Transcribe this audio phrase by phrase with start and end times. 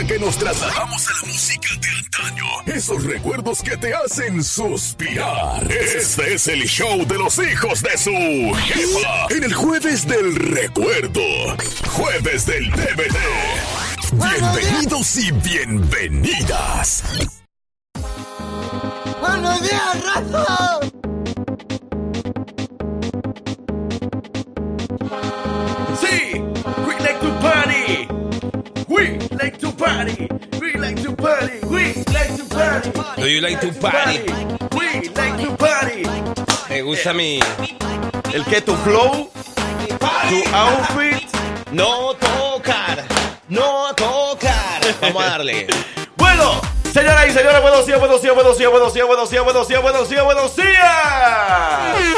[0.00, 2.44] ya que nos trasladamos a la música de antaño.
[2.66, 5.70] Esos recuerdos que te hacen suspirar.
[5.70, 9.26] Este es el show de los hijos de su jefa.
[9.30, 11.20] En el jueves del recuerdo.
[11.90, 13.16] Jueves del DVD.
[14.12, 17.02] Bienvenidos y bienvenidas.
[19.20, 20.87] ¡Buenos días, rato!
[29.38, 30.28] Like to party.
[30.60, 31.58] We like to party.
[31.66, 32.90] We like to party.
[33.16, 34.18] Do you like to party?
[34.76, 36.02] We like to party.
[36.68, 37.40] Me gusta mi.
[38.34, 39.30] El que tu flow,
[40.28, 41.28] tu outfit.
[41.72, 43.04] No tocar.
[43.48, 44.80] No tocar.
[45.00, 45.66] Vamos a darle.
[46.18, 46.60] Bueno,
[46.92, 49.82] señoras y señores, buenos días, buenos días, buenos días, buenos días, buenos días, buenos días,
[49.82, 52.17] buenos días, buenos días.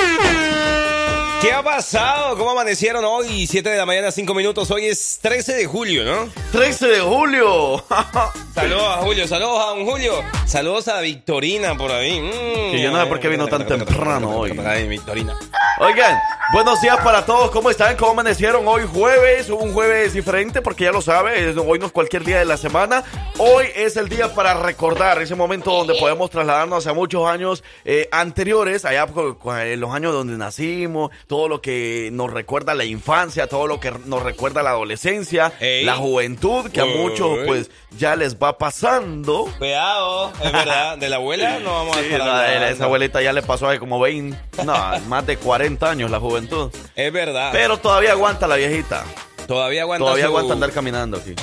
[1.40, 2.36] ¿Qué ha pasado?
[2.36, 3.46] ¿Cómo amanecieron hoy?
[3.46, 4.70] 7 de la mañana, 5 minutos.
[4.70, 6.28] Hoy es 13 de julio, ¿no?
[6.52, 7.82] 13 de julio.
[8.54, 10.12] Saludos a Julio, saludos a un Julio.
[10.44, 12.20] Saludos a Victorina por ahí.
[12.20, 14.58] Mm, Que yo no sé por qué vino tan temprano hoy.
[14.66, 15.38] Ay, Victorina.
[15.78, 16.18] Oigan,
[16.52, 17.50] buenos días para todos.
[17.52, 17.96] ¿Cómo están?
[17.96, 19.48] ¿Cómo amanecieron hoy jueves?
[19.48, 23.02] Un jueves diferente porque ya lo sabe, hoy no es cualquier día de la semana.
[23.38, 28.08] Hoy es el día para recordar ese momento donde podemos trasladarnos a muchos años eh,
[28.12, 29.06] anteriores, allá
[29.62, 33.92] en los años donde nacimos, todo lo que nos recuerda la infancia, todo lo que
[34.06, 35.84] nos recuerda la adolescencia, Ey.
[35.84, 39.44] la juventud, que a muchos pues ya les va pasando.
[39.56, 40.98] Cuidado, es verdad.
[40.98, 42.66] De la abuela no vamos a estar hablando.
[42.66, 44.74] esa abuelita ya le pasó hace como 20, no,
[45.06, 46.72] más de 40 años la juventud.
[46.96, 47.50] Es verdad.
[47.52, 49.04] Pero todavía aguanta la viejita.
[49.46, 51.36] todavía aguanta Todavía su, aguanta andar caminando aquí.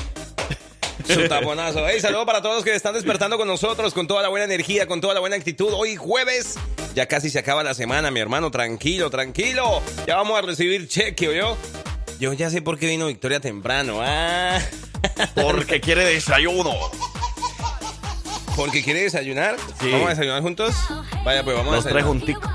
[1.08, 1.88] Su taponazo.
[1.88, 4.88] Hey, saludo para todos los que están despertando con nosotros, con toda la buena energía,
[4.88, 5.69] con toda la buena actitud.
[5.73, 6.55] Hoy jueves,
[6.95, 8.52] ya casi se acaba la semana, mi hermano.
[8.52, 9.81] Tranquilo, tranquilo.
[10.05, 11.55] Ya vamos a recibir cheque, ¿oyó?
[12.19, 14.00] Yo ya sé por qué vino Victoria temprano.
[14.02, 14.59] Ah,
[15.35, 16.73] Porque quiere desayuno.
[18.55, 19.55] porque quiere desayunar.
[19.79, 19.91] Sí.
[19.91, 20.74] ¿Vamos a desayunar juntos?
[21.24, 22.03] Vaya, pues vamos a desayunar.
[22.06, 22.50] junticos.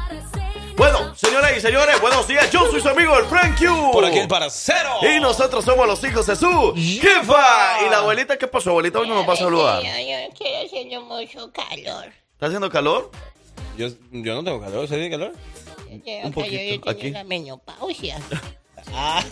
[0.77, 2.51] Bueno, señoras y señores, buenos días.
[2.51, 3.93] Yo soy su amigo el Frank Q.
[3.93, 4.99] Por aquí el parcero.
[5.03, 7.87] Y nosotros somos los hijos de su jefa.
[7.87, 8.71] Y la abuelita, ¿qué pasó?
[8.71, 9.83] Abuelita, hoy no nos va a saludar.
[9.83, 12.07] Yo, estoy haciendo mucho calor.
[12.33, 13.11] ¿Está haciendo calor?
[13.77, 15.33] Yo, yo no tengo calor, ¿se tiene calor?
[15.91, 17.03] Yo, Un poquito, yo, yo aquí.
[17.03, 18.19] tengo la menopausia.
[18.95, 19.23] Ah.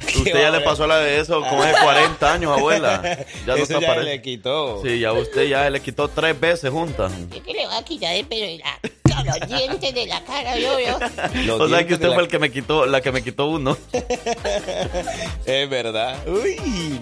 [0.00, 3.02] Usted ya le pasó la de eso como de 40 años, abuela.
[3.46, 4.82] Ya no Eso está ya le quitó.
[4.82, 7.12] Sí, ya usted ya le quitó tres veces juntas.
[7.30, 8.80] ¿Qué que le va a quitar el pelo de la,
[9.24, 10.98] los dientes de la cara, yo, yo?
[11.44, 13.46] Los O sea que usted la- fue el que me quitó, la que me quitó
[13.46, 13.76] uno.
[15.46, 16.16] Es verdad.
[16.26, 17.00] Uy.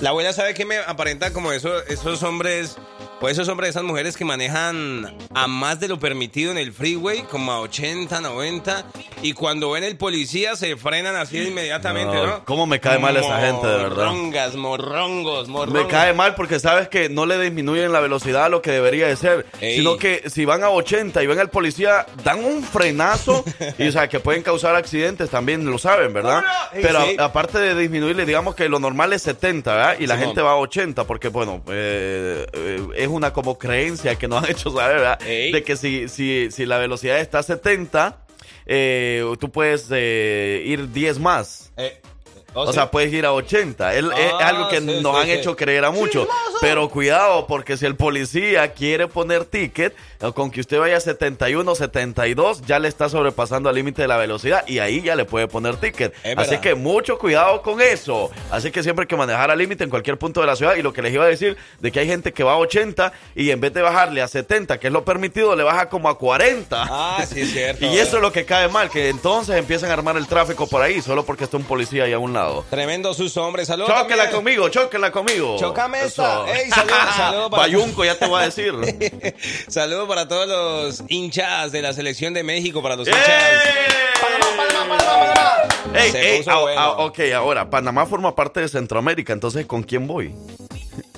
[0.00, 2.76] La abuela sabe que me aparenta como eso, esos hombres,
[3.20, 7.22] pues esos hombres, esas mujeres que manejan a más de lo permitido en el freeway,
[7.22, 8.84] como a 80, 90,
[9.22, 12.44] y cuando ven el policía se frenan así inmediatamente, No, ¿no?
[12.44, 14.06] cómo me cae mal esa gente, de verdad.
[14.06, 15.82] Morrongas, morrongos, morrongos.
[15.84, 19.06] Me cae mal porque sabes que no le disminuyen la velocidad a lo que debería
[19.06, 19.78] de ser, Ey.
[19.78, 23.44] sino que si van a 80 y ven al policía, dan un frenazo
[23.78, 26.44] y o sea, que pueden causar accidentes también, lo saben, ¿verdad?
[26.72, 27.16] Ey, Pero sí.
[27.18, 29.96] a- aparte de disminuirle, digamos que lo normal es 70, ¿verdad?
[29.98, 34.28] Y la gente va a 80 porque, bueno, eh, eh, es una como creencia que
[34.28, 35.22] nos han hecho saber, ¿verdad?
[35.26, 35.52] Ey.
[35.52, 38.18] De que si, si, si la velocidad está a 70,
[38.66, 41.72] eh, tú puedes eh, ir 10 más.
[41.76, 42.00] Eh,
[42.56, 43.94] O sea, puedes ir a 80.
[43.94, 45.32] Es, es Ah, algo que sí, nos sí, han sí.
[45.32, 46.26] hecho creer a muchos.
[46.60, 51.00] Pero cuidado, porque si el policía quiere poner ticket, eh, con que usted vaya a
[51.00, 55.24] 71, 72, ya le está sobrepasando el límite de la velocidad y ahí ya le
[55.26, 56.14] puede poner ticket.
[56.24, 56.60] Es Así verdad.
[56.62, 58.30] que mucho cuidado con eso.
[58.50, 60.76] Así que siempre hay que manejar al límite en cualquier punto de la ciudad.
[60.76, 63.12] Y lo que les iba a decir, de que hay gente que va a 80
[63.34, 66.16] y en vez de bajarle a 70, que es lo permitido, le baja como a
[66.18, 66.86] 40.
[66.90, 67.84] Ah, sí, es cierto.
[67.96, 70.80] Y eso es lo que cae mal, que entonces empiezan a armar el tráfico por
[70.82, 72.45] ahí, solo porque está un policía ahí a un lado.
[72.70, 73.68] Tremendo sus hombres.
[73.68, 73.88] Saludos.
[73.90, 74.36] Chóquela también.
[74.36, 75.56] conmigo, chóquela conmigo.
[75.58, 76.44] Chócame esta.
[76.44, 76.54] Eso.
[76.54, 78.74] Ey, saludos, saludos para- Bayunco, ya te voy a decir.
[79.68, 83.10] Saludos para todos los hinchas de la selección de México, para los ¡Eh!
[83.10, 83.26] hinchas.
[85.94, 86.80] Ey, ey, puso ah, bueno.
[86.80, 90.34] ah, ok, ahora, Panamá forma parte de Centroamérica, entonces ¿con quién voy?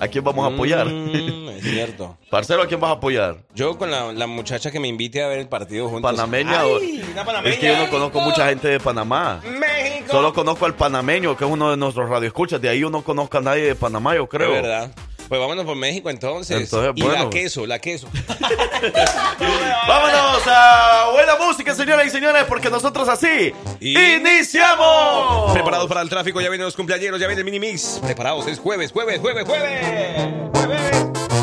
[0.00, 0.86] ¿A quién vamos a apoyar?
[0.86, 2.16] Mm, es cierto.
[2.30, 3.38] Parcero, ¿a quién vas a apoyar?
[3.54, 6.10] Yo con la, la muchacha que me invite a ver el partido juntos.
[6.10, 7.12] ¿Panameña Ay, o...?
[7.12, 7.54] una panameña.
[7.54, 9.40] Es que yo no conozco mucha gente de Panamá.
[9.44, 10.12] México.
[10.12, 12.60] Solo conozco al panameño, que es uno de nuestros radioescuchas.
[12.60, 14.54] De ahí yo no conozco a nadie de Panamá, yo creo.
[14.54, 14.90] Es verdad.
[15.28, 16.56] Pues vámonos por México entonces.
[16.56, 17.24] Entonces, y bueno.
[17.24, 18.08] la queso, la queso.
[19.88, 25.52] Vámonos a buena música, señoras y señores, porque nosotros así iniciamos.
[25.52, 28.00] Preparados para el tráfico, ya vienen los cumpleaños, ya viene el mini mix.
[28.02, 30.26] Preparados, es jueves, jueves, jueves, jueves.
[30.54, 31.37] Jueves.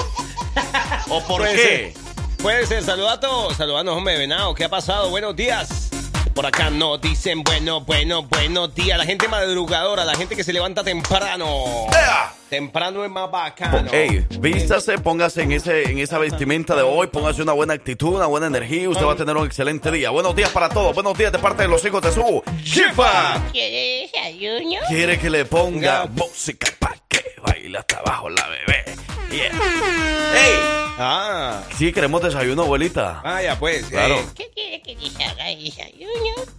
[1.09, 1.63] ¿O por Puede qué?
[1.63, 1.95] ser.
[2.43, 5.09] Puede ser, saludato, saludanos, hombre, venado, ¿qué ha pasado?
[5.09, 5.89] Buenos días.
[6.35, 8.97] Por acá no dicen bueno, bueno, buenos días.
[8.97, 11.87] La gente madrugadora, la gente que se levanta temprano.
[11.93, 12.33] ¡Ea!
[12.49, 13.91] Temprano es más bacano.
[13.93, 18.27] Ey, vístase, póngase en, ese, en esa vestimenta de hoy, póngase una buena actitud, una
[18.27, 20.11] buena energía, usted va a tener un excelente día.
[20.11, 23.43] Buenos días para todos, buenos días de parte de los hijos de su jefa.
[23.53, 24.81] ¿Quiere desayuno?
[24.89, 28.85] Quiere que le ponga música para que baile hasta abajo la bebé.
[29.33, 29.51] Yeah.
[30.35, 30.55] Ey,
[30.99, 33.21] Ah, sí, queremos desayuno, abuelita.
[33.25, 33.87] ah, ya pues.
[33.87, 34.17] Claro.
[34.17, 34.25] eh.
[34.35, 36.11] ¿Qué quiere que les haga el desayuno?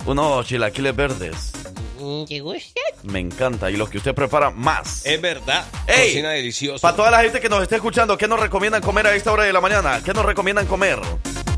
[0.06, 1.52] Unos chilaquiles verdes.
[2.00, 2.82] Mm, ¿Te gusta?
[3.04, 3.70] Me encanta.
[3.70, 5.06] Y los que usted prepara más.
[5.06, 5.66] Es verdad.
[5.88, 6.82] Ey, Cocina delicioso.
[6.82, 9.44] Para toda la gente que nos esté escuchando, ¿qué nos recomiendan comer a esta hora
[9.44, 10.02] de la mañana?
[10.04, 11.00] ¿Qué nos recomiendan comer?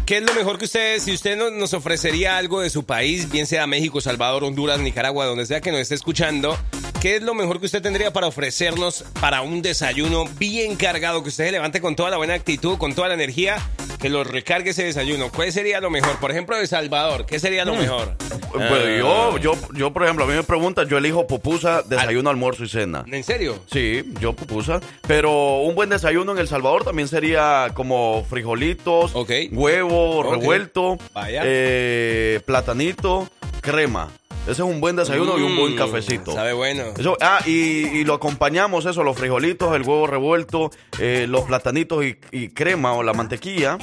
[0.05, 3.31] ¿Qué es lo mejor que ustedes, si usted no- nos ofrecería algo de su país,
[3.31, 6.55] bien sea México, Salvador, Honduras, Nicaragua, donde sea que nos esté escuchando,
[7.01, 11.29] qué es lo mejor que usted tendría para ofrecernos para un desayuno bien cargado, que
[11.29, 13.57] usted se levante con toda la buena actitud, con toda la energía,
[14.05, 15.31] que lo recargue ese desayuno?
[15.31, 16.19] ¿Cuál sería lo mejor?
[16.19, 18.15] Por ejemplo, de Salvador, ¿qué sería lo mejor?
[18.53, 22.29] Pues Eh, yo, yo, yo, por ejemplo, a mí me preguntan, yo elijo pupusa, desayuno,
[22.29, 23.03] almuerzo y cena.
[23.11, 23.57] ¿En serio?
[23.71, 24.79] Sí, yo pupusa.
[25.07, 29.31] Pero un buen desayuno en El Salvador también sería como frijolitos, Ok.
[29.51, 31.41] huevo revuelto, Vaya.
[31.43, 33.27] eh, platanito,
[33.61, 34.11] crema.
[34.45, 36.31] Ese es un buen desayuno y un buen Mm, cafecito.
[36.31, 36.83] Sabe bueno.
[36.97, 37.51] Eso, ah, y,
[37.87, 40.69] y lo acompañamos eso, los frijolitos, el huevo revuelto,
[40.99, 43.77] eh, los platanitos y, y crema o la mantequilla.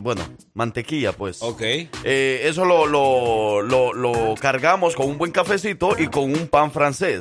[0.00, 0.22] Bueno,
[0.54, 1.42] mantequilla pues.
[1.42, 1.60] Ok.
[1.62, 6.70] Eh, eso lo, lo, lo, lo cargamos con un buen cafecito y con un pan
[6.72, 7.20] francés.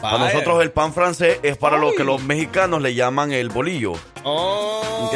[0.00, 3.94] Para nosotros el pan francés es para lo que los mexicanos le llaman el bolillo.
[4.24, 5.10] Oh.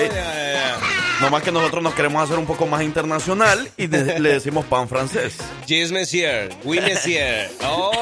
[1.20, 4.88] Nomás que nosotros nos queremos hacer un poco más internacional y de- le decimos pan
[4.88, 5.36] francés.
[5.66, 6.48] Yes, monsieur.
[6.64, 7.50] Oui, monsieur.
[7.62, 7.92] Oh,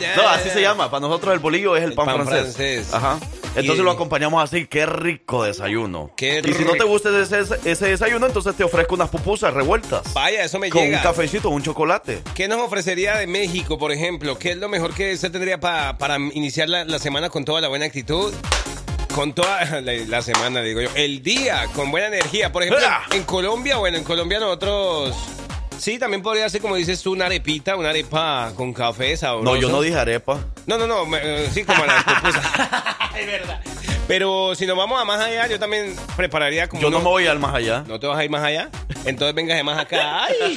[0.00, 0.88] ya, No, así se llama.
[0.90, 2.54] Para nosotros el bolillo es el, El pan, pan francés.
[2.54, 2.94] francés.
[2.94, 3.18] Ajá.
[3.56, 4.66] Entonces Y- lo acompañamos así.
[4.68, 6.12] Qué rico desayuno.
[6.16, 6.86] Qué y si no te rico.
[6.86, 10.02] gusta ese, ese desayuno, entonces te ofrezco unas pupusas revueltas.
[10.14, 10.98] Vaya, eso me con llega.
[10.98, 12.22] un cafecito, un chocolate.
[12.34, 14.38] ¿Qué nos ofrecería de México, por ejemplo?
[14.38, 17.60] ¿Qué es lo mejor que usted tendría pa- para iniciar la, la semana con toda
[17.60, 18.32] la buena actitud?
[19.14, 20.88] Con toda la, la semana, digo yo.
[20.94, 22.50] El día, con buena energía.
[22.52, 23.02] Por ejemplo, ¡Ah!
[23.12, 25.14] en, Colombia, bueno, en Colombia nosotros...
[25.78, 29.44] Sí, también podría ser, como dices tú, una arepita, una arepa con café sabroso.
[29.54, 30.38] No, yo no dije arepa.
[30.66, 32.44] No, no, no, me- eh, sí, como las pupusas.
[33.18, 33.60] es verdad.
[34.12, 36.82] Pero si nos vamos a más allá, yo también prepararía como...
[36.82, 37.82] Yo no unos- me voy al más allá.
[37.88, 38.68] ¿No te vas a ir más allá?
[39.06, 40.24] Entonces vengas de más acá.
[40.24, 40.54] ¡Ay!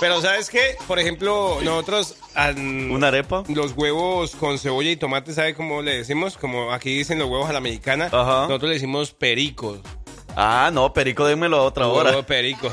[0.00, 0.74] Pero ¿sabes qué?
[0.86, 2.14] Por ejemplo, nosotros...
[2.34, 3.42] an- ¿Una arepa?
[3.48, 6.38] Los huevos con cebolla y tomate, ¿sabe cómo le decimos?
[6.38, 8.06] Como aquí dicen los huevos a la mexicana.
[8.06, 8.46] Ajá.
[8.46, 9.80] Nosotros le decimos pericos.
[10.34, 12.08] Ah, no, perico, démelo a otra hora.
[12.08, 12.70] Huevo perico.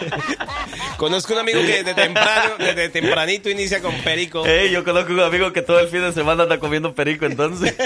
[0.96, 4.46] Conozco un amigo que desde temprano, desde tempranito inicia con perico.
[4.46, 7.74] Ey, yo conozco un amigo que todo el fin de semana anda comiendo perico, entonces.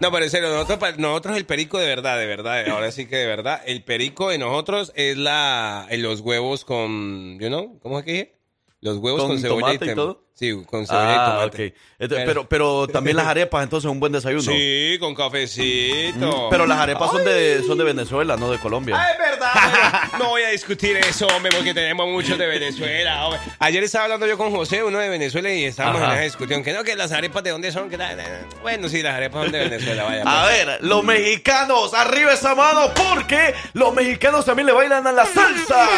[0.00, 3.16] No, pero en serio, nosotros, nosotros el perico de verdad, de verdad, ahora sí que
[3.16, 8.04] de verdad, el perico de nosotros es la, los huevos con, you know, ¿cómo es
[8.04, 8.34] que dije?
[8.80, 10.27] Los huevos con, ¿Con cebolla y todo?
[10.38, 11.74] Sí, con cebolla y ah, tomate.
[11.98, 14.42] Entonces, pero, pero también las arepas, entonces, un buen desayuno.
[14.42, 16.46] Sí, con cafecito.
[16.48, 18.94] Pero las arepas son de, son de Venezuela, no de Colombia.
[18.96, 20.02] Ah, es verdad.
[20.20, 23.26] no voy a discutir eso, hombre, porque tenemos muchos de Venezuela.
[23.26, 23.40] hombre.
[23.58, 26.10] Ayer estaba hablando yo con José, uno de Venezuela, y estábamos Ajá.
[26.12, 26.62] en esa discusión.
[26.62, 27.90] Que no, que las arepas de dónde son.
[27.90, 30.22] Que la- la- bueno, sí, las arepas son de Venezuela, vaya.
[30.24, 30.66] A pues.
[30.66, 35.88] ver, los mexicanos, arriba esa mano porque los mexicanos también le bailan a la salsa.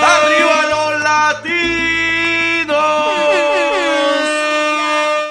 [0.00, 2.47] ¡Arriba los latinos!
[2.70, 4.47] Unidos.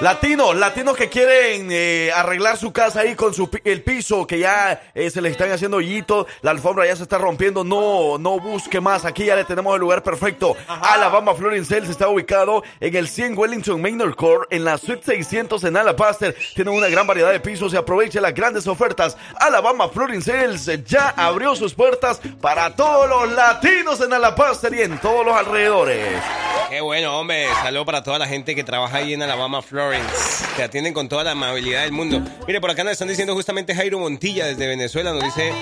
[0.00, 4.80] Latinos, latinos que quieren eh, arreglar su casa ahí con su el piso que ya
[4.94, 8.80] eh, se le están haciendo hoyitos, la alfombra ya se está rompiendo, no, no busque
[8.80, 10.56] más, aquí ya le tenemos el lugar perfecto.
[10.68, 15.64] Alabama Flooring Sales está ubicado en el 100 Wellington Manor Court en la Suite 600
[15.64, 16.36] en Alabaster.
[16.54, 19.16] Tienen una gran variedad de pisos y aproveche las grandes ofertas.
[19.34, 24.82] Alabama Flooring Sales eh, ya abrió sus puertas para todos los latinos en Alabaster y
[24.82, 26.22] en todos los alrededores.
[26.70, 27.48] Qué bueno, hombre.
[27.62, 30.44] Saludo para toda la gente que trabaja ahí en Alabama, Florence.
[30.56, 32.20] Te atienden con toda la amabilidad del mundo.
[32.46, 35.12] Mire, por acá nos están diciendo justamente Jairo Montilla desde Venezuela.
[35.12, 35.52] Nos dice,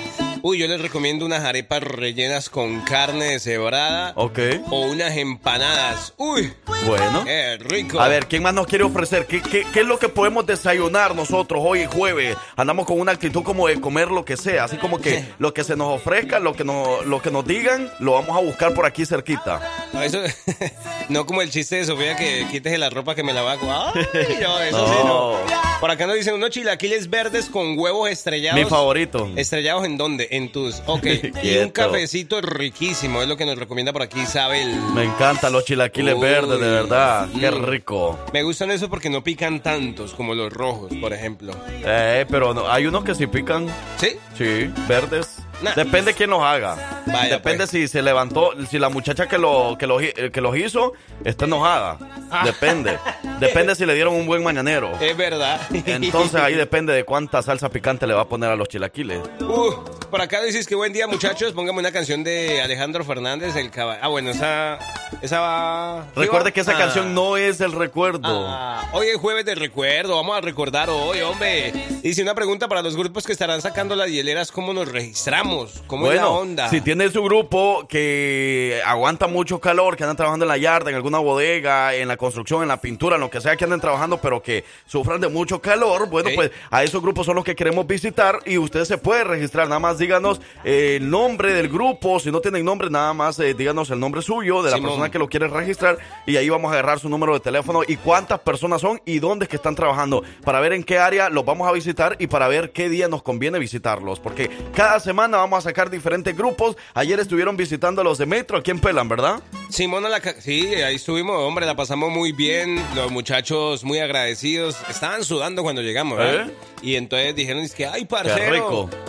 [0.42, 4.12] uy, yo les recomiendo unas arepas rellenas con carne deshebrada.
[4.16, 4.38] Ok.
[4.71, 6.14] O unas empanadas.
[6.16, 6.52] Uy,
[6.87, 7.25] Bueno.
[7.25, 8.00] qué rico.
[8.00, 9.26] A ver, ¿quién más nos quiere ofrecer?
[9.26, 12.37] ¿Qué, qué, qué es lo que podemos desayunar nosotros hoy jueves?
[12.56, 15.62] Andamos con una actitud como de comer lo que sea, así como que lo que
[15.62, 18.87] se nos ofrezca, lo que nos, lo que nos digan, lo vamos a buscar por
[18.87, 19.61] aquí cerquita.
[20.02, 20.18] Eso,
[21.09, 23.56] no como el chiste de Sofía que quites la ropa que me la va a...
[24.42, 25.32] No, eso sí No.
[25.32, 25.66] no.
[25.80, 28.58] Por acá nos dicen unos chilaquiles verdes con huevos estrellados.
[28.58, 29.30] Mi favorito.
[29.37, 30.26] ¿Estrellados en dónde?
[30.30, 30.82] En tus...
[30.87, 31.04] Ok.
[31.23, 31.73] y un Quieto.
[31.75, 33.20] cafecito riquísimo.
[33.20, 34.75] Es lo que nos recomienda por aquí Isabel.
[34.94, 36.20] Me encantan los chilaquiles Uy.
[36.20, 37.28] verdes, de verdad.
[37.38, 37.64] Qué Mm.
[37.66, 38.18] rico.
[38.32, 41.52] Me gustan esos porque no pican tantos como los rojos, por ejemplo.
[41.85, 43.66] Eh, pero no, hay unos que sí pican.
[43.99, 44.16] ¿Sí?
[44.38, 45.28] Sí, verdes.
[45.62, 45.75] Nah.
[45.75, 47.02] Depende quién los haga.
[47.06, 47.70] Vaya, Depende pues.
[47.70, 50.92] si se levantó, si la muchacha que, lo, que, los, eh, que los hizo
[51.25, 51.96] está enojada.
[52.30, 52.42] Ah.
[52.44, 52.98] Depende.
[53.40, 54.92] Depende si le dieron un buen mañanero.
[55.00, 55.60] Es verdad.
[55.72, 59.20] Entonces ahí depende de cuánta salsa picante le va a poner a los chilaquiles.
[59.40, 59.72] Uh,
[60.10, 61.52] por acá dices que buen día, muchachos.
[61.52, 64.00] Póngame una canción de Alejandro Fernández, el caballo.
[64.02, 64.78] Ah, bueno, esa,
[65.22, 66.04] esa va.
[66.14, 66.78] ¿sí Recuerde que esa Ah.
[66.78, 68.46] canción no es el recuerdo.
[68.48, 71.72] Ah, hoy es jueves de recuerdo, vamos a recordar hoy, hombre.
[72.02, 75.46] Hice una pregunta para los grupos que estarán sacando las hieleras, ¿cómo nos registramos?
[75.47, 75.65] ¿Cómo
[76.11, 76.69] es la Bueno, onda?
[76.71, 80.97] si tiene su grupo que aguanta mucho calor, que andan trabajando en la yarda, en
[80.97, 84.19] alguna bodega, en la construcción, en la pintura, en lo que sea que anden trabajando,
[84.21, 86.35] pero que sufran de mucho calor, bueno, Sí.
[86.37, 89.69] pues a esos grupos son los que queremos visitar y usted se puede registrar.
[89.69, 93.55] Nada más díganos eh, el nombre del grupo, si no tienen nombre, nada más eh,
[93.55, 94.91] díganos el nombre suyo de la Simón.
[94.93, 97.97] persona que lo quiere registrar y ahí vamos a agarrar su número de teléfono y
[97.97, 101.45] cuántas personas son y dónde es que están trabajando para ver en qué área los
[101.45, 105.59] vamos a visitar y para ver qué día nos conviene visitarlos, porque cada semana vamos
[105.59, 106.76] a sacar diferentes grupos.
[106.95, 109.40] Ayer estuvieron visitando a los de Metro aquí en Pelan, ¿verdad?
[109.71, 112.83] Simona, la sí, ahí estuvimos, hombre, la pasamos muy bien.
[112.95, 114.76] Los muchachos muy agradecidos.
[114.88, 116.49] Estaban sudando cuando llegamos, ¿verdad?
[116.49, 116.55] ¿Eh?
[116.83, 118.52] Y entonces dijeron, es que, ay, Qué parcero.
[118.52, 118.90] rico.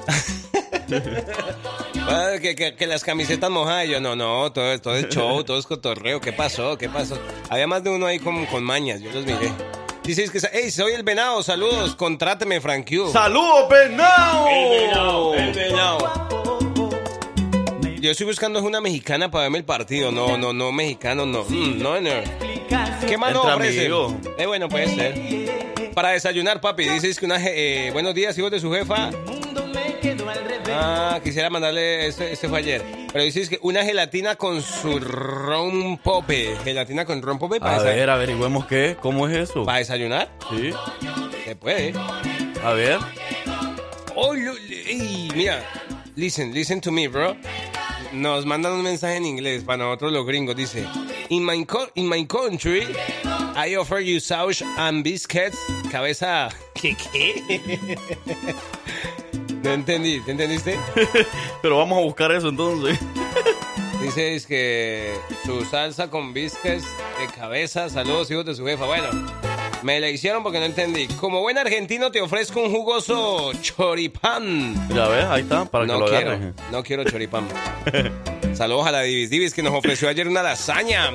[2.09, 3.85] Ah, que, que- que las camisetas mojadas.
[3.85, 6.21] Y yo, no, no, todo, todo es show, todo es cotorreo.
[6.21, 6.77] ¿Qué pasó?
[6.77, 7.17] ¿Qué pasó?
[7.49, 9.51] Había más de uno ahí con, con mañas, yo los miré.
[10.07, 13.11] Dices que, hey, soy el venado, saludos, contráteme, Frank Q.
[13.11, 13.65] ¡Saludos!
[13.73, 15.33] El venado.
[17.99, 20.09] Yo estoy buscando una mexicana para verme el partido.
[20.13, 21.43] No, no, no, mexicano, no.
[21.43, 22.09] Mm, no, no.
[23.05, 24.13] ¿Qué más nos amigos.
[24.37, 25.91] Eh, bueno, puede ser.
[25.93, 27.37] Para desayunar, papi, dices que una...
[27.37, 29.09] je- eh, buenos días, hijos de su jefa.
[30.69, 32.07] Ah, quisiera mandarle...
[32.07, 32.83] Este, este fue ayer.
[33.11, 36.55] Pero dices que una gelatina con su ron pope.
[36.63, 39.65] Gelatina con ron pope para, A ver, averigüemos qué, ¿cómo es eso?
[39.65, 40.29] para desayunar.
[40.49, 40.71] Sí,
[41.45, 41.93] Se puede.
[42.63, 42.99] a ver.
[44.15, 45.63] Oh, lo- ey, mira,
[46.15, 47.35] listen, listen to me, bro.
[48.13, 50.55] Nos mandan un mensaje en inglés para nosotros los gringos.
[50.55, 50.85] Dice,
[51.29, 52.87] in my, co- in my country,
[53.55, 55.57] I offer you sausage and biscuits.
[55.91, 56.49] Cabeza...
[56.73, 57.97] ¿Qué, qué?
[59.63, 60.79] No entendí, ¿te entendiste?
[61.61, 62.99] Pero vamos a buscar eso entonces.
[64.01, 65.13] Dice es que
[65.45, 66.85] su salsa con biscuits
[67.19, 67.89] de cabeza.
[67.89, 68.85] Saludos, hijos de su jefa.
[68.85, 69.07] Bueno,
[69.81, 71.07] me la hicieron porque no entendí.
[71.07, 74.87] Como buen argentino te ofrezco un jugoso choripán.
[74.93, 77.47] Ya ves, ahí está, para que No lo quiero, no quiero choripán.
[78.53, 81.11] Saludos a la Divis Divis que nos ofreció ayer una lasaña.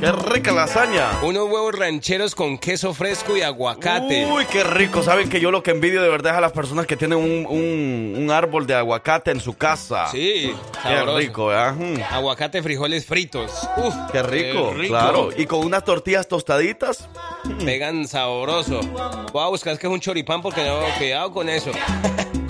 [0.00, 1.08] ¡Qué rica lasaña!
[1.22, 4.26] Unos huevos rancheros con queso fresco y aguacate.
[4.30, 5.02] Uy, qué rico.
[5.02, 7.46] Saben que yo lo que envidio de verdad es a las personas que tienen un,
[7.48, 10.06] un- un árbol de aguacate en su casa.
[10.08, 11.18] Sí, Qué sabroso.
[11.18, 11.74] rico, ¿verdad?
[11.74, 13.50] Mm, Aguacate, frijoles fritos.
[13.78, 14.92] Uf, Qué rico, qué rico.
[14.94, 15.28] claro.
[15.36, 17.08] Y con unas tortillas tostaditas.
[17.64, 18.80] Pegan sabroso.
[19.32, 21.70] Voy a buscar que es un choripán porque no, cuidado con eso.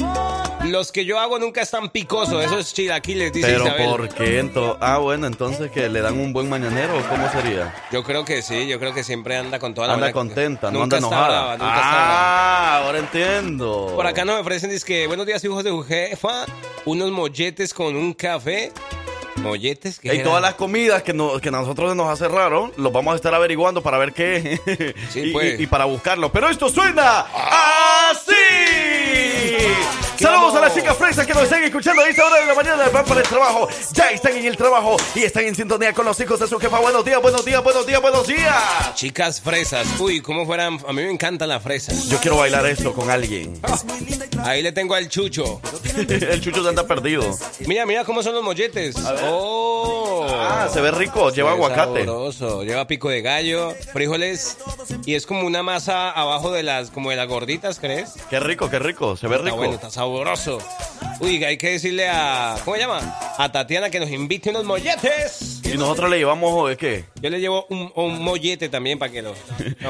[0.69, 3.87] Los que yo hago nunca están picosos, esos chilaquiles, dice Pero Isabel.
[3.89, 4.43] ¿por qué?
[4.43, 7.73] Ento- ah, bueno, entonces que le dan un buen mañanero, ¿o ¿cómo sería?
[7.93, 10.83] Yo creo que sí, yo creo que siempre anda con toda la Anda contenta, no
[10.83, 11.29] anda enojada.
[11.29, 13.93] brava, nunca ah, ahora entiendo.
[13.95, 16.45] Por acá nos ofrecen, dice que buenos días, hijos de jefa.
[16.85, 18.73] Unos molletes con un café.
[19.37, 19.99] ¿Molletes?
[20.01, 23.13] ¿Qué Y todas las comidas que, no- que a nosotros nos hace raro, los vamos
[23.13, 24.95] a estar averiguando para ver qué.
[25.11, 25.61] Sí, y, pues.
[25.61, 26.33] y- y para buscarlo.
[26.33, 27.31] Pero esto suena así.
[30.17, 32.55] ¿Qué Saludos a las chicas fresas que nos están escuchando a esta hora de la
[32.55, 32.89] mañana.
[32.89, 33.69] Van para el trabajo.
[33.93, 36.79] Ya están en el trabajo y están en sintonía con los hijos de su jefa.
[36.79, 38.95] Buenos días, buenos días, buenos días, buenos días.
[38.95, 39.87] Chicas fresas.
[40.01, 40.79] Uy, cómo fueran.
[40.89, 42.09] A mí me encantan las fresas.
[42.09, 43.61] Yo quiero bailar esto con alguien.
[44.43, 45.61] Ahí le tengo al chucho.
[45.97, 47.23] el chucho se anda perdido.
[47.67, 48.97] Mira, mira cómo son los molletes.
[49.23, 50.27] Oh.
[50.31, 51.31] Ah, se ve rico.
[51.31, 52.05] Lleva aguacate.
[52.05, 52.65] sabroso.
[52.65, 54.57] Lleva pico de gallo, frijoles
[55.05, 58.15] y es como una masa abajo de las, como de las gorditas, ¿crees?
[58.31, 59.17] Qué rico, qué rico.
[59.17, 59.57] Se ve Está rico.
[59.57, 60.59] bueno, está sabroso.
[61.21, 63.19] Uy, hay que decirle a, ¿cómo se llama?
[63.39, 65.56] A Tatiana que nos invite unos molletes.
[65.73, 67.05] Y nosotros le llevamos, ¿es qué?
[67.21, 69.35] Yo le llevo un, un mollete también para que lo.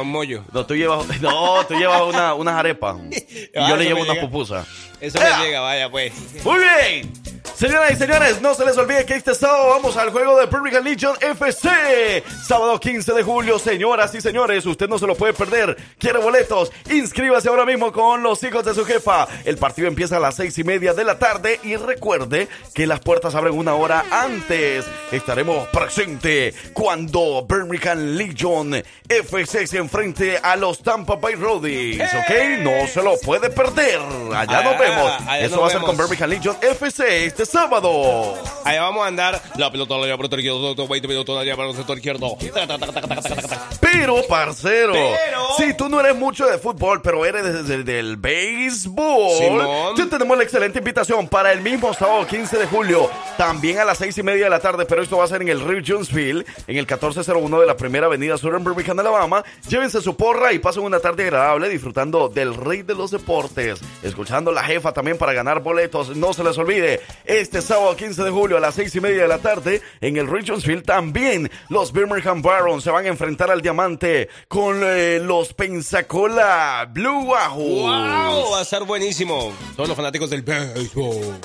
[0.00, 0.42] un mollo.
[0.52, 2.96] No, tú llevas, no, tú llevas una, unas arepas.
[3.56, 4.26] Y Ah, yo le llevo me una llega.
[4.26, 4.66] pupusa.
[5.00, 5.38] Eso ¡Ea!
[5.38, 6.12] me llega, vaya pues.
[6.44, 7.12] Muy bien.
[7.54, 10.84] Señoras y señores, no se les olvide que este sábado vamos al juego de Birmingham
[10.84, 12.22] Legion FC.
[12.46, 15.74] Sábado 15 de julio, señoras y señores, usted no se lo puede perder.
[15.98, 16.70] ¿Quiere boletos?
[16.90, 19.26] Inscríbase ahora mismo con los hijos de su jefa.
[19.46, 23.00] El partido empieza a las seis y media de la tarde y recuerde que las
[23.00, 24.84] puertas abren una hora antes.
[25.10, 32.30] Estaremos presentes cuando Birmingham Legion FC se enfrente a los Tampa Bay Roadies, ¿ok?
[32.60, 34.00] No se lo puede perder.
[34.34, 35.12] Allá nos Ah, vemos.
[35.22, 35.96] allá Eso nos va a ser con.
[35.96, 38.34] Birmingham Legion FC este sábado.
[38.64, 39.40] Allá vamos a andar.
[39.56, 42.36] La pelota la por el izquierdo, 20 minutos la lleva por el sector izquierdo.
[42.52, 43.68] Taca, taca, taca, taca, taca, taca.
[43.80, 49.94] Pero, parcero, Pero- si tú no eres mucho de fútbol, pero eres desde del béisbol,
[49.96, 53.98] te tenemos la excelente invitación para el mismo sábado 15 de julio, también a las
[53.98, 56.44] seis y media de la tarde, pero esto va a ser en el Rio Jonesville,
[56.66, 59.44] en el 1401 de la primera avenida sur en Birmingham, Alabama.
[59.68, 64.52] Llévense su porra y pasen una tarde agradable disfrutando del rey de los deportes, escuchando
[64.52, 66.16] la jefa también para ganar boletos.
[66.16, 69.28] No se les olvide, este sábado 15 de julio a las seis y media de
[69.28, 73.62] la tarde, en el Rio Jonesville también los Birmingham Barons se van a enfrentar al
[73.62, 77.82] diamante con eh, los Pensacola Blue Wahoo.
[77.82, 78.52] ¡Wow!
[78.52, 79.52] Va a estar buenísimo.
[79.74, 81.38] Todos los fanáticos del béisbol.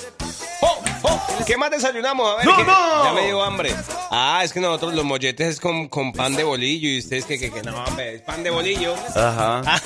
[0.62, 0.84] ¡Oh!
[1.03, 1.11] ¡Oh!
[1.45, 2.31] ¿Qué más desayunamos?
[2.31, 3.03] A ver, ¡No, que no!
[3.03, 3.74] ya me dio hambre.
[4.12, 7.38] Ah, es que nosotros los molletes es con, con pan de bolillo y ustedes que,
[7.39, 8.93] que, que no, hombre, es pan de bolillo.
[9.15, 9.62] Ajá.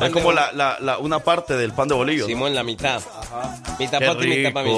[0.00, 2.22] Es como la, la- la- una parte del pan de bolillo.
[2.22, 2.26] ¿no?
[2.28, 3.02] Simón, la mitad.
[3.78, 4.72] Mitad Qué para ti, mitad para mí.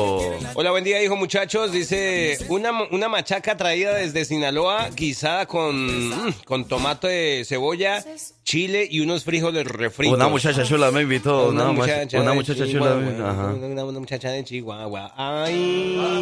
[0.55, 1.71] Hola, buen día, hijo muchachos.
[1.73, 8.05] Dice, una, una machaca traída desde Sinaloa, guisada con, mm, con tomate, cebolla,
[8.45, 10.17] chile y unos frijoles refritos.
[10.17, 11.49] Una muchacha chula me invitó.
[11.49, 12.91] Una, Una muchacha, una muchacha chula.
[13.31, 13.47] Ajá.
[13.55, 15.12] Una, una muchacha de Chihuahua.
[15.17, 16.22] Ay.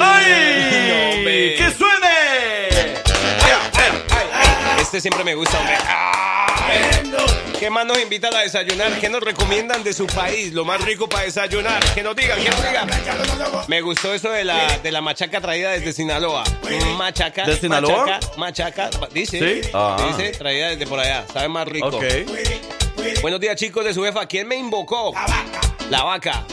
[0.00, 1.54] ¡Ay!
[1.56, 2.06] ¡Que suene!
[4.80, 5.76] Este siempre me gusta, hombre.
[7.58, 8.92] ¿Qué más nos invitan a desayunar?
[9.00, 10.52] ¿Qué nos recomiendan de su país?
[10.52, 11.82] Lo más rico para desayunar.
[11.94, 12.88] Que nos digan, que nos digan.
[13.66, 16.44] Me gustó eso de la, de la machaca traída desde Sinaloa.
[16.96, 17.46] Machaca.
[17.46, 18.20] ¿De Sinaloa?
[18.36, 19.08] Machaca, machaca.
[19.12, 19.62] Dice.
[19.62, 19.70] ¿Sí?
[19.72, 19.96] Ah.
[20.06, 21.24] Dice, traída desde por allá.
[21.32, 21.88] Sabe más rico.
[21.88, 22.04] Ok.
[23.22, 24.26] Buenos días, chicos de su jefa.
[24.26, 25.12] ¿Quién me invocó?
[25.14, 25.75] La vaca.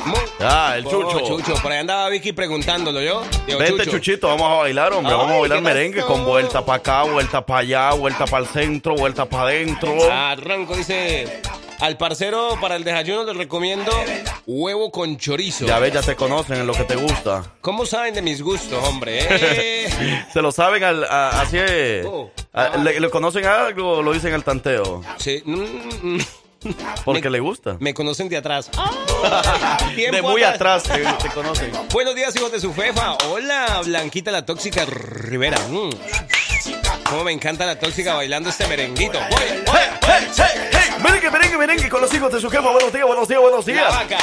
[0.06, 1.56] Mu- Ah, el Oh, chucho.
[1.62, 3.24] Por ahí andaba Vicky preguntándolo, ¿yo?
[3.48, 3.98] Digo, Vente, Chucho.
[3.98, 5.12] Chuchito, vamos a bailar, hombre.
[5.13, 6.13] Ay, vamos a bailar ¿qué merengue pasó?
[6.13, 10.12] con vuelta para acá, vuelta para allá, vuelta para el centro, vuelta para adentro.
[10.12, 11.41] Arranco, dice.
[11.80, 13.91] Al parcero para el desayuno le recomiendo
[14.46, 15.65] huevo con chorizo.
[15.65, 17.43] Ya ves, ya te conocen en lo que te gusta.
[17.60, 19.19] ¿Cómo saben de mis gustos, hombre?
[19.30, 20.26] eh?
[20.34, 21.58] Se lo saben al, a- así.
[22.06, 22.30] Oh.
[22.54, 25.02] A- ¿Le, le conocen algo o lo dicen al tanteo?
[25.17, 25.41] Sí.
[25.43, 25.62] mm,
[26.15, 26.19] mm.
[27.06, 27.78] Porque Me- le gusta.
[27.80, 28.69] Me conocen de atrás.
[29.95, 31.71] De muy atrás te, te conocen.
[31.93, 33.13] Buenos días, hijos de su fefa.
[33.30, 35.58] Hola, Blanquita la tóxica Rivera.
[35.69, 35.89] Mm.
[37.10, 39.19] Cómo me encanta la tóxica bailando este merenguito.
[39.19, 39.76] Voy, voy.
[39.76, 40.80] ¡Hey, hey, hey, hey!
[41.04, 42.69] Merengue, merengue, merengue con los hijos de su jefa.
[42.71, 43.88] Buenos días, buenos días, buenos días.
[43.89, 44.17] vaca.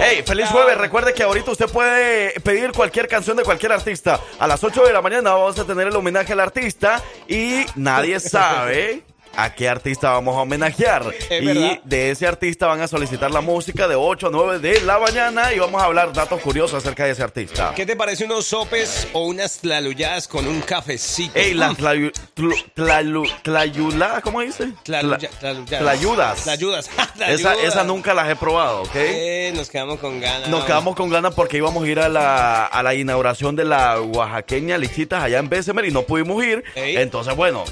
[0.00, 0.76] Hey, feliz jueves.
[0.76, 4.20] Recuerde que ahorita usted puede pedir cualquier canción de cualquier artista.
[4.38, 8.18] A las 8 de la mañana vamos a tener el homenaje al artista y nadie
[8.20, 9.02] sabe
[9.36, 11.04] a qué artista vamos a homenajear.
[11.30, 11.78] Es y verdad.
[11.84, 15.52] de ese artista van a solicitar la música de 8 a 9 de la mañana
[15.52, 17.72] y vamos a hablar datos curiosos acerca de ese artista.
[17.74, 21.38] ¿Qué te parece unos sopes o unas tlaluyadas con un cafecito?
[21.38, 24.68] Ey, las tlayu, tlu- tlalu- tlayula, ¿cómo dice?
[24.84, 25.82] Tlaluya- Tla- tlaluyadas.
[25.82, 26.42] Tlayudas.
[26.44, 26.90] Tlayudas.
[27.28, 28.90] Esa, esa nunca las he probado, ¿ok?
[28.96, 30.48] Eh, nos quedamos con ganas.
[30.48, 34.00] Nos quedamos con ganas porque íbamos a ir a la, a la inauguración de la
[34.00, 36.64] oaxaqueña Lichitas allá en Bessemer y no pudimos ir.
[36.74, 36.96] Ey.
[36.96, 37.64] Entonces, bueno.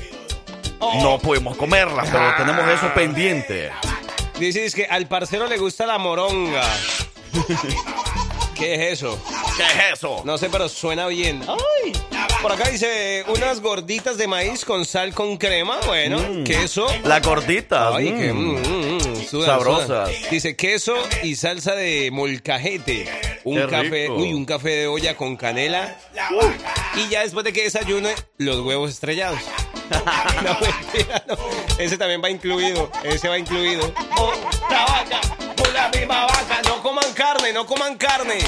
[1.03, 3.71] No pudimos comerlas, pero tenemos eso pendiente.
[4.39, 6.63] Dices que al parcero le gusta la moronga.
[8.55, 9.19] ¿Qué es eso?
[9.57, 10.23] ¿Qué es eso?
[10.25, 11.43] No sé, pero suena bien.
[11.49, 11.93] Ay.
[12.41, 15.79] Por acá dice unas gorditas de maíz con sal con crema.
[15.87, 16.87] Bueno, queso.
[17.05, 17.95] La gordita.
[17.97, 18.19] Ay, mm.
[18.19, 19.87] que mm, mm, mm, sudan, Sabrosas.
[19.87, 20.31] sudan.
[20.31, 23.41] Dice queso y salsa de molcajete.
[23.45, 24.15] Un Qué café, rico.
[24.17, 25.97] uy, un café de olla con canela.
[26.97, 29.41] Y ya después de que desayune, los huevos estrellados.
[30.43, 31.37] no, mentira, no.
[31.79, 32.91] Ese también va incluido.
[33.03, 33.93] Ese va incluido.
[34.17, 35.21] Otra vaca,
[35.57, 36.61] con la misma vaca.
[36.65, 38.39] No coman carne, no coman carne.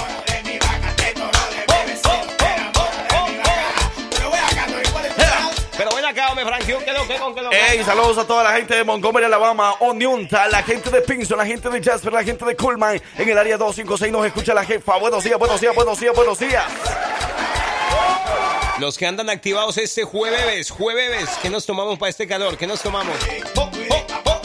[5.76, 7.59] Pero ven acá, hombre, Frankie, ¿qué lo que con qué lo que?
[7.61, 11.44] Hey, saludos a toda la gente de Montgomery, Alabama, Oniunta, la gente de Pinson, la
[11.44, 13.00] gente de Jasper, la gente de Coolman.
[13.18, 14.96] En el área 256 nos escucha la jefa.
[14.98, 16.64] Buenos días, buenos días, buenos días, buenos días.
[18.78, 22.56] Los que andan activados este jueves, jueves, ¿qué nos tomamos para este calor?
[22.56, 23.16] ¿Qué nos tomamos?
[23.56, 24.40] ¡Oh, oh, oh, oh!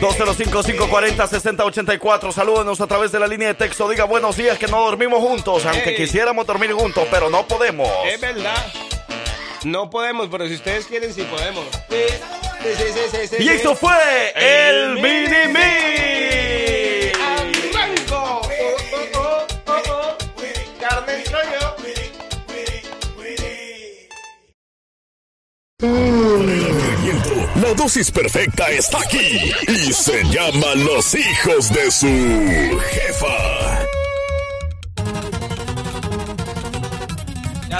[0.00, 2.32] 205-540-6084.
[2.32, 3.88] Salúdenos a través de la línea de texto.
[3.88, 5.96] Diga buenos días que no dormimos juntos, aunque Ey.
[5.96, 7.88] quisiéramos dormir juntos, pero no podemos.
[8.06, 8.66] Es verdad.
[9.64, 11.64] No podemos, pero si ustedes quieren, sí podemos.
[11.88, 11.96] Sí,
[12.76, 12.84] sí,
[13.28, 13.92] sí, Y esto fue
[14.36, 16.45] el Mini Me.
[25.82, 33.55] La dosis perfecta está aquí y se llama Los hijos de su jefa.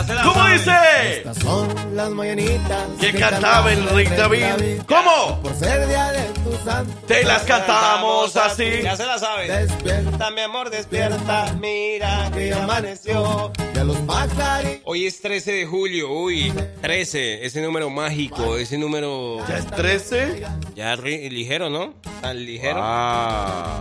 [0.07, 0.73] ¿Cómo dice?
[1.19, 4.81] Estas son las mañanitas Que cantaba el rey David.
[4.87, 5.41] ¿Cómo?
[5.43, 6.93] Por ser día de tu santo.
[7.07, 8.83] Te las cantamos así.
[8.83, 9.49] Ya se la saben.
[9.49, 11.53] Despierta, mi amor, despierta.
[11.61, 13.53] Mira que ya amaneció.
[13.75, 14.81] De los pajaritos.
[14.85, 20.45] Hoy es 13 de julio, uy, 13, ese número mágico, ese número ¿Ya es 13?
[20.75, 21.93] ya ligero, ¿no?
[22.23, 22.81] Tan ligero.
[22.83, 23.79] Ah.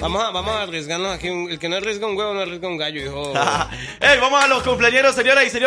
[0.00, 2.76] Vamos a, vamos a arriesgarnos aquí, el que no arriesga un huevo no arriesga un
[2.76, 3.32] gallo, hijo.
[4.00, 5.59] Ey, vamos a los cumpleaños, señoras y señores.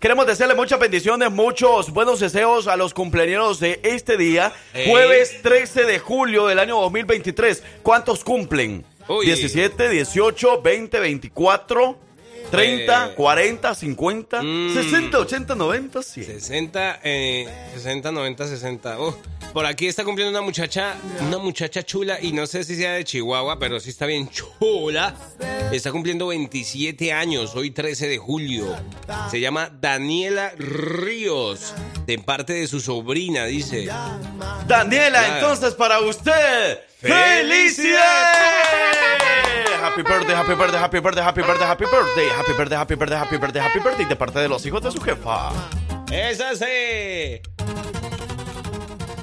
[0.00, 4.88] Queremos desearle muchas bendiciones, muchos buenos deseos a los cumpleaños de este día, Ey.
[4.90, 7.62] jueves 13 de julio del año 2023.
[7.82, 8.86] ¿Cuántos cumplen?
[9.06, 9.26] Uy.
[9.26, 11.98] 17, 18, 20, 24,
[12.56, 13.14] 30, Eh.
[13.14, 14.74] 40, 50, Mm.
[14.74, 16.26] 60, 80, 90, 100.
[16.26, 18.98] 60, eh, 60, 90, 60.
[19.00, 19.16] Oh,
[19.52, 20.94] por aquí está cumpliendo una muchacha,
[21.26, 25.14] una muchacha chula y no sé si sea de Chihuahua, pero sí está bien chula.
[25.72, 28.76] Está cumpliendo 27 años, hoy 13 de julio.
[29.30, 31.72] Se llama Daniela Ríos,
[32.06, 33.88] de parte de su sobrina, dice.
[34.66, 35.34] Daniela, Claro.
[35.36, 39.23] entonces para usted, ¡felicidades!
[39.84, 43.36] Happy birthday, happy birthday, happy birthday, happy birthday, happy birthday, happy birthday, happy birthday, happy
[43.36, 45.50] birthday, happy birthday, de parte de los hijos de su jefa.
[46.10, 47.42] ¡Esa sí!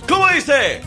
[0.07, 0.83] ¿Cómo dice?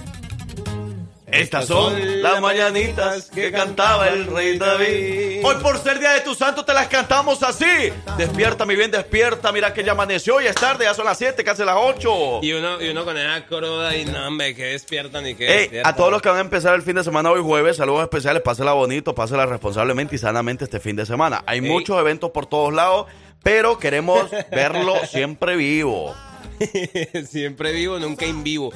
[1.34, 5.40] Estas son las mañanitas que cantaba el rey David.
[5.44, 7.92] Hoy por ser día de tu santo te las cantamos así.
[8.16, 9.50] Despierta, mi bien, despierta.
[9.52, 12.40] Mira que ya amaneció, ya es tarde, ya son las 7, casi las 8.
[12.42, 15.58] Y uno, y uno con esa coroda y no, hombre, que despiertan y que Ey,
[15.62, 15.92] despiertan.
[15.92, 18.42] a todos los que van a empezar el fin de semana hoy jueves, saludos especiales,
[18.42, 21.42] pásela bonito, pásela responsablemente y sanamente este fin de semana.
[21.46, 23.06] Hay muchos eventos por todos lados,
[23.42, 26.14] pero queremos verlo siempre vivo.
[27.28, 28.72] Siempre vivo, nunca en vivo.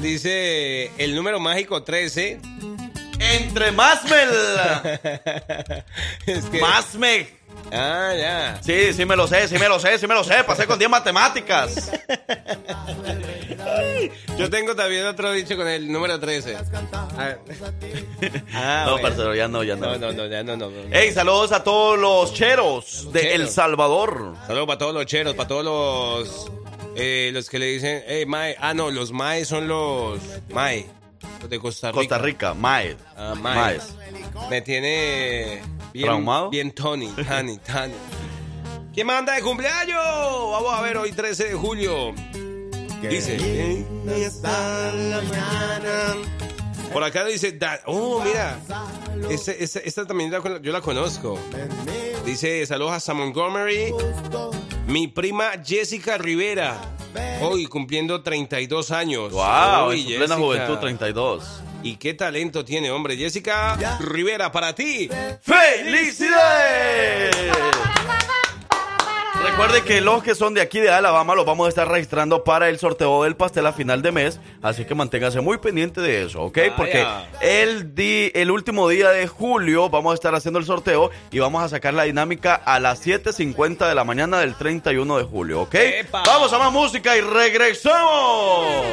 [0.00, 2.40] Dice el número mágico 13.
[3.18, 4.16] Entre más me...
[6.32, 7.43] es que, Más me...
[7.72, 8.60] Ah, ya.
[8.62, 10.44] Sí, sí me lo sé, sí me lo sé, sí me lo sé.
[10.44, 11.90] Pasé con 10 matemáticas.
[14.38, 16.56] Yo tengo también otro dicho con el número 13.
[17.16, 17.34] Ah,
[18.54, 19.08] Ah, no, bueno.
[19.08, 19.86] parcero, ya no, ya no.
[19.86, 20.70] No, no, no, ya no, no.
[20.70, 20.94] no.
[20.96, 23.34] Ey, saludos a todos los cheros de Cheros.
[23.34, 24.34] El Salvador.
[24.46, 26.50] Saludos para todos los cheros, para todos los
[26.96, 28.56] eh, los que le dicen, hey, Mae.
[28.60, 30.86] Ah, no, los Mae son los Mae.
[31.40, 31.98] Los de Costa Rica.
[32.00, 32.96] Costa Rica, Mae.
[33.16, 33.54] Ah, Mae.
[33.54, 33.94] Maes.
[34.50, 35.60] Me tiene
[35.94, 36.50] bien, ¿Traumado?
[36.50, 37.94] bien Tony, Tani, Tani.
[38.92, 39.96] ¿Quién manda de cumpleaños?
[39.96, 42.12] Vamos a ver hoy 13 de julio.
[43.00, 43.38] Dice.
[43.38, 46.14] linda está la mañana.
[46.92, 48.58] Por acá dice, da- oh, mira,
[49.30, 51.38] esta también la yo la conozco.
[52.24, 53.92] Dice, saludos hasta Montgomery.
[54.86, 56.76] Mi prima Jessica Rivera,
[57.42, 59.32] hoy cumpliendo 32 años.
[59.32, 61.44] Wow, Uy, en su plena juventud 32.
[61.84, 63.16] Y qué talento tiene, hombre.
[63.16, 65.08] Jessica Rivera, para ti.
[65.42, 67.36] ¡Felicidades!
[69.44, 72.70] Recuerde que los que son de aquí de Alabama los vamos a estar registrando para
[72.70, 76.40] el sorteo del pastel a final de mes, así que manténgase muy pendiente de eso,
[76.42, 76.58] ¿ok?
[76.76, 77.06] Porque
[77.42, 81.62] el, di- el último día de julio vamos a estar haciendo el sorteo y vamos
[81.62, 85.74] a sacar la dinámica a las 7.50 de la mañana del 31 de julio, ¿ok?
[85.74, 86.22] ¡Epa!
[86.26, 88.86] Vamos a más música y regresamos.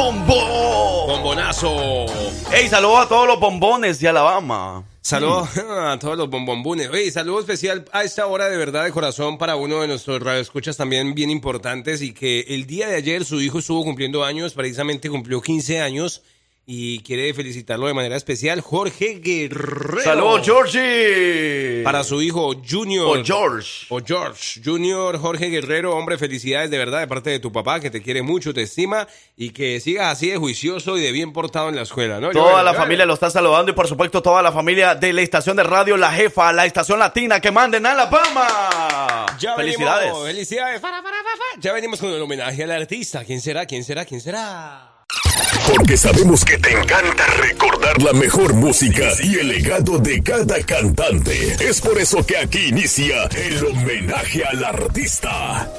[0.00, 1.08] ¡Bombón!
[1.08, 2.06] Bombonazo.
[2.50, 4.82] ¡Ey, saludos a todos los bombones de Alabama!
[5.02, 6.88] Saludos a todos los bombombunes.
[6.88, 10.78] Oye, saludo especial a esta hora de verdad de corazón para uno de nuestros radioescuchas
[10.78, 15.10] también bien importantes y que el día de ayer su hijo estuvo cumpliendo años, precisamente
[15.10, 16.22] cumplió 15 años
[16.72, 20.04] y quiere felicitarlo de manera especial, Jorge Guerrero.
[20.04, 21.82] ¡Saludos, Georgie!
[21.82, 23.18] Para su hijo Junior.
[23.18, 23.86] O George.
[23.88, 27.90] O George, Junior Jorge Guerrero, hombre, felicidades de verdad de parte de tu papá, que
[27.90, 31.70] te quiere mucho, te estima y que sigas así de juicioso y de bien portado
[31.70, 32.30] en la escuela, ¿no?
[32.30, 35.56] Toda la familia lo está saludando y por supuesto toda la familia de la estación
[35.56, 39.26] de radio La Jefa, la estación latina que manden a Alabama.
[39.40, 40.04] Ya Felicidades.
[40.04, 40.82] venimos, felicidades.
[41.58, 43.24] Ya venimos con el homenaje al artista.
[43.24, 43.66] ¿Quién será?
[43.66, 44.04] ¿Quién será?
[44.04, 44.89] ¿Quién será?
[45.72, 51.56] Porque sabemos que te encanta recordar la mejor música y el legado de cada cantante.
[51.60, 55.70] Es por eso que aquí inicia el homenaje al artista.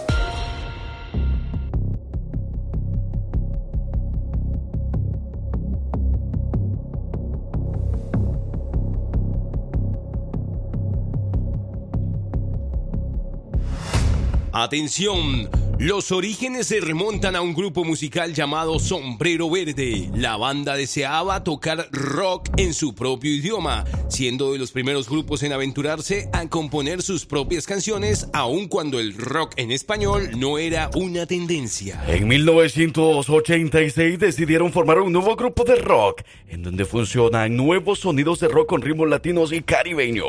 [14.54, 20.10] Atención, los orígenes se remontan a un grupo musical llamado Sombrero Verde.
[20.14, 25.54] La banda deseaba tocar rock en su propio idioma, siendo de los primeros grupos en
[25.54, 31.26] aventurarse a componer sus propias canciones, aun cuando el rock en español no era una
[31.26, 32.04] tendencia.
[32.10, 38.50] En 1986 decidieron formar un nuevo grupo de rock, en donde funcionan nuevos sonidos de
[38.50, 40.28] rock con ritmos latinos y caribeños.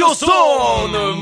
[0.07, 1.16] Ellos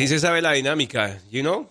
[0.00, 1.68] Sí se sabe la dinámica, you know?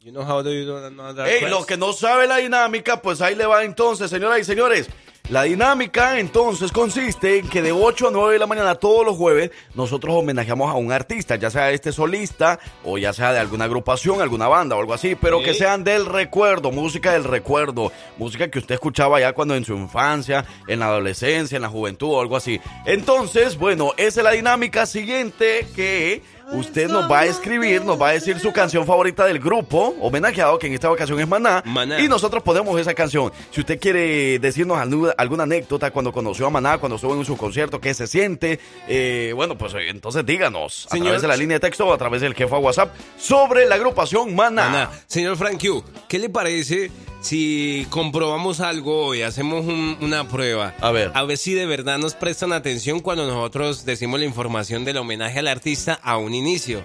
[0.00, 1.52] You know how do you do know that Ey, quest?
[1.52, 4.90] lo que no sabe la dinámica, pues ahí le va entonces, señoras y señores.
[5.28, 9.16] La dinámica entonces consiste en que de 8 a 9 de la mañana todos los
[9.16, 13.66] jueves nosotros homenajeamos a un artista, ya sea este solista o ya sea de alguna
[13.66, 18.50] agrupación, alguna banda o algo así, pero que sean del recuerdo, música del recuerdo, música
[18.50, 22.20] que usted escuchaba ya cuando en su infancia, en la adolescencia, en la juventud o
[22.20, 22.58] algo así.
[22.86, 28.08] Entonces, bueno, esa es la dinámica siguiente que usted nos va a escribir, nos va
[28.08, 32.00] a decir su canción favorita del grupo homenajeado, que en esta ocasión es Maná, Maná.
[32.00, 33.32] y nosotros ponemos esa canción.
[33.50, 37.36] Si usted quiere decirnos alguna, alguna anécdota cuando conoció a Maná, cuando estuvo en su
[37.36, 38.58] concierto, qué se siente,
[38.88, 41.92] eh, bueno, pues eh, entonces díganos a Señor- través de la línea de texto o
[41.92, 44.66] a través del jefa WhatsApp sobre la agrupación Maná.
[44.68, 50.74] Ana, señor Frank Q, ¿qué le parece si comprobamos algo y hacemos un- una prueba?
[50.80, 51.10] A ver.
[51.14, 55.38] A ver si de verdad nos prestan atención cuando nosotros decimos la información del homenaje
[55.40, 56.82] al artista a un inicio.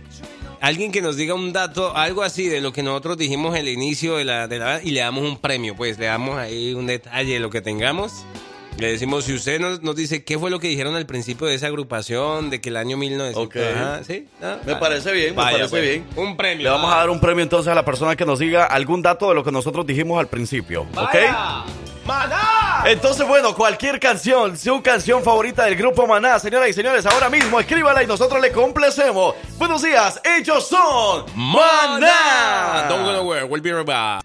[0.59, 4.15] Alguien que nos diga un dato, algo así de lo que nosotros dijimos al inicio
[4.17, 7.33] de la, de la y le damos un premio, pues le damos ahí un detalle
[7.33, 8.25] de lo que tengamos.
[8.77, 11.53] Le decimos, si usted nos, nos dice qué fue lo que dijeron al principio de
[11.55, 13.43] esa agrupación, de que el año 1900...
[13.45, 13.55] Ok.
[13.57, 14.25] Ajá, ¿sí?
[14.41, 14.79] Ah, Me vale.
[14.79, 15.81] parece bien, me parece pues.
[15.83, 16.05] bien.
[16.15, 16.63] Un premio.
[16.63, 19.29] Le vamos a dar un premio entonces a la persona que nos diga algún dato
[19.29, 21.13] de lo que nosotros dijimos al principio, ¿ok?
[21.13, 21.63] Vaya.
[22.05, 22.62] ¡Maná!
[22.86, 27.59] Entonces, bueno, cualquier canción, su canción favorita del grupo Maná, señoras y señores, ahora mismo
[27.59, 29.36] escríbala y nosotros le complacemos.
[29.57, 32.88] Buenos días, ellos son Maná.
[32.89, 34.23] Don't go nowhere, we'll be right back.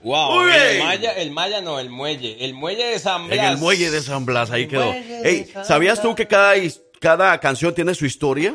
[0.00, 2.36] Wow, Muy el maya, el maya no, el muelle.
[2.44, 3.52] El muelle de San En Blas.
[3.54, 4.92] el muelle de San Blas, ahí quedó.
[4.92, 6.54] Ey, ¿sabías tú que cada,
[7.00, 8.54] cada canción tiene su historia?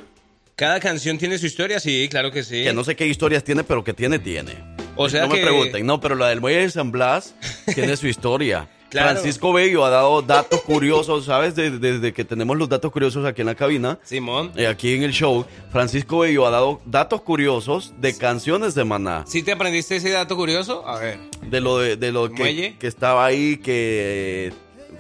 [0.56, 2.64] Cada canción tiene su historia, sí, claro que sí.
[2.64, 4.54] Que no sé qué historias tiene, pero que tiene, tiene.
[4.96, 7.34] O sea no que- me pregunten, no, pero la del muelle de San Blas
[7.74, 8.70] tiene su historia.
[8.92, 9.12] Claro.
[9.12, 11.56] Francisco Bello ha dado datos curiosos, ¿sabes?
[11.56, 14.52] Desde, desde que tenemos los datos curiosos aquí en la cabina, Simón.
[14.58, 19.24] eh, aquí en el show, Francisco Bello ha dado datos curiosos de canciones de Maná.
[19.26, 20.86] ¿Sí te aprendiste ese dato curioso?
[20.86, 21.20] A ver.
[21.42, 24.52] De lo, de, de lo que, que estaba ahí, que...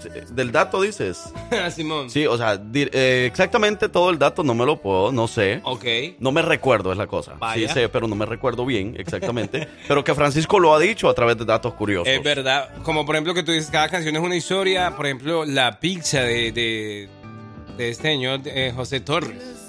[0.09, 1.33] Del dato dices.
[1.75, 2.09] Simón.
[2.09, 5.61] Sí, o sea, eh, exactamente todo el dato no me lo puedo, no sé.
[5.63, 5.85] Ok.
[6.19, 7.33] No me recuerdo, es la cosa.
[7.39, 7.67] Vaya.
[7.67, 9.67] Sí sé, pero no me recuerdo bien exactamente.
[9.87, 12.07] pero que Francisco lo ha dicho a través de datos curiosos.
[12.07, 12.69] Es verdad.
[12.83, 14.95] Como por ejemplo que tú dices, cada canción es una historia.
[14.95, 17.09] Por ejemplo, la pizza de, de,
[17.77, 19.60] de este señor eh, José Torres.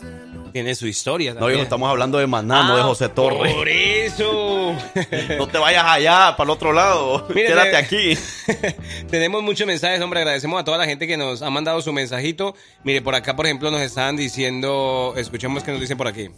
[0.52, 1.58] Tiene su historia No, también.
[1.58, 3.54] hijo, estamos hablando de Maná, no de Ah, José Torres.
[3.54, 4.74] Por eso.
[5.38, 7.26] No te vayas allá, para el otro lado.
[7.28, 8.16] Quédate aquí.
[9.10, 10.20] Tenemos muchos mensajes, hombre.
[10.20, 12.54] Agradecemos a toda la gente que nos ha mandado su mensajito.
[12.84, 15.14] Mire, por acá, por ejemplo, nos estaban diciendo.
[15.16, 16.28] Escuchemos qué nos dicen por aquí.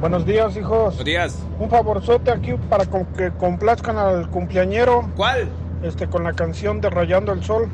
[0.00, 0.96] Buenos días, hijos.
[0.96, 1.38] Buenos días.
[1.58, 5.48] Un favorzote aquí para que complazcan al cumpleañero ¿Cuál?
[5.82, 7.68] este, con la canción de Rayando el Sol.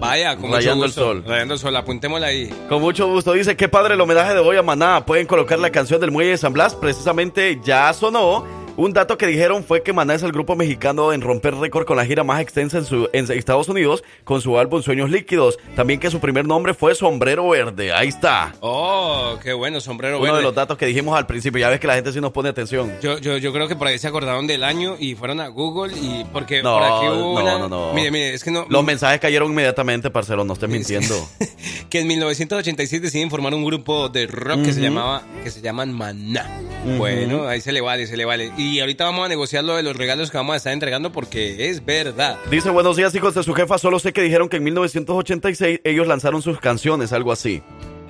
[0.00, 1.00] Vaya, con Rayando el mucho gusto.
[1.02, 1.24] sol.
[1.26, 1.76] Rayando el sol.
[1.76, 2.48] Apuntémosla ahí.
[2.68, 3.32] Con mucho gusto.
[3.34, 5.04] Dice, qué padre el homenaje de hoy a Maná.
[5.04, 6.74] Pueden colocar la canción del Muelle de San Blas.
[6.74, 8.44] Precisamente ya sonó.
[8.76, 11.98] Un dato que dijeron fue que Maná es el grupo mexicano en romper récord con
[11.98, 15.58] la gira más extensa en, su, en Estados Unidos con su álbum Sueños Líquidos.
[15.76, 17.92] También que su primer nombre fue Sombrero Verde.
[17.92, 18.54] Ahí está.
[18.60, 20.38] Oh, qué bueno, sombrero Uno verde.
[20.38, 21.60] de los datos que dijimos al principio.
[21.60, 22.90] Ya ves que la gente sí nos pone atención.
[23.02, 25.92] Yo, yo, yo creo que por ahí se acordaron del año y fueron a Google
[25.94, 27.92] y porque No, por aquí hubo no, una- no, no.
[27.92, 28.64] Mire, mire, es que no...
[28.70, 30.42] Los mensajes cayeron inmediatamente, parcero.
[30.44, 31.14] No estés mintiendo.
[31.90, 35.92] que en 1986 deciden formar un grupo de rock que se llamaba que se llaman
[35.92, 36.48] Maná.
[36.96, 38.52] Bueno, ahí se le vale, se le vale.
[38.60, 41.70] Y ahorita vamos a negociar lo de los regalos que vamos a estar entregando porque
[41.70, 42.36] es verdad.
[42.50, 46.06] Dice, buenos días hijos de su jefa, solo sé que dijeron que en 1986 ellos
[46.06, 47.62] lanzaron sus canciones, algo así.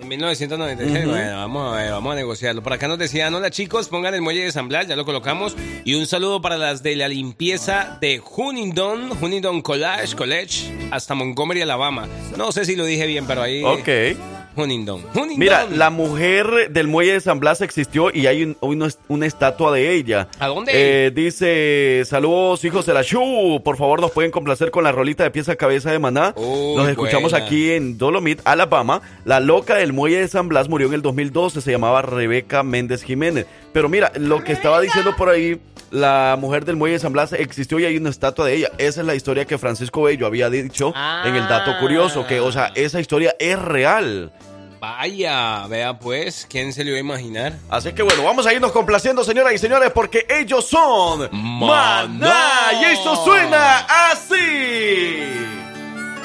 [0.02, 2.64] En 1996, bueno, vamos a ver, vamos a negociarlo.
[2.64, 5.54] Por acá nos decían, hola chicos, pongan el muelle de San Blas, ya lo colocamos.
[5.84, 11.62] Y un saludo para las de la limpieza de Huntingdon, Huntingdon College, College, hasta Montgomery,
[11.62, 12.08] Alabama.
[12.36, 13.62] No sé si lo dije bien, pero ahí...
[13.62, 14.39] Ok.
[14.56, 15.02] Huntingdon.
[15.14, 15.38] Huntingdon.
[15.38, 19.72] Mira, la mujer del muelle de San Blas existió y hay un- una, una estatua
[19.72, 20.28] de ella.
[20.38, 20.72] ¿A dónde?
[20.74, 25.24] Eh, dice, saludos hijos de la Shu, por favor nos pueden complacer con la rolita
[25.24, 26.34] de pieza a cabeza de maná.
[26.36, 27.46] Nos escuchamos buena.
[27.46, 29.02] aquí en Dolomit, Alabama.
[29.24, 33.02] La loca del muelle de San Blas murió en el 2012, se llamaba Rebeca Méndez
[33.02, 33.46] Jiménez.
[33.72, 37.32] Pero mira, lo que estaba diciendo por ahí, la mujer del muelle de San Blas
[37.32, 38.70] existió y hay una estatua de ella.
[38.78, 40.92] Esa es la historia que Francisco Bello había dicho
[41.24, 44.32] en el dato curioso, que, o sea, esa historia es real.
[44.80, 47.52] Vaya, vea pues, ¿quién se le iba a imaginar?
[47.68, 52.72] Así que bueno, vamos a irnos complaciendo, señoras y señores, porque ellos son Maná.
[52.80, 53.80] Y esto suena
[54.10, 55.18] así.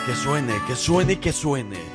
[0.05, 1.94] Que suene, que suene y que suene.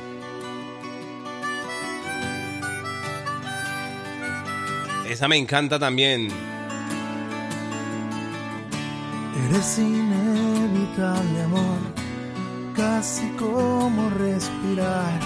[5.11, 6.29] Esa me encanta también.
[9.49, 11.79] Eres inevitable, amor,
[12.73, 15.19] casi como respirar,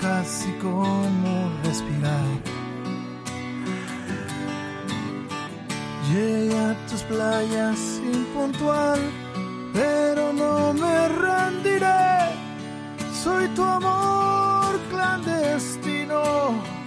[0.00, 2.24] casi como respirar.
[6.12, 9.00] Llegué a tus playas impuntual,
[9.72, 12.30] pero no me rendiré.
[13.12, 16.79] Soy tu amor clandestino.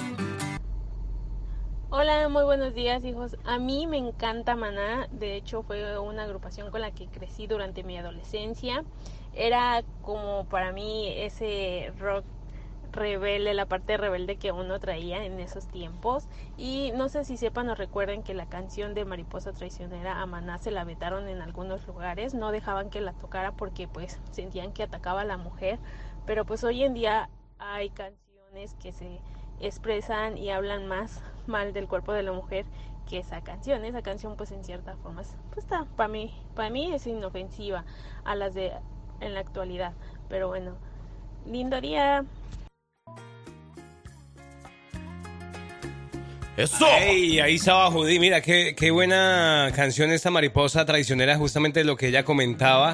[1.96, 3.38] Hola, muy buenos días hijos.
[3.46, 7.84] A mí me encanta Maná, de hecho fue una agrupación con la que crecí durante
[7.84, 8.84] mi adolescencia.
[9.32, 12.26] Era como para mí ese rock
[12.92, 16.28] rebelde, la parte rebelde que uno traía en esos tiempos.
[16.58, 20.58] Y no sé si sepan o recuerden que la canción de Mariposa Traicionera a Maná
[20.58, 24.82] se la vetaron en algunos lugares, no dejaban que la tocara porque pues sentían que
[24.82, 25.78] atacaba a la mujer.
[26.26, 27.30] Pero pues hoy en día
[27.60, 29.22] hay canciones que se
[29.60, 32.66] expresan y hablan más mal del cuerpo de la mujer
[33.10, 33.84] que esa canción.
[33.86, 37.84] Esa canción pues en cierta forma es- pues está para mí, para mí es inofensiva
[38.24, 38.72] a las de
[39.20, 39.94] en la actualidad.
[40.30, 40.76] Pero bueno,
[41.46, 42.26] lindo día.
[46.56, 46.86] Eso.
[46.88, 48.20] Ey, ahí estaba Judy.
[48.20, 52.94] Mira, qué, qué buena canción esta mariposa traicionera, justamente lo que ella comentaba.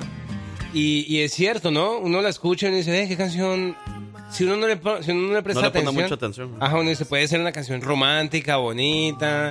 [0.74, 1.97] Y, y es cierto, ¿no?
[1.97, 3.76] Uno la escucha y uno dice, eh, qué canción.
[4.32, 5.95] Si uno no le, si uno no le presta No le pone atención.
[6.03, 6.55] mucha atención.
[6.59, 9.49] Ajá, uno dice, puede ser una canción romántica, bonita.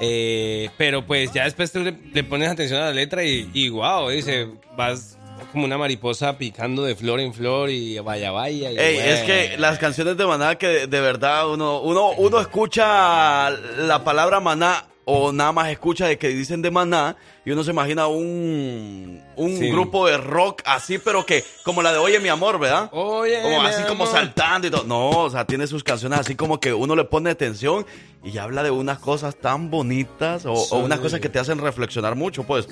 [0.00, 3.68] eh, pero pues ya después tú le, le pones atención a la letra y, y
[3.68, 5.16] wow, dice, vas
[5.52, 8.72] como una mariposa picando de flor en flor y vaya, vaya.
[8.72, 12.40] y Ey, es que las canciones de Maná que de, de verdad uno, uno, uno
[12.40, 17.62] escucha la palabra Maná o nada más escucha de que dicen de Maná y uno
[17.62, 19.70] se imagina un, un Sí.
[19.70, 22.88] grupo de rock así, pero que como la de Oye mi amor, ¿verdad?
[22.92, 24.82] Oye, como así como saltando y todo.
[24.82, 27.86] No, o sea, tiene sus canciones así como que uno le pone atención
[28.24, 32.16] y habla de unas cosas tan bonitas o, o unas cosas que te hacen reflexionar
[32.16, 32.66] mucho, pues.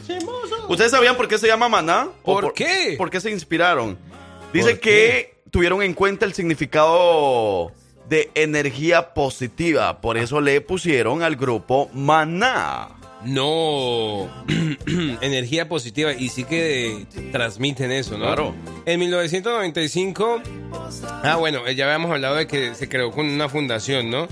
[0.68, 2.09] ¿Ustedes sabían por qué se llama maná?
[2.24, 2.97] ¿O ¿Por qué?
[2.99, 3.97] ¿Por qué se inspiraron?
[4.53, 7.70] Dice ¿Por que tuvieron en cuenta el significado
[8.09, 12.88] de energía positiva, por eso le pusieron al grupo maná.
[13.24, 14.28] No,
[15.22, 18.26] energía positiva y sí que transmiten eso, ¿no?
[18.26, 18.55] Claro.
[18.84, 20.42] En 1995,
[21.22, 24.28] ah bueno, ya habíamos hablado de que se creó con una fundación, ¿no?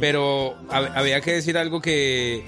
[0.00, 2.44] Pero hab- había que decir algo que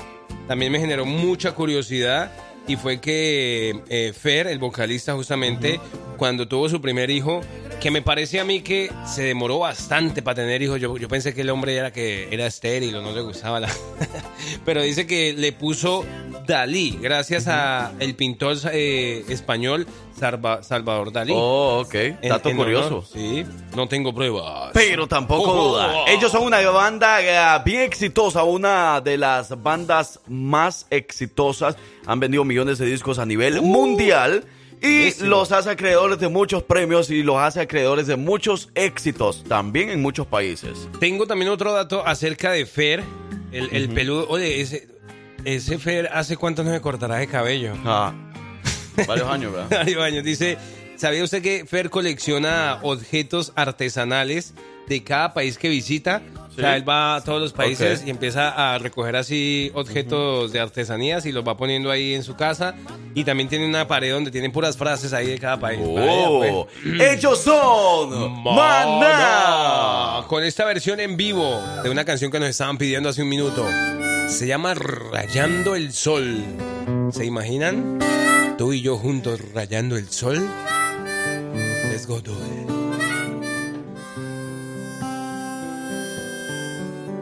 [0.47, 2.31] también me generó mucha curiosidad
[2.69, 5.81] y fue que eh, Fer, el vocalista justamente,
[6.17, 7.41] cuando tuvo su primer hijo,
[7.81, 10.81] que me parece a mí que se demoró bastante para tener hijos.
[10.81, 13.69] Yo, yo pensé que el hombre era que era estéril o no le gustaba la...
[14.65, 16.05] Pero dice que le puso
[16.47, 19.87] Dalí, gracias a el pintor eh, español
[20.19, 21.33] Salva- Salvador Dalí.
[21.37, 21.95] Oh, ok.
[22.23, 22.87] Dato en curioso.
[22.89, 23.45] honor, sí,
[23.77, 24.71] no tengo pruebas.
[24.75, 25.69] Pero tampoco Oh.
[25.73, 25.93] duda.
[26.09, 31.77] Ellos son una banda eh, bien exitosa, una de las bandas más exitosas.
[32.07, 34.45] Han vendido millones de discos a nivel mundial.
[34.83, 39.91] Y los hace acreedores de muchos premios y los hace acreedores de muchos éxitos, también
[39.91, 40.89] en muchos países.
[41.01, 43.03] Tengo también otro dato acerca de Fer,
[43.53, 44.27] el, el peludo.
[44.29, 44.89] Oye, ese,
[45.45, 47.75] ese Fer, ¿hace cuánto no se cortará de cabello?
[47.85, 48.13] Ah,
[49.07, 49.69] varios años, ¿verdad?
[49.79, 50.25] Varios años.
[50.25, 50.59] Dice,
[50.97, 54.55] ¿sabía usted que Fer colecciona objetos artesanales
[54.89, 56.23] de cada país que visita?
[56.59, 56.77] O sea, Sí.
[56.79, 61.31] él va a todos los países y empieza a recoger así objetos de artesanías y
[61.33, 62.75] los va poniendo ahí en su casa.
[63.15, 65.81] Y también tiene una pared donde tiene puras frases ahí de cada país.
[65.83, 67.01] Oh, pues.
[67.17, 68.43] ellos son.
[68.43, 70.25] Maná.
[70.27, 73.65] Con esta versión en vivo de una canción que nos estaban pidiendo hace un minuto.
[74.29, 76.45] Se llama Rayando el Sol.
[77.13, 77.99] ¿Se imaginan?
[78.59, 80.49] Tú y yo juntos rayando el sol.
[81.91, 82.58] Let's go do it.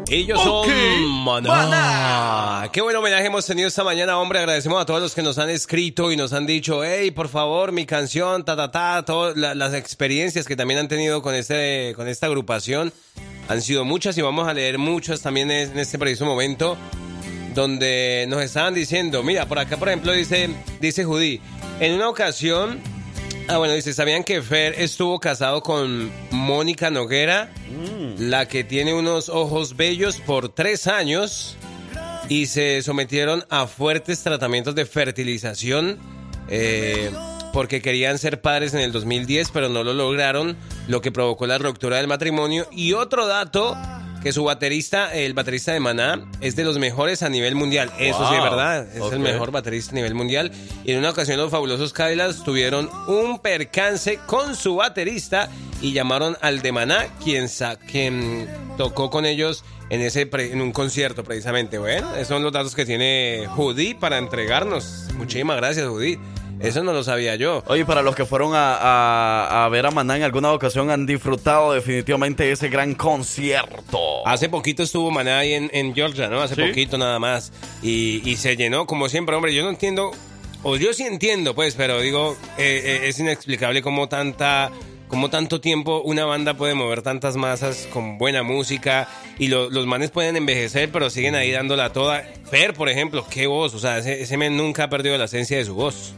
[0.09, 1.49] Ellos Ok, son Maná.
[1.49, 2.69] Maná.
[2.73, 4.39] Qué buen homenaje hemos tenido esta mañana, hombre.
[4.39, 7.73] Agradecemos a todos los que nos han escrito y nos han dicho, hey, por favor,
[7.73, 11.93] mi canción, ta, ta, ta, todas la- las experiencias que también han tenido con, este,
[11.97, 12.93] con esta agrupación.
[13.49, 16.77] Han sido muchas y vamos a leer muchas también en en este preciso momento
[17.55, 20.51] donde nos estaban diciendo, mira, por acá por ejemplo dice,
[20.81, 21.41] dice Judy,
[21.81, 22.79] en una ocasión,
[23.49, 27.51] ah bueno, dice, ¿sabían que Fer estuvo casado con Mónica Noguera,
[28.19, 31.57] la que tiene unos ojos bellos por tres años
[32.29, 35.99] y se sometieron a fuertes tratamientos de fertilización?
[36.49, 37.11] eh,
[37.53, 40.57] porque querían ser padres en el 2010, pero no lo lograron,
[40.89, 42.67] lo que provocó la ruptura del matrimonio.
[42.71, 43.77] Y otro dato,
[44.23, 47.91] que su baterista, el baterista de Maná, es de los mejores a nivel mundial.
[47.99, 50.51] Eso sí es verdad, es el mejor baterista a nivel mundial.
[50.85, 55.49] Y en una ocasión los fabulosos Cadillacs tuvieron un percance con su baterista
[55.81, 60.61] y llamaron al de Maná, quien, sa- quien tocó con ellos en, ese pre- en
[60.61, 61.79] un concierto precisamente.
[61.79, 65.05] Bueno, esos son los datos que tiene Judy para entregarnos.
[65.15, 66.19] Muchísimas gracias, Judy.
[66.61, 67.63] Eso no lo sabía yo.
[67.67, 71.05] Oye, para los que fueron a, a- a ver a Maná en alguna ocasión han
[71.07, 74.27] disfrutado definitivamente ese gran concierto.
[74.27, 76.41] Hace poquito estuvo Maná ahí en, en Georgia, ¿no?
[76.41, 76.63] Hace ¿Sí?
[76.63, 77.53] poquito nada más.
[77.83, 79.55] Y, y se llenó, como siempre, hombre.
[79.55, 80.11] Yo no entiendo,
[80.63, 84.71] o yo sí entiendo, pues, pero digo, eh, eh, es inexplicable cómo tanta.
[85.09, 89.07] Cómo tanto tiempo una banda puede mover tantas masas con buena música
[89.39, 92.25] y lo- los manes pueden envejecer, pero siguen ahí dándola toda.
[92.51, 93.73] Fer, por ejemplo, qué voz.
[93.75, 96.15] O sea, ese, ese men nunca ha perdido la esencia de su voz.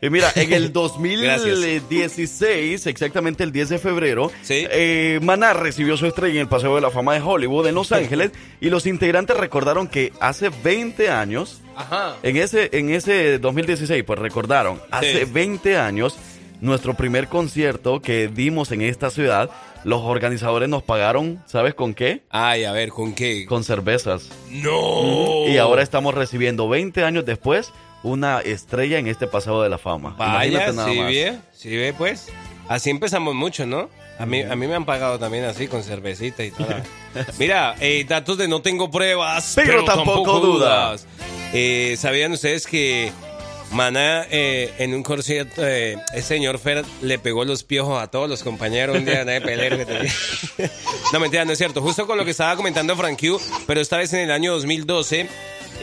[0.00, 4.66] Y mira, en el 2016, exactamente el 10 de febrero, Sí.
[4.70, 7.92] eh, Maná recibió su estrella en el Paseo de la Fama de Hollywood en Los
[7.92, 12.16] Ángeles y los integrantes recordaron que hace 20 años, Ajá.
[12.22, 15.30] en ese, en ese 2016, pues recordaron, hace Sí.
[15.32, 16.16] 20 años,
[16.60, 19.50] nuestro primer concierto que dimos en esta ciudad,
[19.84, 22.22] los organizadores nos pagaron, ¿sabes con qué?
[22.30, 23.46] Ay, a ver, ¿con qué?
[23.46, 24.28] Con cervezas.
[24.48, 25.48] ¡No!
[25.48, 27.72] Y ahora estamos recibiendo 20 años después
[28.02, 30.14] una estrella en este Paseo de la Fama.
[30.18, 31.06] Vaya, nada sí más.
[31.08, 32.28] ve, sí ve, pues.
[32.68, 33.88] Así empezamos mucho, ¿no?
[34.18, 36.68] A mí, a mí me han pagado también así, con cervecita y todo.
[37.38, 40.86] Mira, eh, datos de no tengo pruebas, Pero pero, tampoco tampoco, duda.
[40.88, 41.06] dudas.
[41.52, 43.10] Eh, ¿Sabían ustedes que
[43.72, 48.28] Maná eh, en un concierto, eh, el señor Fer le pegó los piojos a todos
[48.28, 50.12] los compañeros un día de pelero que tenía?
[51.12, 51.80] no, mentira, no es cierto.
[51.82, 55.26] Justo con lo que estaba comentando Frank Q, pero esta vez en el año 2012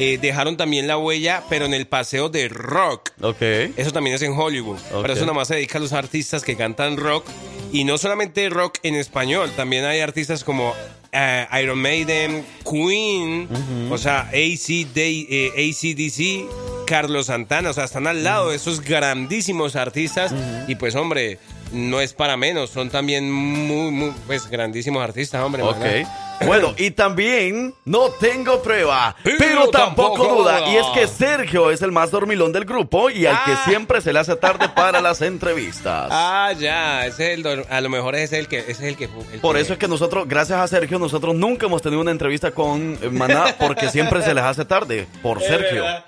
[0.02, 3.12] eh, dejaron también la huella, pero en el paseo de rock.
[3.22, 3.42] Ok.
[3.76, 4.80] Eso también es en Hollywood.
[4.94, 5.02] Ok.
[5.02, 7.26] Pero eso nada más se dedica a los artistas que cantan rock.
[7.74, 10.74] Y no solamente rock en español, también hay artistas como
[11.12, 13.50] eh, Iron Maiden, Queen,
[13.92, 17.72] o sea, AC, eh, ACDC, Carlos Santana.
[17.72, 20.34] O sea, están al lado de esos grandísimos artistas.
[20.70, 21.40] Y pues, hombre,
[21.74, 22.70] no es para menos.
[22.70, 25.62] Son también muy, muy, pues, grandísimos artistas, hombre.
[25.62, 25.78] Ok.
[25.78, 26.29] ¿verdad?
[26.46, 30.60] Bueno, y también no tengo prueba, Pero pero tampoco tampoco duda.
[30.60, 30.70] duda.
[30.72, 33.44] Y es que Sergio es el más dormilón del grupo y al Ah.
[33.46, 36.10] que siempre se le hace tarde para las entrevistas.
[36.12, 38.98] Ah, ya, ese es el a lo mejor ese es el que ese es el
[38.98, 42.02] que el Por que- eso es que nosotros, gracias a Sergio, nosotros nunca hemos tenido
[42.02, 45.84] una entrevista con Maná porque siempre se les hace tarde por Es Sergio.
[45.84, 46.06] verdad.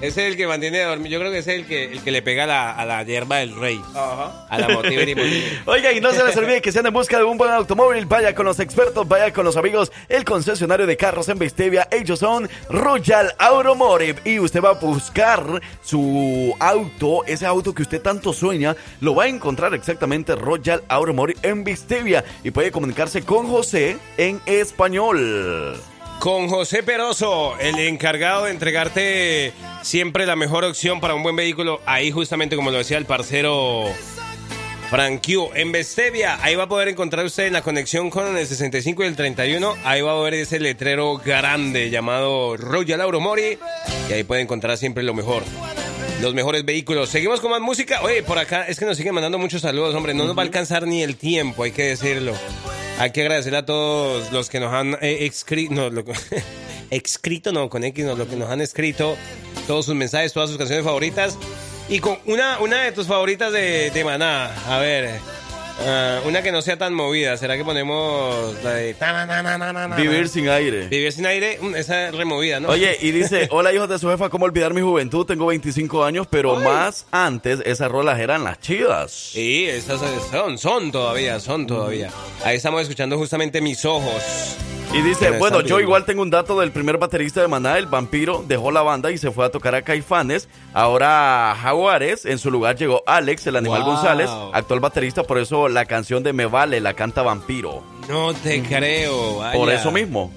[0.00, 1.10] Ese es el que mantiene a dormir.
[1.10, 3.02] Yo creo que ese es el que, el que le pega a la, a la
[3.02, 3.80] hierba del rey.
[3.94, 5.14] A la motiveri.
[5.64, 8.04] Oiga, y no se les olvide que si andan en busca de un buen automóvil,
[8.04, 11.88] vaya con los expertos, vaya con los amigos, el concesionario de carros en Vestevia.
[11.90, 14.20] Ellos son Royal Automotive.
[14.26, 19.24] Y usted va a buscar su auto, ese auto que usted tanto sueña, lo va
[19.24, 22.22] a encontrar exactamente Royal Automotive en Vestevia.
[22.44, 25.80] Y puede comunicarse con José en español.
[26.18, 29.52] Con José Peroso, el encargado de entregarte
[29.82, 31.80] siempre la mejor opción para un buen vehículo.
[31.86, 33.84] Ahí justamente como lo decía el parcero
[34.90, 35.50] Frank Q.
[35.54, 39.06] En Vestevia, ahí va a poder encontrar usted en la conexión con el 65 y
[39.06, 39.76] el 31.
[39.84, 43.58] Ahí va a ver ese letrero grande llamado Royal Auromori.
[44.08, 45.42] Y ahí puede encontrar siempre lo mejor.
[46.22, 47.10] Los mejores vehículos.
[47.10, 48.00] Seguimos con más música.
[48.02, 50.14] Oye, por acá es que nos siguen mandando muchos saludos, hombre.
[50.14, 52.34] No nos va a alcanzar ni el tiempo, hay que decirlo.
[52.98, 55.74] Hay que agradecerle a todos los que nos han eh, escrito.
[55.74, 56.04] No, lo-
[56.90, 59.16] escrito, no, con X, no, lo que nos han escrito.
[59.66, 61.36] Todos sus mensajes, todas sus canciones favoritas.
[61.88, 64.46] Y con una, una de tus favoritas de, de Maná.
[64.66, 65.20] A ver.
[65.80, 67.36] Ah, una que no sea tan movida.
[67.36, 68.94] ¿Será que ponemos la de.
[69.96, 70.88] Vivir sin aire.
[70.88, 71.58] Vivir sin aire?
[71.60, 72.68] Mm, Esa es removida, ¿no?
[72.68, 75.26] Oye, y dice, hola hijos de su jefa, ¿cómo olvidar mi juventud?
[75.26, 79.10] Tengo 25 años, pero más antes esas rolas eran las chidas.
[79.12, 80.00] Sí, esas
[80.30, 82.10] son, son todavía, son todavía.
[82.44, 84.56] Ahí estamos escuchando justamente mis ojos.
[84.94, 88.44] Y dice, bueno, yo igual tengo un dato del primer baterista de Maná, el vampiro,
[88.46, 90.48] dejó la banda y se fue a tocar a Caifanes.
[90.72, 93.92] Ahora Jaguares, en su lugar llegó Alex, el animal Wow.
[93.94, 97.82] González, actual baterista, por eso la canción de Me Vale la canta Vampiro.
[98.08, 99.38] No te creo.
[99.38, 99.58] vaya.
[99.58, 100.30] Por eso mismo.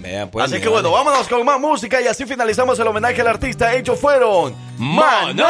[0.00, 3.28] Vea, pues, así que bueno, vámonos con más música y así finalizamos el homenaje al
[3.28, 3.74] artista.
[3.74, 5.42] Ellos fueron Maná.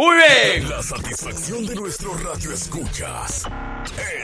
[0.00, 0.66] Muy bien.
[0.70, 3.44] La satisfacción de nuestro radio escuchas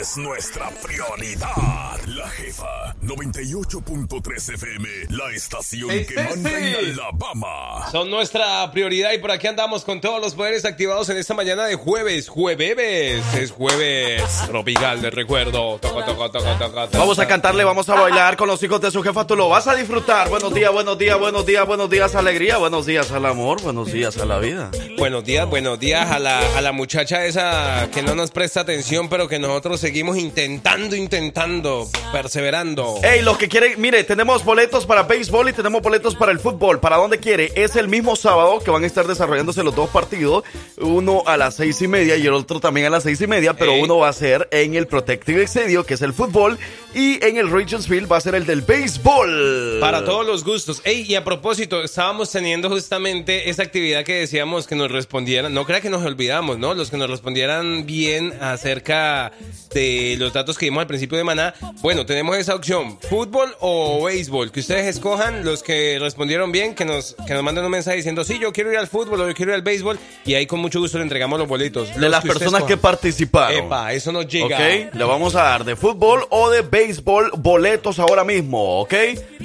[0.01, 2.01] es nuestra prioridad.
[2.07, 6.57] La jefa 98.3 FM, la estación Sí, que sí, manda sí.
[6.57, 7.91] en Alabama.
[7.93, 11.67] Son nuestra prioridad y por aquí andamos con todos los poderes activados en esta mañana
[11.67, 12.31] de jueves.
[12.31, 13.23] Jueves.
[13.35, 15.79] Es jueves tropical de recuerdo.
[15.79, 16.99] Toco, toco, toco, toco, toco.
[16.99, 19.27] Vamos a cantarle, vamos a bailar con los hijos de su jefa.
[19.27, 20.31] Tú lo vas a disfrutar.
[20.31, 22.57] Buenos días, buenos días, buenos días, buenos días, alegría.
[22.57, 24.71] Buenos días al amor, buenos días a la vida.
[24.97, 29.09] Buenos días, buenos días a la, a la muchacha esa que no nos presta atención,
[29.09, 33.01] pero que nosotros seguimos intentando, intentando, perseverando.
[33.03, 36.79] Hey, los que quieren, mire, tenemos boletos para béisbol y tenemos boletos para el fútbol.
[36.79, 37.51] ¿Para dónde quiere?
[37.57, 40.45] Es el mismo sábado que van a estar desarrollándose los dos partidos.
[40.77, 43.55] Uno a las seis y media y el otro también a las seis y media,
[43.55, 46.59] pero uno va a ser en el Protective Excedio, que es el fútbol,
[46.95, 49.79] y en el Regions Field va a ser el del béisbol.
[49.81, 50.81] Para todos los gustos.
[50.85, 55.55] Ey, y a propósito, estábamos teniendo justamente esa actividad que decíamos que nos respondieran.
[55.57, 56.75] No crea que nos olvidamos, ¿no?
[56.75, 59.33] Los que nos respondieran bien acerca
[59.73, 61.55] de los datos que dimos al principio de Maná.
[61.81, 64.53] Bueno, tenemos esa opción: fútbol o béisbol.
[64.53, 68.23] Que ustedes escojan los que respondieron bien, que nos, que nos manden un mensaje diciendo,
[68.23, 69.99] sí, yo quiero ir al fútbol o yo quiero ir al béisbol.
[70.27, 71.89] Y ahí con mucho gusto le entregamos los boletos.
[71.95, 73.65] De Los las que personas que participaron.
[73.65, 74.59] Epa, eso nos llega.
[74.59, 78.93] Ok, le vamos a dar de fútbol o de béisbol boletos ahora mismo, ¿ok?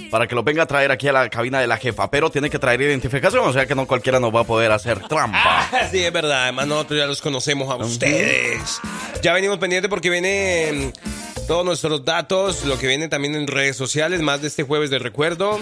[0.09, 2.49] Para que lo venga a traer aquí a la cabina de la jefa, pero tiene
[2.49, 5.69] que traer identificación, o sea que no cualquiera nos va a poder hacer trampa.
[5.91, 6.43] Sí, es verdad.
[6.43, 8.79] Además, nosotros ya los conocemos a ustedes.
[9.21, 10.93] Ya venimos pendientes porque vienen
[11.47, 14.99] todos nuestros datos, lo que viene también en redes sociales, más de este jueves de
[14.99, 15.59] recuerdo.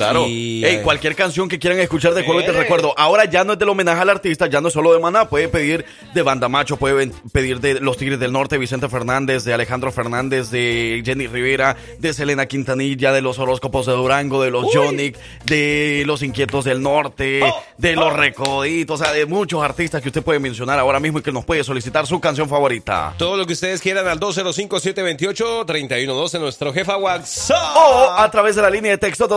[0.00, 0.26] Claro.
[0.26, 2.94] Y, Ey, eh, cualquier canción que quieran escuchar de jueves te recuerdo.
[2.96, 5.28] Ahora ya no es del homenaje al artista, ya no es solo de Maná.
[5.28, 5.84] Puede pedir
[6.14, 10.50] de Banda Macho, puede pedir de Los Tigres del Norte, Vicente Fernández, de Alejandro Fernández,
[10.50, 16.04] de Jenny Rivera, de Selena Quintanilla, de los horóscopos de Durango, de los Yonic, de
[16.06, 20.22] los Inquietos del Norte, Oh, de los Recoditos, o sea, de muchos artistas que usted
[20.22, 23.14] puede mencionar ahora mismo y que nos puede solicitar su canción favorita.
[23.18, 27.76] Todo lo que ustedes quieran al 205-728-3112, nuestro jefa WhatsApp.
[27.76, 29.28] O a través de la línea de texto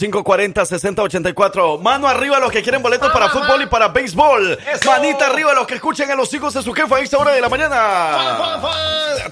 [0.00, 1.80] 205-540-6084.
[1.80, 4.58] Mano arriba a los que quieren boletos para fútbol y para béisbol.
[4.86, 7.32] Manita arriba a los que escuchen a los hijos de su jefa a esta hora
[7.32, 8.68] de la mañana.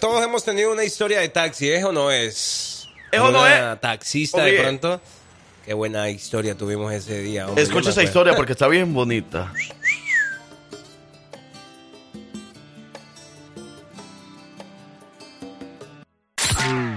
[0.01, 2.89] Todos hemos tenido una historia de taxi, ¿es o no es?
[3.11, 3.81] ¿Es o no Una es?
[3.81, 4.53] taxista Oye.
[4.53, 5.01] de pronto.
[5.65, 7.47] Qué buena historia tuvimos ese día.
[7.57, 9.53] Escucha esa historia porque está bien bonita.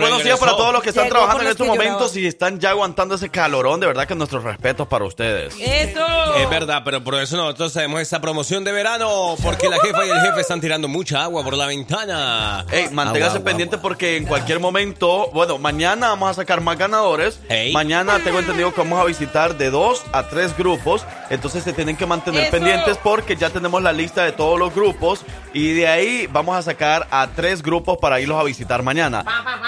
[0.00, 2.70] Buenos días para todos los que están Llegó trabajando en estos momentos y están ya
[2.70, 3.80] aguantando ese calorón.
[3.80, 5.54] De verdad que nuestros respetos para ustedes.
[5.58, 6.34] ¡Eso!
[6.36, 10.10] Es verdad, pero por eso nosotros tenemos esta promoción de verano, porque la jefa y
[10.10, 12.64] el jefe están tirando mucha agua por la ventana.
[12.70, 13.82] Hey, manténgase Agua, pendiente agua.
[13.82, 17.40] porque en cualquier momento, bueno, mañana vamos a sacar más ganadores.
[17.48, 17.72] Hey.
[17.72, 21.04] Mañana tengo entendido que vamos a visitar de dos a tres grupos.
[21.28, 22.50] Entonces se tienen que mantener ¡Eso!
[22.52, 25.20] pendientes porque ya tenemos la lista de todos los grupos.
[25.52, 29.24] Y de ahí vamos a sacar a tres grupos para irlos a visitar mañana.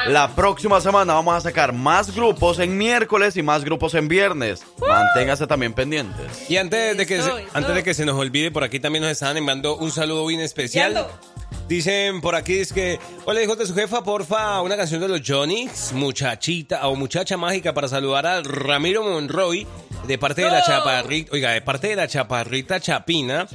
[0.06, 4.62] La próxima semana vamos a sacar más grupos en miércoles y más grupos en viernes.
[4.80, 6.50] Manténgase también pendientes.
[6.50, 9.12] Y antes de, que se, antes de que se nos olvide, por aquí también nos
[9.12, 11.06] están enviando un saludo bien especial.
[11.68, 15.22] Dicen por aquí, es que, hola hijos de su jefa, porfa, una canción de los
[15.26, 19.66] Jonix, muchachita o muchacha mágica para saludar a Ramiro Monroy
[20.06, 23.46] de parte de la chaparrita, oiga, de parte de la chaparrita Chapina,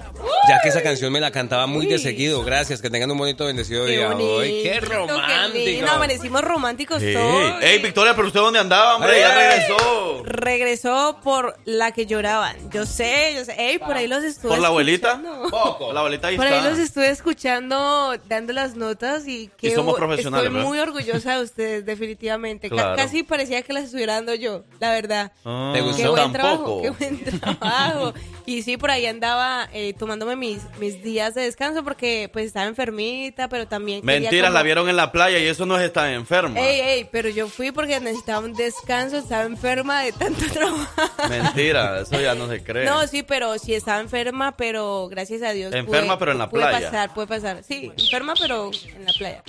[0.47, 2.43] ya que esa canción me la cantaba muy de seguido.
[2.43, 4.29] Gracias, que tengan un bonito bendecido ¡Qué día bonito!
[4.35, 4.63] hoy.
[4.63, 5.53] ¡Qué romántico!
[5.65, 5.91] lindo!
[5.91, 7.53] amanecimos románticos Hey, todos.
[7.61, 10.23] hey, Victoria, pero usted dónde andaba, hombre, ya regresó.
[10.23, 12.55] Regresó por la que lloraban.
[12.71, 13.55] Yo sé, yo sé.
[13.57, 15.21] Ey, por ahí los estuve ¿Por la abuelita?
[15.49, 15.91] Poco.
[15.93, 16.69] La abuelita ahí Por ahí está.
[16.69, 20.69] los estuve escuchando, dando las notas y que Y somos profesionales, estoy ¿verdad?
[20.69, 22.69] muy orgullosa de ustedes, definitivamente.
[22.69, 22.95] Claro.
[22.95, 25.31] casi parecía que las estuviera dando yo, la verdad.
[25.45, 26.15] Ah, ¿Te gustó?
[26.41, 28.13] Trabajo, qué buen trabajo.
[28.45, 32.65] Y sí, por ahí andaba eh, tomándome mis, mis días de descanso porque pues estaba
[32.67, 36.09] enfermita, pero también Mentiras, como- la vieron en la playa y eso no es estar
[36.11, 36.57] enferma.
[36.59, 40.87] Ey, ey, pero yo fui porque necesitaba un descanso, estaba enferma de tanto trabajo.
[41.29, 42.85] Mentira, eso ya no se cree.
[42.85, 45.73] No, sí, pero sí estaba enferma, pero gracias a Dios.
[45.73, 46.85] Enferma, pude- pero en la puede playa.
[46.91, 47.63] pasar, puede pasar.
[47.67, 49.43] Sí, enferma, pero en la playa.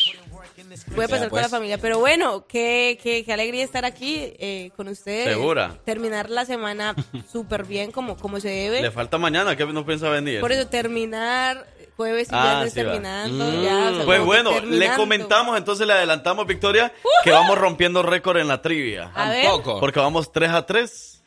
[0.94, 1.50] Puede pasar Ya, con la pues.
[1.50, 1.78] familia.
[1.78, 5.28] Pero bueno, qué, qué, qué alegría estar aquí eh, con ustedes.
[5.28, 5.78] ¿Segura?
[5.84, 6.94] Terminar la semana
[7.32, 8.82] súper bien, como, como se debe.
[8.82, 10.40] Le falta mañana, ¿qué no piensa venir?
[10.40, 11.66] Por eso terminar
[11.96, 13.44] jueves y Ah, viernes sí terminando.
[13.44, 13.62] Mm.
[13.64, 16.92] ya, o sea, Pues que bueno, le comentamos, entonces le adelantamos, Victoria,
[17.24, 19.10] que vamos rompiendo récord en la trivia.
[19.14, 19.44] A ver.
[19.44, 19.80] Tampoco.
[19.80, 21.17] Porque vamos 3 a 3.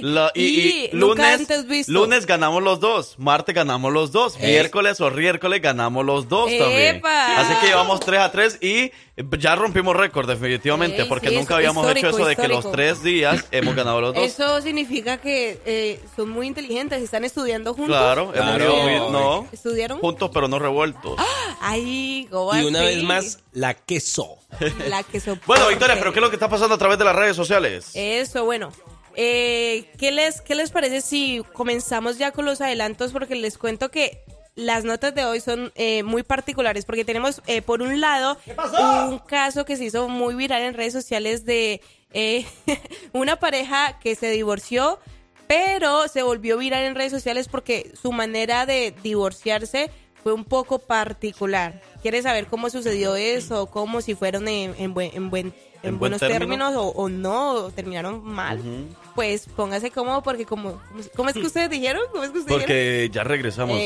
[0.00, 1.92] La- y, y Y nunca lunes, antes visto.
[1.92, 7.02] lunes ganamos los dos, martes ganamos los dos, miércoles o miércoles ganamos los dos también.
[7.04, 8.92] Así que llevamos 3 a 3 y
[9.38, 12.70] ya rompimos récord definitivamente, Ey, porque sí, nunca habíamos hecho histórico, eso de que los
[12.70, 14.22] tres días hemos ganado los dos.
[14.24, 17.96] Eso significa que eh, son muy inteligentes, están estudiando juntos.
[17.96, 19.10] Claro, hemos Claro.
[19.10, 19.98] no, ¿Estudiaron?
[19.98, 21.18] juntos pero no revueltos.
[21.60, 24.36] Ay, ¿cómo Y una vez más, la queso.
[24.88, 25.44] La que soporte.
[25.46, 27.90] Bueno, Victoria, pero ¿qué es lo que está pasando a través de las redes sociales?
[27.94, 28.70] Eso, bueno.
[29.20, 33.10] Eh, ¿qué, les, ¿Qué les parece si comenzamos ya con los adelantos?
[33.10, 34.22] Porque les cuento que
[34.54, 38.38] las notas de hoy son eh, muy particulares porque tenemos, eh, por un lado,
[39.08, 41.80] un caso que se hizo muy viral en redes sociales de
[42.12, 42.46] eh,
[43.12, 45.00] una pareja que se divorció,
[45.48, 49.90] pero se volvió viral en redes sociales porque su manera de divorciarse
[50.22, 51.80] fue un poco particular.
[52.02, 53.66] ¿Quieres saber cómo sucedió eso?
[53.66, 56.66] ¿Cómo si fueron en, en buen, en buen- en ¿En buen buenos término?
[56.66, 58.60] términos o, o no, o terminaron mal?
[59.18, 60.80] Pues póngase cómodo porque como...
[61.16, 62.02] ¿Cómo es que ustedes dijeron?
[62.12, 62.60] ¿Cómo es que ustedes dijeron?
[62.60, 63.76] Porque ya regresamos.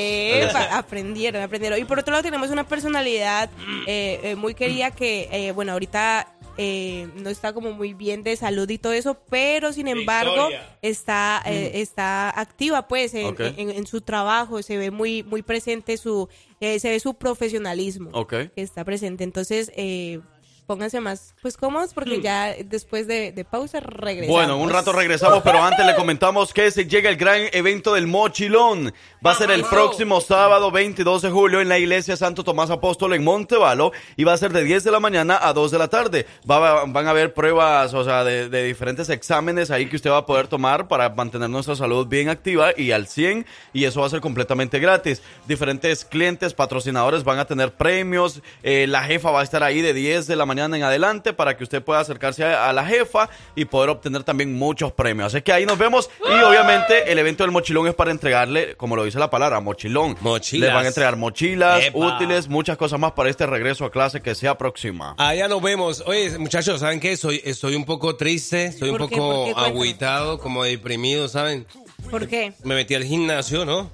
[0.72, 1.78] Aprendieron, aprendieron.
[1.78, 3.48] Y por otro lado tenemos una personalidad
[3.86, 6.28] eh, eh, muy querida que, eh, bueno, ahorita
[6.58, 10.50] eh, no está como muy bien de salud y todo eso, pero sin embargo
[10.82, 13.40] está, eh, está activa pues en, Ok.
[13.40, 16.28] en- en su trabajo, se ve muy, muy presente su,
[16.60, 18.34] eh, se ve su profesionalismo Ok.
[18.54, 19.24] que está presente.
[19.24, 20.20] Entonces, eh,
[20.66, 24.36] pónganse más pues cómodos porque ya después de, de pausa regresamos.
[24.36, 27.94] Bueno, en un rato regresamos, pero antes le comentamos que se llega el gran evento
[27.94, 28.94] del Mochilón.
[29.24, 33.12] Va a ser el próximo sábado 22 de julio en la iglesia Santo Tomás Apóstol
[33.14, 35.88] en Montevalo y va a ser de 10 de la mañana a 2 de la
[35.88, 36.26] tarde.
[36.50, 40.18] Va- van a haber pruebas, o sea, de, de diferentes exámenes ahí que usted va
[40.18, 44.06] a poder tomar para mantener nuestra salud bien activa y al 100 y eso va
[44.06, 45.22] a ser completamente gratis.
[45.46, 48.40] Diferentes clientes, patrocinadores van a tener premios.
[48.62, 51.56] eh, la jefa va a estar ahí de 10 de la mañana en adelante para
[51.56, 55.32] que usted pueda acercarse a, a la jefa y poder obtener también muchos premios.
[55.34, 58.96] Así que ahí nos vemos y obviamente el evento del mochilón es para entregarle, como
[58.96, 60.16] lo dice la palabra, mochilón.
[60.20, 60.68] Mochilas.
[60.68, 61.98] Le van a entregar mochilas, Epa.
[61.98, 65.14] útiles, muchas cosas más para este regreso a clase que se aproxima.
[65.18, 66.02] Allá nos vemos.
[66.06, 67.16] Oye, muchachos, ¿saben qué?
[67.16, 71.66] Soy, estoy un poco triste, estoy un poco agüitado, como deprimido, ¿saben?
[72.10, 72.52] ¿Por qué?
[72.64, 73.90] Me metí al gimnasio, ¿no?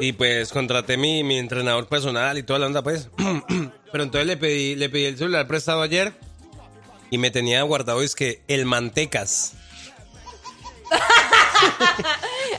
[0.00, 3.08] Y pues contraté mi, mi entrenador personal y toda la onda, pues.
[3.92, 6.12] Pero entonces le pedí, le pedí el celular prestado ayer
[7.10, 9.54] y me tenía guardado, es que el mantecas.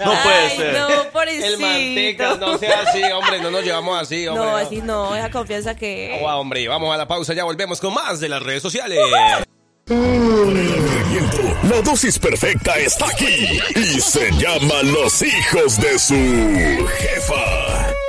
[0.03, 0.73] No puede Ay, ser.
[0.73, 1.45] No, pobrecito.
[1.47, 4.45] El mantecas, no sea así, hombre, no nos llevamos así, hombre.
[4.45, 6.21] No, así no, esa confianza que...
[6.23, 8.99] Ah, hombre, vamos a la pausa, ya volvemos con más de las redes sociales.
[9.87, 10.36] Viento,
[11.77, 18.06] La dosis perfecta está aquí y se llama Los hijos de su jefa.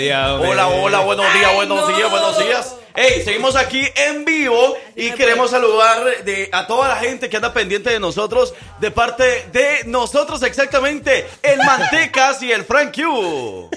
[0.00, 0.34] María.
[0.34, 1.94] Hola, hola, buenos días, buenos no.
[1.94, 2.76] días, buenos días.
[2.94, 7.52] Hey, seguimos aquí en vivo y queremos saludar de, a toda la gente que anda
[7.52, 13.70] pendiente de nosotros, de parte de nosotros exactamente, el Mantecas y el Frank Q.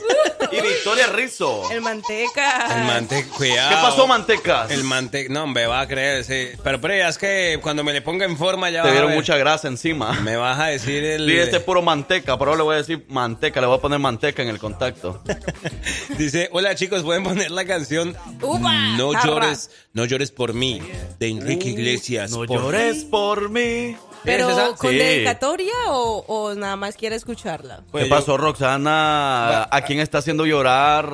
[0.52, 1.72] Y Victoria Rizzo.
[1.72, 2.78] El manteca.
[2.78, 3.70] El mante, cuidado.
[3.70, 4.70] ¿Qué pasó, Mantecas?
[4.70, 6.50] El mante, no, me va a creer, sí.
[6.64, 9.36] Pero, pero ya es que cuando me le ponga en forma ya Te dieron mucha
[9.38, 10.14] grasa encima.
[10.22, 11.26] Me vas a decir el...
[11.26, 13.82] Dile este es puro manteca, pero ahora le voy a decir manteca, le voy a
[13.82, 15.24] poner manteca en el contacto.
[16.18, 19.26] Dice, hola chicos, pueden poner la canción No jarra.
[19.26, 20.82] llores, no llores por mí,
[21.20, 22.32] de Enrique Iglesias.
[22.32, 23.96] No por llores por mí.
[24.26, 24.76] Pero, ¿Tienes esa?
[24.78, 24.98] ¿con Sí.
[24.98, 27.82] dedicatoria o, o nada más quiere escucharla?
[27.92, 29.64] Pues ¿Qué yo- pasó, Roxana?
[29.64, 31.10] ¿A quién está haciendo llorar?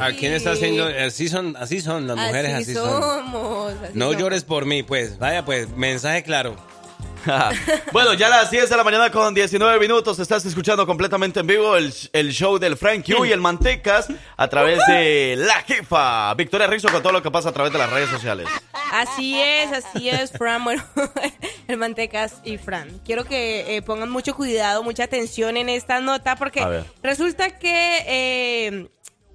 [0.00, 0.86] ¿A quién está haciendo?
[0.86, 2.90] Así son, así son las mujeres, así, así son.
[2.90, 3.72] somos.
[3.74, 4.20] así No somos.
[4.20, 5.18] llores por mí, pues.
[5.18, 6.56] Vaya, pues, mensaje claro.
[7.92, 11.46] bueno, ya a las 10 de la mañana con 19 minutos estás escuchando completamente en
[11.46, 16.32] vivo el, el show del Frank Q y el Mantecas a través de la jefa
[16.34, 18.48] Victoria Rizzo con todo lo que pasa a través de las redes sociales.
[18.92, 20.58] Así es, así es, Fran.
[20.68, 20.84] Bueno,
[21.66, 23.00] el Mantecas y Fran.
[23.04, 28.88] Quiero que eh, pongan mucho cuidado, mucha atención en esta nota porque resulta que, eh,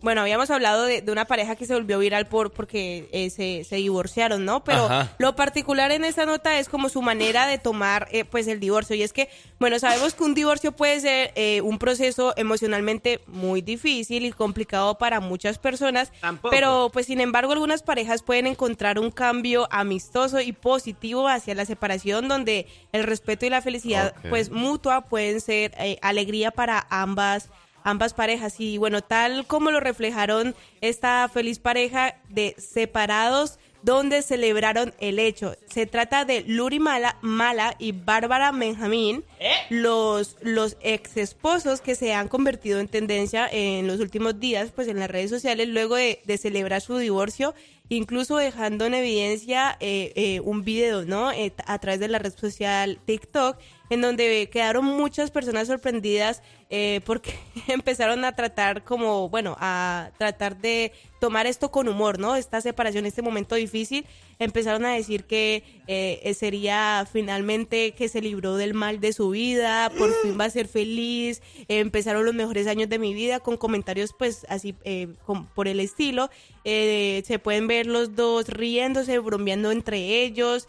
[0.03, 3.63] bueno, habíamos hablado de, de una pareja que se volvió viral por porque eh, se,
[3.63, 4.61] se divorciaron, ¿no?
[4.65, 5.15] Pero Ajá.
[5.17, 8.97] lo particular en esta nota es como su manera de tomar, eh, pues, el divorcio.
[8.97, 9.29] Y es que,
[9.61, 14.97] bueno, sabemos que un divorcio puede ser eh, un proceso emocionalmente muy difícil y complicado
[14.97, 16.11] para muchas personas.
[16.51, 21.63] Pero, pues, sin embargo, algunas parejas pueden encontrar un cambio amistoso y positivo hacia la
[21.63, 27.49] separación, donde el respeto y la felicidad, pues, mutua pueden ser eh, alegría para ambas
[27.83, 28.59] ambas parejas.
[28.59, 35.55] Y bueno tal como lo reflejaron esta feliz pareja de separados donde celebraron el hecho.
[35.69, 39.25] Se trata de Luri Mala, Mala y Bárbara Benjamín
[39.69, 44.87] los los ex esposos que se han convertido en tendencia en los últimos días pues
[44.87, 47.53] en las redes sociales luego de, de celebrar su divorcio
[47.89, 51.31] incluso dejando en evidencia eh, eh, un video, ¿no?
[51.31, 53.57] Eh, a través de la red social TikTok,
[53.89, 57.35] en donde quedaron muchas personas sorprendidas eh, porque
[57.67, 62.35] empezaron a tratar como, bueno, a tratar de tomar esto con humor, ¿no?
[62.35, 64.05] Esta separación, este momento difícil,
[64.39, 69.89] empezaron a decir que eh, sería finalmente que se libró del mal de su vida,
[69.97, 74.13] por fin va a ser feliz, empezaron los mejores años de mi vida, con comentarios
[74.17, 75.07] pues así eh,
[75.55, 76.29] por el estilo.
[76.65, 80.67] Se pueden ver los dos riéndose, bromeando entre ellos,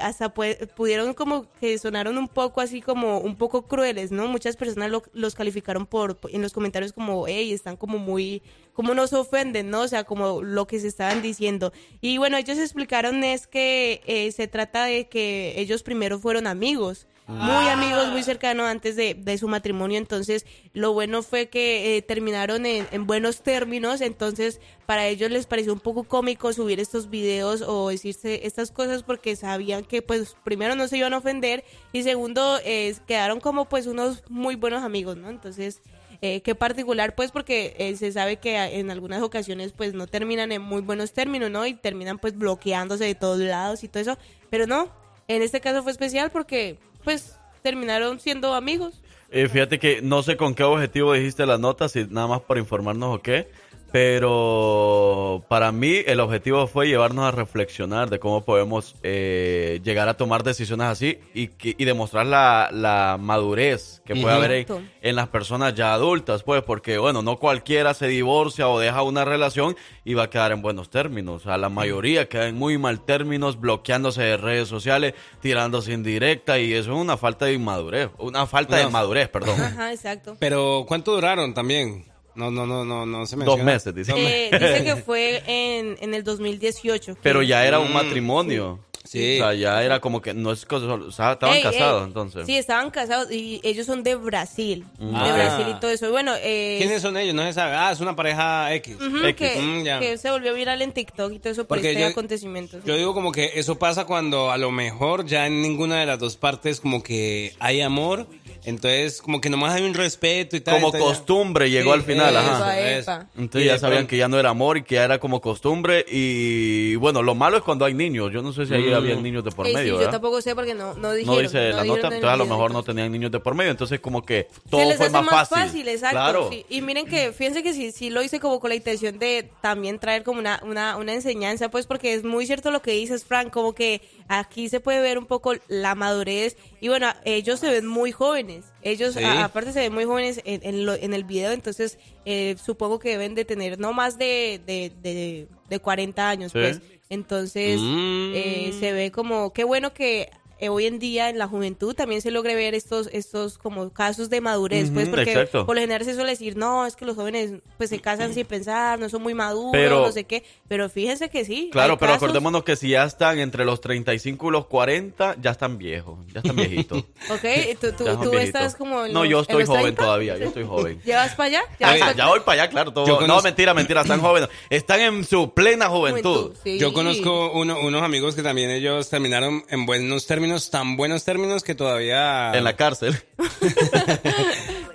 [0.00, 4.28] hasta pue- pudieron como que sonaron un poco así como un poco crueles, ¿no?
[4.28, 8.42] Muchas personas lo- los calificaron por en los comentarios como, hey, están como muy,
[8.74, 9.80] como nos ofenden, ¿no?
[9.82, 11.72] O sea, como lo que se estaban diciendo.
[12.02, 17.06] Y bueno, ellos explicaron es que eh, se trata de que ellos primero fueron amigos.
[17.26, 19.96] Muy amigos, muy cercanos antes de, de su matrimonio.
[19.96, 20.44] Entonces,
[20.74, 24.02] lo bueno fue que eh, terminaron en, en buenos términos.
[24.02, 29.02] Entonces, para ellos les pareció un poco cómico subir estos videos o decirse estas cosas
[29.02, 33.70] porque sabían que, pues, primero no se iban a ofender y segundo, eh, quedaron como,
[33.70, 35.30] pues, unos muy buenos amigos, ¿no?
[35.30, 35.80] Entonces,
[36.20, 40.52] eh, qué particular, pues, porque eh, se sabe que en algunas ocasiones, pues, no terminan
[40.52, 41.66] en muy buenos términos, ¿no?
[41.66, 44.18] Y terminan, pues, bloqueándose de todos lados y todo eso.
[44.50, 44.90] Pero no,
[45.26, 49.00] en este caso fue especial porque, pues, terminaron siendo amigos.
[49.30, 52.60] Eh, fíjate que no sé con qué objetivo dijiste las notas, si nada más para
[52.60, 53.48] informarnos o qué,
[53.94, 60.16] pero para mí el objetivo fue llevarnos a reflexionar de cómo podemos eh, llegar a
[60.16, 65.16] tomar decisiones así y, que- y demostrar la, la madurez que puede haber en, en
[65.16, 69.76] las personas ya adultas, pues, porque bueno, no cualquiera se divorcia o deja una relación
[70.04, 71.42] y va a quedar en buenos términos.
[71.42, 76.58] O sea, la mayoría queda en muy mal términos, bloqueándose de redes sociales, tirándose indirecta
[76.58, 79.60] y eso es una falta de inmadurez, una falta de madurez, perdón.
[79.60, 80.36] Ajá, exacto.
[80.38, 82.04] Pero, ¿cuánto duraron también?
[82.34, 83.64] No, no, no, no, no se Dos menciona.
[83.64, 84.12] meses, dice.
[84.16, 87.14] Eh, dice que fue en, en el 2018.
[87.14, 87.94] que- Pero ya era un Mm.
[87.94, 88.78] matrimonio.
[88.92, 88.93] Sí.
[89.04, 92.06] O sea, ya era como que no es cosa, o sea, estaban Ey, casados ey.
[92.08, 92.46] entonces.
[92.46, 94.86] Sí, estaban casados y ellos son de Brasil.
[94.98, 95.26] Ah.
[95.26, 96.06] De Brasil y todo eso.
[96.08, 97.34] Y bueno, eh, ¿Quiénes son ellos?
[97.34, 97.74] No se sabe.
[97.76, 98.96] Ah, es una pareja X.
[98.96, 99.34] ujú, X.
[99.36, 100.00] que, Mm, ya.
[100.00, 102.78] que se volvió viral en TikTok y todo eso por Porque este yo- acontecimiento.
[102.86, 106.18] Yo digo como que eso pasa cuando a lo mejor ya en ninguna de las
[106.18, 108.26] dos partes como que hay amor,
[108.64, 110.76] entonces como que nomás hay un respeto y tal.
[110.76, 112.78] Como entonces ya- costumbre llegó Sí, al final, eso, ajá.
[112.78, 113.12] Epa, eso.
[113.12, 113.26] epa.
[113.36, 115.42] Entonces Y ya sabían pronto- que ya no era amor y que ya era como
[115.42, 116.06] costumbre.
[116.08, 118.32] Y bueno, lo malo es cuando hay niños.
[118.32, 119.02] Yo no sé si ahí Mm.
[119.02, 120.12] había niños de por Ey, sí, medio, yo ¿verdad?
[120.12, 121.36] tampoco sé porque no, no dijeron.
[121.36, 123.70] No dice la dijeron nota, entonces a lo mejor no tenían niños de por medio.
[123.70, 125.88] Entonces como que todo se les fue hace más fácil.
[125.88, 126.14] exacto.
[126.16, 126.48] Claro.
[126.50, 126.64] sí.
[126.68, 129.98] Y miren que, fíjense que sí, sí lo hice como con la intención de también
[129.98, 133.50] traer como una, una, una enseñanza, pues porque es muy cierto lo que dices, Frank,
[133.50, 136.56] como que aquí se puede ver un poco la madurez.
[136.80, 138.66] Y bueno, ellos se ven muy jóvenes.
[138.82, 139.24] Ellos, Sí.
[139.24, 142.98] a- aparte, se ven muy jóvenes en, en, lo- en el video, entonces eh, supongo
[142.98, 146.58] que deben de tener no más de, de, de, de 40 años, Sí.
[146.58, 146.80] pues.
[147.10, 148.32] Entonces, Mm.
[148.34, 152.20] eh, se ve como, qué bueno que eh, hoy en día en la juventud también
[152.22, 155.66] se logre ver estos estos como casos de madurez, pues porque exacto.
[155.66, 158.46] por lo general se suele decir, no, es que los jóvenes pues se casan sin
[158.46, 161.68] pensar, no son muy maduros, Pero- no sé qué, pero fíjense que sí.
[161.72, 165.50] Claro, pero casos- acordémonos que si ya están entre los 35 y los 40, ya
[165.50, 167.04] están viejos, ya están viejitos.
[167.30, 170.02] Ok, tú, tú, estás como en No, los- yo en estoy los joven 30?
[170.02, 171.00] todavía, yo estoy joven.
[171.04, 171.62] ¿Llevas para allá?
[171.80, 172.92] Ya, ¿Llevas pa' ya voy para allá, claro.
[172.92, 174.48] todo- No, mentira, mentira, están jóvenes.
[174.70, 176.52] Están en su plena juventud.
[176.62, 176.78] sí.
[176.78, 181.62] Yo conozco uno- unos amigos que también ellos terminaron en buenos términos, tan buenos términos
[181.62, 182.52] que todavía...
[182.54, 183.16] En la cárcel.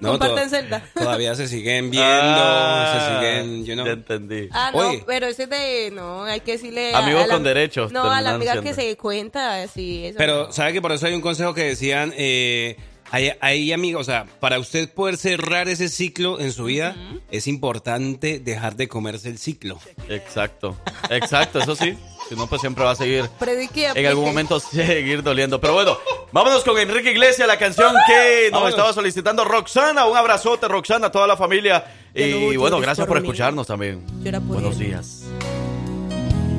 [0.02, 0.84] Comparten to- celda.
[0.94, 3.86] Todavía se siguen viendo, Ah, se siguen, you know.
[3.86, 4.48] Ya entendí.
[4.52, 5.04] Ah, no, Oye.
[5.06, 6.94] pero ese de, no, hay que decirle...
[6.96, 8.70] Amigos a la- con derechos No, a la amiga siendo.
[8.70, 10.52] que se cuenta, sí, eso Pero, no.
[10.54, 12.78] ¿sabe que por eso hay un consejo que decían, eh,
[13.12, 16.96] hay, hay amigos, o sea, para usted poder cerrar ese ciclo en su vida,
[17.32, 19.80] es importante dejar de comerse el ciclo.
[20.08, 20.78] Exacto.
[21.10, 21.98] Exacto, eso sí.
[22.28, 23.28] Si no, pues siempre va a seguir.
[23.40, 25.60] Predique y En algún momento seguir doliendo.
[25.60, 25.98] Pero bueno,
[26.32, 28.70] vámonos con Enrique Iglesias, la canción que nos Vámonos.
[28.70, 30.06] estaba solicitando Roxana.
[30.06, 31.84] Un abrazote, Roxana, a toda la familia.
[32.14, 34.06] Y bueno, gracias por escucharnos también.
[34.24, 34.88] Llora por Buenos él.
[34.88, 35.24] días.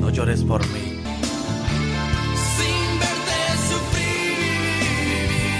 [0.01, 1.00] No llores por mí.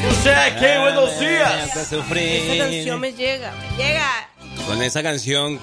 [0.09, 1.75] O sea, qué buenos días.
[1.75, 1.99] Esa
[2.57, 4.29] canción me llega, me llega.
[4.65, 5.59] Con esa canción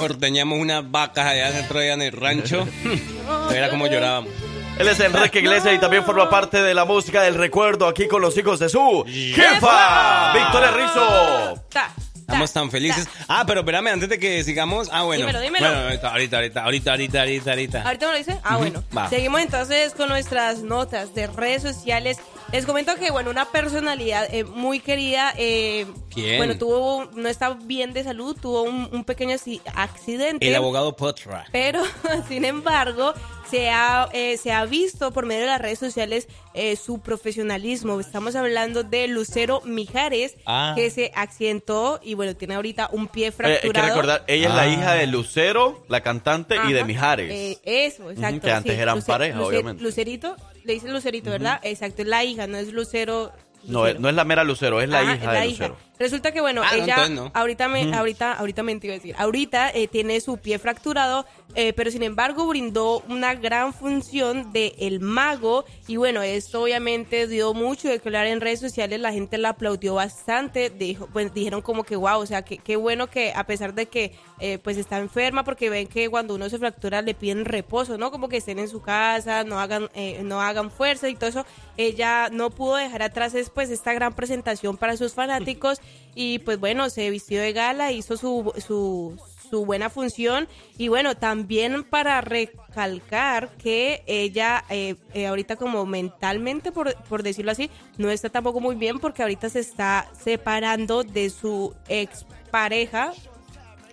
[0.00, 2.66] ordeñamos unas vacas allá dentro allá en el rancho.
[3.54, 4.32] Era como llorábamos.
[4.78, 8.20] Él es Enrique Iglesias y también forma parte de la música del recuerdo aquí con
[8.20, 11.62] los hijos de su jefa, Victoria Rizzo.
[11.68, 13.06] Ta, ta, Estamos tan felices.
[13.28, 14.88] Ah, pero espérame, antes de que sigamos.
[14.90, 15.26] Ah, bueno.
[15.26, 15.66] Dímelo, dímelo.
[15.68, 17.82] Bueno, ahorita, ahorita, ahorita, ahorita, ahorita, ahorita, ahorita.
[17.82, 18.40] ¿Ahorita me lo dice?
[18.42, 18.82] Ah, bueno.
[18.96, 19.08] va.
[19.08, 22.18] Seguimos entonces con nuestras notas de redes sociales.
[22.54, 26.36] Les comento que, bueno, una personalidad eh, muy querida, eh, ¿Quién?
[26.36, 30.46] bueno, tuvo, no está bien de salud, tuvo un, un pequeño acci- accidente.
[30.46, 31.46] El abogado Potra.
[31.50, 31.82] Pero,
[32.28, 33.12] sin embargo,
[33.50, 37.98] se ha, eh, se ha visto por medio de las redes sociales eh, su profesionalismo.
[37.98, 40.74] Estamos hablando de Lucero Mijares, Ah.
[40.76, 43.66] que se accidentó y, bueno, tiene ahorita un pie Eh, fracturado.
[43.66, 44.68] hay que recordar, ella es la Ah.
[44.68, 46.84] hija de Lucero, la cantante, y de.
[46.84, 47.32] Mijares.
[47.32, 48.40] Eh, eso, exacto.
[48.42, 49.82] que antes eran pareja, obviamente.
[49.82, 51.60] Lucerito, le dicen Lucerito, ¿verdad?
[51.62, 53.32] Exacto, es la hija, no es Lucero.
[53.66, 55.68] No, no es la mera Lucero, es la Ajá, hija la de hija.
[55.68, 55.94] Lucero.
[55.96, 57.30] Resulta que, bueno, Ah, ella no.
[57.34, 61.72] ahorita, me, ahorita, ahorita me iba a decir, ahorita eh, tiene su pie fracturado, eh,
[61.72, 67.54] pero sin embargo brindó una gran función de el mago y bueno, esto obviamente dio
[67.54, 71.62] mucho de que hablar en redes sociales, la gente la aplaudió bastante, dijo, pues dijeron
[71.62, 74.76] como que wow, o sea, que qué bueno que a pesar de que eh, pues
[74.78, 78.10] está enferma, porque ven que cuando uno se fractura le piden reposo, ¿no?
[78.10, 81.46] Como que estén en su casa, no hagan, eh, no hagan fuerza y todo eso,
[81.76, 85.78] ella no pudo dejar atrás después esta gran presentación para sus fanáticos
[86.16, 89.16] y pues bueno, se vistió de gala, hizo su, su,
[89.48, 96.72] su buena función y bueno, también para recalcar que ella eh, eh, ahorita como mentalmente,
[96.72, 101.30] por, por decirlo así, no está tampoco muy bien porque ahorita se está separando de
[101.30, 103.12] su expareja,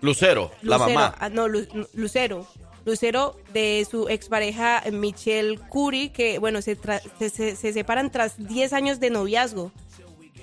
[0.01, 1.15] Lucero, la Lucero, mamá.
[1.19, 2.47] ah, no, Lu- Lucero.
[2.85, 8.37] Lucero de su expareja Michelle Curie, que bueno, se, tra- se, se- se separan tras
[8.47, 9.71] 10 años de noviazgo.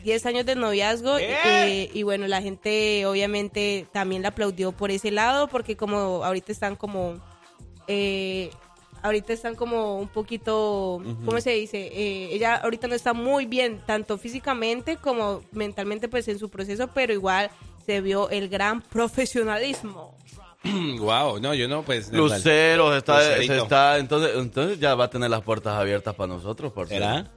[0.05, 5.11] 10 años de noviazgo eh, y bueno, la gente obviamente también la aplaudió por ese
[5.11, 7.21] lado porque como ahorita están como...
[7.89, 8.51] eh,
[9.03, 11.87] ahorita están como un poquito, ¿cómo se dice?
[11.93, 16.89] Eh, ella ahorita no está muy bien, tanto físicamente como mentalmente pues en su proceso,
[16.95, 17.51] pero igual
[17.85, 20.15] se vio el gran profesionalismo.
[20.99, 22.13] wow, no, yo no, pues.
[22.13, 26.29] Lucero se está, se está entonces, entonces ya va a tener las puertas abiertas para
[26.35, 27.13] nosotros, por ¿Será?
[27.13, 27.31] cierto.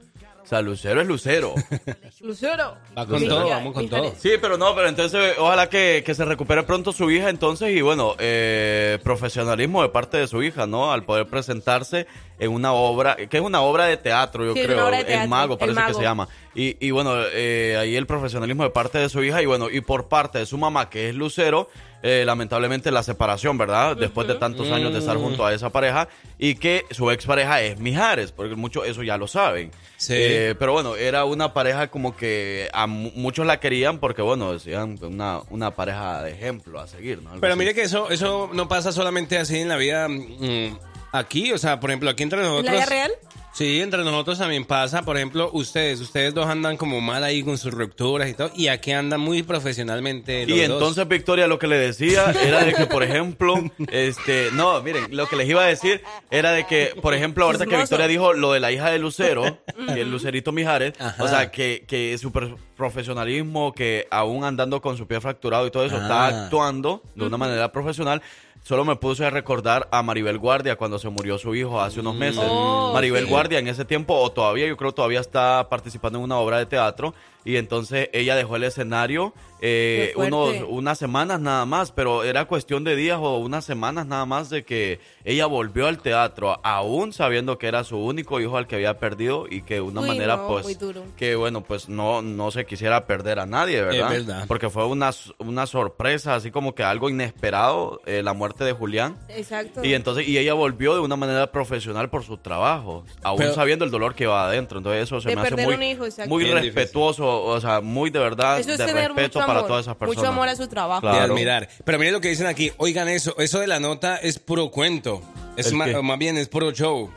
[0.43, 1.55] sea, Lucero es Lucero.
[2.21, 2.75] Lucero.
[2.97, 4.13] Va con todo, vamos con todo.
[4.17, 7.81] Sí, pero no, pero entonces ojalá que, que se recupere pronto su hija entonces y
[7.81, 10.91] bueno, eh, profesionalismo de parte de su hija, ¿no?
[10.91, 12.05] Al poder presentarse
[12.39, 15.13] en una obra, que es una obra de teatro, yo Sí, creo, una obra de
[15.13, 16.27] El Mago El parece que se llama.
[16.55, 19.81] Y, y bueno, eh, ahí el profesionalismo de parte de su hija y bueno, y
[19.81, 21.69] por parte de su mamá, que es Lucero,
[22.03, 23.95] eh, lamentablemente la separación, ¿verdad?
[23.95, 25.21] Después de tantos años de estar Mm.
[25.21, 26.07] junto a esa pareja
[26.39, 29.71] y que su expareja es Mijares, porque muchos eso ya lo saben.
[29.97, 30.13] Sí.
[30.17, 34.51] Eh, pero bueno, era una pareja como que a mu- muchos la querían porque, bueno,
[34.53, 37.29] decían una, una pareja de ejemplo a seguir, ¿no?
[37.29, 37.59] Algo Pero así.
[37.59, 40.77] mire que eso, eso no pasa solamente así en la vida mm,
[41.11, 42.65] aquí, o sea, por ejemplo, aquí entre ¿En nosotros.
[42.65, 43.11] la vida real?
[43.53, 45.01] Sí, entre nosotros también pasa.
[45.01, 48.69] Por ejemplo, ustedes, ustedes dos andan como mal ahí con sus rupturas y todo, y
[48.69, 50.47] aquí andan muy profesionalmente.
[50.47, 50.71] los Y dos.
[50.71, 53.55] entonces Victoria lo que le decía era de que, por ejemplo,
[53.91, 57.65] este, no, miren, lo que les iba a decir era de que, por ejemplo, ahorita
[57.65, 57.75] que.
[57.77, 59.59] Victoria dijo lo de la hija de Lucero,
[59.93, 61.21] que es Lucerito Mijares, Ajá.
[61.21, 65.85] o sea, que, que su profesionalismo, que aún andando con su pie fracturado y todo
[65.85, 66.01] eso, Ah.
[66.01, 68.21] está actuando de una manera profesional.
[68.63, 72.15] Solo me puse a recordar a Maribel Guardia cuando se murió su hijo hace unos
[72.15, 72.43] meses.
[72.47, 73.29] Oh, Maribel sí.
[73.29, 76.67] Guardia en ese tiempo, o todavía, yo creo todavía está participando en una obra de
[76.67, 77.15] teatro.
[77.43, 82.83] Y entonces ella dejó el escenario eh, unos, unas semanas nada más, pero era cuestión
[82.83, 87.57] de días o unas semanas nada más de que ella volvió al teatro, aún sabiendo
[87.57, 90.37] que era su único hijo al que había perdido y que de una Uy, manera
[90.37, 90.77] no, pues
[91.17, 94.09] que bueno pues no no se quisiera perder a nadie, ¿verdad?
[94.09, 94.45] verdad.
[94.47, 99.17] Porque fue una, una sorpresa, así como que algo inesperado, eh, la muerte de Julián.
[99.29, 99.83] Exacto.
[99.83, 103.85] Y entonces, y ella volvió de una manera profesional por su trabajo, aún Pero- sabiendo
[103.85, 104.77] el dolor que va adentro.
[104.79, 108.09] Entonces eso se De me hace muy, un hijo, muy Bien respetuoso, o sea, muy
[108.09, 110.17] de verdad, Eso es de tener respeto mucho para amor, todas esas personas.
[110.17, 111.01] Mucho amor a su trabajo.
[111.01, 111.17] Claro.
[111.17, 111.69] de admirar.
[111.83, 112.71] Pero miren lo que dicen aquí.
[112.77, 115.10] Oigan eso, eso de la nota es puro cuento.
[115.57, 117.09] Es más bien es puro show.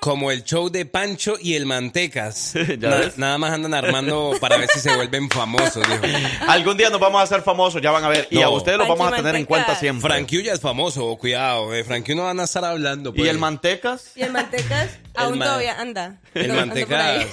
[0.00, 2.54] Como el show de Pancho y el Mantecas.
[2.80, 3.18] ¿Ya Na- ves?
[3.18, 6.18] nada más andan armando para ver si se vuelven famosos, dijo.
[6.48, 8.26] Algún día nos vamos a hacer famosos, ya van a ver.
[8.28, 10.10] Y a ustedes los vamos a tener en cuenta siempre.
[10.10, 11.70] Frankie ya es famoso, cuidado.
[11.70, 13.10] De Frankie no van a estar hablando.
[13.10, 13.28] ¿Y pues.
[13.30, 14.10] el Mantecas?
[14.16, 16.20] Y el mantecas aún ma- todavía anda.
[16.34, 16.52] El.
[16.52, 17.26] Mantecas.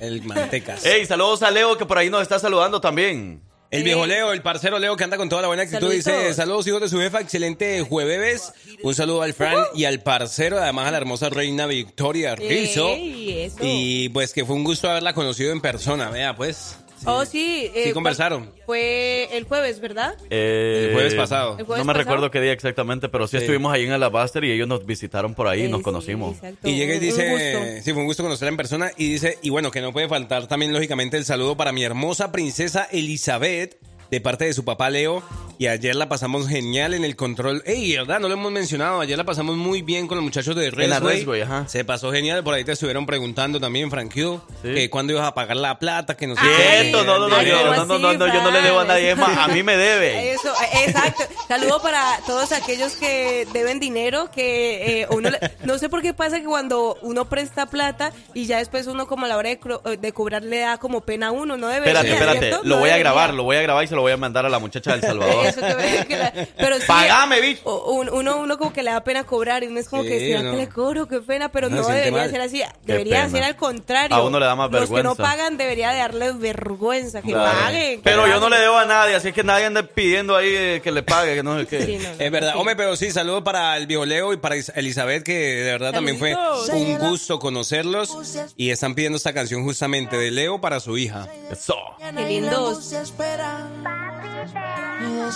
[0.00, 0.84] El Mantecas.
[0.84, 3.42] Ey, saludos a Leo que por ahí nos está saludando también.
[3.70, 6.12] El viejo Leo, el parcero Leo que anda con toda la buena actitud, Saluditos.
[6.12, 8.52] dice, saludos hijos de su jefa, excelente jueves.
[8.82, 12.88] Un saludo al Fran y al parcero, además a la hermosa reina Victoria Rizzo.
[12.88, 13.58] Ey, eso.
[13.60, 16.78] Y pues que fue un gusto haberla conocido en persona, vea pues.
[17.06, 17.70] Oh, sí.
[17.84, 18.52] Sí conversaron.
[18.66, 20.14] Fue el jueves, ¿verdad?
[20.30, 21.56] Eh, El jueves pasado.
[21.58, 21.98] El jueves no me pasado.
[22.04, 23.44] recuerdo qué día exactamente, pero sí, Sí.
[23.44, 26.34] estuvimos ahí en Alabaster y ellos nos visitaron por ahí y Eh, nos sí, conocimos.
[26.36, 26.68] exacto.
[26.68, 28.90] Y llega y dice, sí, fue un gusto conocerla en persona.
[28.96, 32.32] Y dice, y bueno, que no puede faltar también, lógicamente, el saludo para mi hermosa
[32.32, 33.76] princesa Elizabeth,
[34.10, 35.22] de parte de su papá Leo.
[35.60, 37.64] Y ayer la pasamos genial en el control.
[37.66, 38.20] Ey, ¿verdad?
[38.20, 39.00] No lo hemos mencionado.
[39.00, 40.86] Ayer la pasamos muy bien con los muchachos de Redway.
[40.86, 41.64] la Redway, ajá.
[41.66, 42.44] Se pasó genial.
[42.44, 44.72] Por ahí te estuvieron preguntando también, Frank Hugh, Sí.
[44.74, 47.04] que cuándo ibas a pagar la plata, que no sé Quieto, qué.
[47.04, 48.78] no, no, no, Ay, yo, ¿cómo no, no, así, no, no, yo no le debo
[48.78, 50.30] a nadie, es más, a mí me debe.
[50.32, 51.24] Eso, eh, exacto.
[51.48, 56.14] Saludo para todos aquellos que deben dinero, que eh, uno le- no sé por qué
[56.14, 59.58] pasa que cuando uno presta plata y ya después uno como a la hora de,
[59.58, 62.90] cro- de cobrar le da como pena a uno, no debe Espérate, espérate, lo voy
[62.90, 64.92] a grabar, lo voy a grabar y se lo voy a mandar a la muchacha
[64.92, 65.46] del Salvador.
[65.48, 67.60] Eso que ve- que la- pero sí, Pagame, bicho.
[67.64, 70.08] o- un- uno, uno como que le da pena cobrar y uno es como Sí,
[70.08, 70.50] que ¿será no.
[70.52, 71.06] que le cobro?
[71.08, 72.30] Qué pena, pero No, no, se siente debería mal.
[72.30, 72.62] ser así.
[72.84, 74.16] Debería ser al contrario.
[74.16, 75.22] A uno le da más Los que no vergüenza.
[75.22, 77.58] pagan debería de darles vergüenza, que Claro.
[77.60, 77.96] paguen.
[77.98, 80.80] que Pero yo no le debo a nadie, así que nadie ande pidiendo ahí eh,
[80.82, 81.84] que le pague, que no sé qué.
[81.86, 82.58] Sí, no, no, Es verdad, sí.
[82.58, 86.18] hombre, pero sí, saludo para el viejo Leo y para Elizabeth, que de verdad también
[86.18, 86.34] fue
[86.72, 88.16] un gusto conocerlos.
[88.56, 91.26] Y están pidiendo esta canción justamente de Leo para su hija.
[91.50, 91.74] Eso.
[91.98, 92.92] Qué lindos.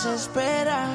[0.03, 0.85] Desespera.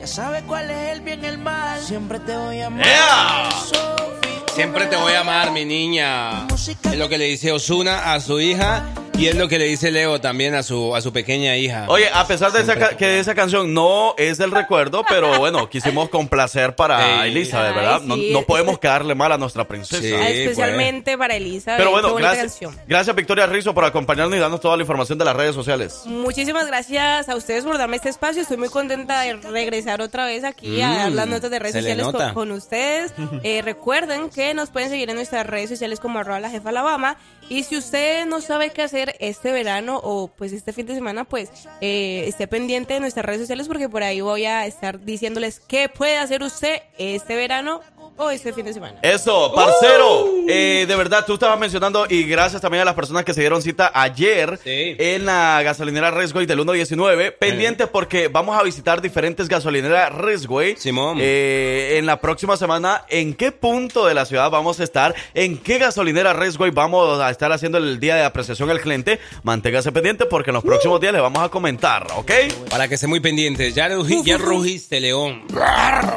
[0.00, 1.78] Ya sabes cuál es el bien y el mal.
[1.82, 2.86] Siempre te voy a amar.
[2.86, 3.50] ¡Ea!
[3.50, 4.54] Sophie.
[4.54, 6.46] Siempre te voy a amar, mi niña.
[6.54, 8.86] Es lo que le dice Osuna a su hija
[9.18, 11.86] y es lo que le dice Leo también a su, a su pequeña hija.
[11.88, 16.10] Oye, a pesar de esa, que esa canción no es del recuerdo, pero bueno, quisimos
[16.10, 17.30] complacer para Ey.
[17.30, 18.00] Elizabeth, ¿verdad?
[18.02, 18.30] No, sí.
[18.32, 20.02] no podemos quedarle mal a nuestra princesa.
[20.02, 20.12] Sí.
[20.12, 21.76] Ah, Especialmente para Elisa.
[21.78, 22.76] Pero qué bueno, gracias, canción.
[22.86, 26.02] gracias Victoria Rizzo por acompañarnos y darnos toda la información de las redes sociales.
[26.04, 28.42] Muchísimas gracias a ustedes por darme este espacio.
[28.42, 31.74] Estoy muy contenta de regresar otra vez aquí a Mm, dar las notas de redes
[31.74, 33.12] sociales con ustedes.
[33.42, 37.16] Eh, recuerden que nos pueden seguir en nuestras redes sociales como arroba la jefa Alabama.
[37.48, 41.24] Y si usted no sabe qué hacer este verano o pues este fin de semana,
[41.24, 41.50] pues
[41.80, 45.88] eh, esté pendiente de nuestras redes sociales porque por ahí voy a estar diciéndoles qué
[45.88, 47.80] puede hacer usted este verano
[48.16, 48.98] o este fin de semana.
[49.02, 50.26] Eso, parcero.
[50.48, 53.62] Eh, de verdad, tú estabas mencionando y gracias también a las personas que se dieron
[53.62, 54.96] cita ayer Sí.
[54.98, 57.32] en la gasolinera Resway del 119.
[57.32, 60.76] Pendientes porque vamos a visitar diferentes gasolineras Resway.
[60.76, 61.18] Simón.
[61.20, 65.14] Eh, en la próxima semana, ¿en qué punto de la ciudad vamos a estar?
[65.34, 69.18] ¿En qué gasolinera Resway vamos a estar haciendo el día de apreciación al cliente?
[69.42, 72.30] Manténgase pendiente porque en los próximos días les vamos a comentar, ¿ok?
[72.70, 73.74] Para que esté muy pendientes.
[73.74, 73.88] Ya,
[74.24, 75.44] ya rugiste, León.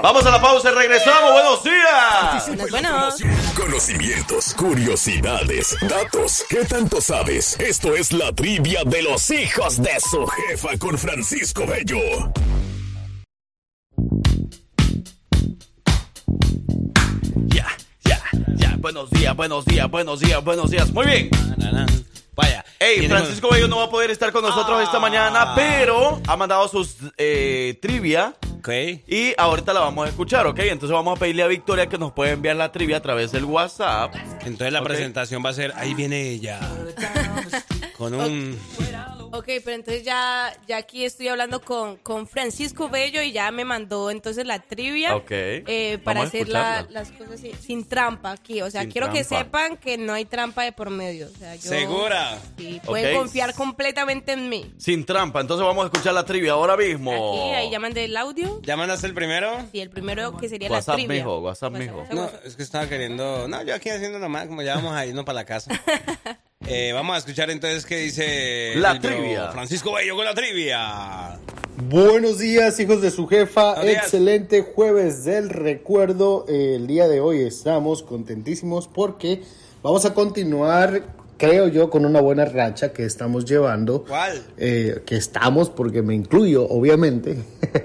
[0.02, 1.32] Vamos a la pausa y regresamos.
[1.34, 1.89] Buenos días.
[1.90, 3.16] Buenos, buenos.
[3.56, 6.44] Conocimientos, curiosidades, datos.
[6.48, 7.60] ¿Qué tanto sabes?
[7.60, 12.00] Esto es la trivia de los hijos de su jefa con Francisco Bello.
[17.48, 17.68] Ya,
[18.04, 18.22] ya,
[18.56, 18.76] ya.
[18.78, 20.92] Buenos días, buenos días, buenos días, buenos días.
[20.92, 21.30] Muy bien.
[21.58, 21.88] Na, na, na.
[22.36, 22.64] Vaya.
[22.80, 26.68] Hey, Francisco Bello no va a poder estar con nosotros esta mañana, pero ha mandado
[26.68, 28.70] sus eh, trivia Ok.
[29.08, 30.60] y ahorita la vamos a escuchar, ¿ok?
[30.60, 33.46] Entonces vamos a pedirle a Victoria que nos pueda enviar la trivia a través del
[33.46, 34.14] WhatsApp.
[34.46, 34.88] Entonces la Ok.
[34.88, 36.60] presentación va a ser, ahí viene ella.
[37.98, 38.58] Con un...
[39.32, 43.64] Ok, pero entonces ya, ya aquí estoy hablando con, con Francisco Bello y ya me
[43.64, 45.28] mandó entonces la trivia Ok.
[45.30, 47.00] eh, para Vamos a hacer la- escucharla.
[47.00, 48.62] las cosas sin, sin trampa aquí.
[48.64, 49.46] O sea, Sin quiero que trampa.
[49.46, 51.28] sepan que no hay trampa de por medio.
[51.28, 52.40] O sea, yo, ¿Segura?
[52.58, 53.22] Sí, pueden Ok.
[53.22, 54.74] confiar completamente en mí.
[54.78, 57.12] Sin trampa, entonces vamos a escuchar la trivia ahora mismo.
[57.12, 58.49] Aquí, ahí ya mandé el audio.
[58.62, 59.52] ¿Ya mandaste el primero?
[59.74, 61.16] Y el primero que sería WhatsApp, la trivia.
[61.24, 62.06] mijo, WhatsApp, mijo.
[62.14, 63.48] No, es que estaba queriendo...
[63.48, 65.72] No, yo aquí haciendo nomás, como ya vamos a irnos para la casa.
[66.72, 68.74] Eh, vamos a escuchar entonces qué dice...
[68.76, 69.50] La trivia.
[69.52, 71.40] Francisco Bello con la trivia.
[71.88, 73.82] Buenos días, hijos de su jefa.
[73.90, 76.46] Excelente jueves del recuerdo.
[76.48, 79.42] Eh, El día de hoy estamos contentísimos porque
[79.82, 81.04] vamos a continuar,
[81.40, 84.04] creo yo, con una buena racha que estamos llevando.
[84.08, 84.44] ¿Cuál?
[84.58, 87.38] Eh, que estamos, porque me incluyo, obviamente.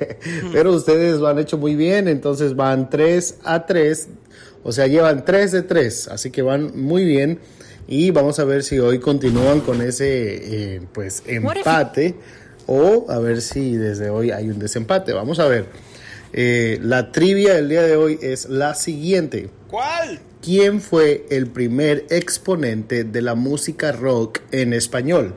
[0.53, 4.09] Pero ustedes lo han hecho muy bien, entonces van 3 a 3.
[4.65, 7.39] O sea, llevan 3 de 3, así que van muy bien.
[7.87, 12.15] Y vamos a ver si hoy continúan con ese eh, pues empate
[12.67, 15.13] o a ver si desde hoy hay un desempate.
[15.13, 15.67] Vamos a ver.
[16.33, 19.51] Eh, la trivia del día de hoy es la siguiente.
[19.75, 20.21] ¿Cuál?
[20.41, 25.35] ¿Quién fue el primer exponente de la música rock en español?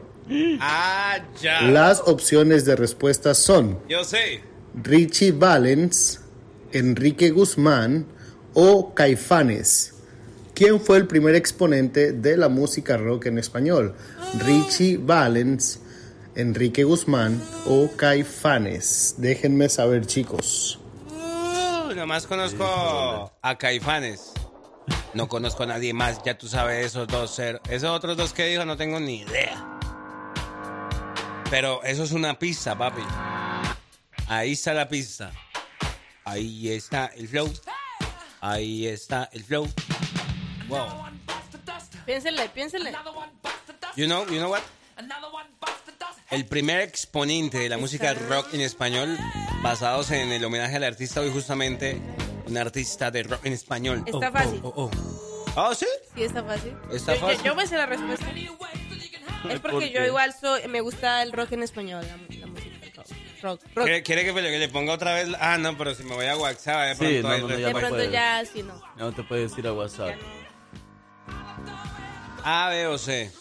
[0.59, 1.63] Ah, ya.
[1.63, 4.41] Las opciones de respuesta son Yo sé.
[4.83, 6.21] Richie Valens,
[6.71, 8.05] Enrique Guzmán
[8.53, 9.95] o Caifanes.
[10.53, 13.95] ¿Quién fue el primer exponente de la música rock en español?
[14.45, 15.79] Richie Valens,
[16.35, 19.15] Enrique Guzmán o Caifanes.
[19.17, 20.79] Déjenme saber, chicos.
[22.07, 24.31] Nomás conozco a Caifanes.
[25.13, 27.61] No conozco a nadie más, ya tú sabes esos dos ser.
[27.69, 29.77] Esos otros dos que dijo no tengo ni idea.
[31.49, 33.01] Pero eso es una pista, papi.
[34.29, 35.33] Ahí está la pista.
[36.23, 37.53] Ahí está el flow.
[38.39, 39.67] Ahí está el flow.
[40.69, 40.87] Wow.
[42.05, 42.93] Piénsenle, piénsenle.
[43.97, 44.63] You know, you know what?
[46.29, 49.17] El primer exponente de la música rock en español,
[49.61, 52.01] basados en el homenaje al artista hoy justamente,
[52.47, 54.03] un artista de rock en español.
[54.05, 54.59] Está fácil.
[54.63, 54.91] Oh, oh.
[55.55, 55.85] ¿Ah, sí?
[56.15, 56.73] Sí, está fácil.
[56.91, 57.43] Está Yo- yo- fácil.
[57.45, 58.25] Yo, me sé la respuesta.
[59.49, 60.07] Es ¿Por porque yo qué?
[60.07, 62.77] igual soy, me gusta el rock en español, la, la música
[63.41, 63.61] rock.
[63.75, 63.85] rock.
[63.85, 65.29] ¿Quiere, quiere que, le- que le ponga otra vez?
[65.39, 67.55] Ah, no, pero si me voy a WhatsApp, de Sí, pronto no, hay no, no,
[67.55, 67.67] respuesta.
[67.67, 68.11] De no pronto puedes.
[68.11, 68.81] ya, sí, no.
[68.97, 70.15] Ya no te puedes ir a WhatsApp.
[72.43, 73.31] A, B o C.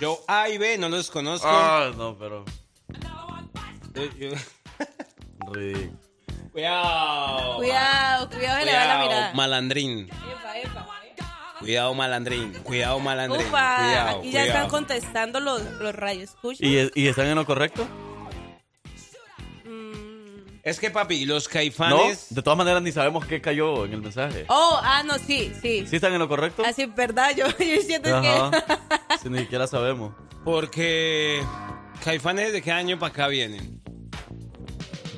[0.00, 1.46] Yo A y B no los conozco.
[1.48, 2.44] Ah, no, pero.
[3.94, 4.30] Yo- yo-
[5.52, 5.98] ridículo.
[6.52, 7.56] Cuidado.
[7.56, 9.06] Cuidado, cuidado, se le va la mirada.
[9.06, 9.98] Cuidado, malandrín.
[10.08, 10.86] Epa, epa.
[11.60, 12.52] Cuidado, malandrín.
[12.62, 13.46] Cuidado, malandrín.
[13.48, 16.30] Upa, Cuidado, aquí ya están contestando los, los rayos.
[16.30, 16.64] ¿Escucha?
[16.64, 17.86] ¿Y, y están en lo correcto?
[20.64, 22.26] Es que, papi, los No, caifanes.
[22.34, 24.46] de todas maneras ni sabemos qué cayó en el mensaje.
[24.48, 25.86] Oh, ah, no, sí, sí.
[25.86, 26.62] ¿Sí están en lo correcto?
[26.64, 27.32] Así, ¿verdad?
[27.36, 28.50] Yo, yo siento Ajá.
[28.50, 29.18] que...
[29.22, 30.14] Si ni siquiera sabemos.
[30.44, 31.42] Porque.
[32.02, 33.82] Caifanes, ¿de qué año para acá vienen?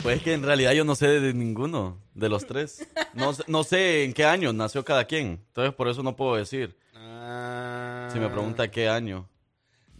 [0.03, 2.87] Pues es que en realidad yo no sé de ninguno de los tres.
[3.15, 5.45] No, sé- no sé en qué año nació cada quien.
[5.49, 6.77] Entonces por eso no puedo decir.
[6.95, 9.29] Ah, Si me pregunta qué año.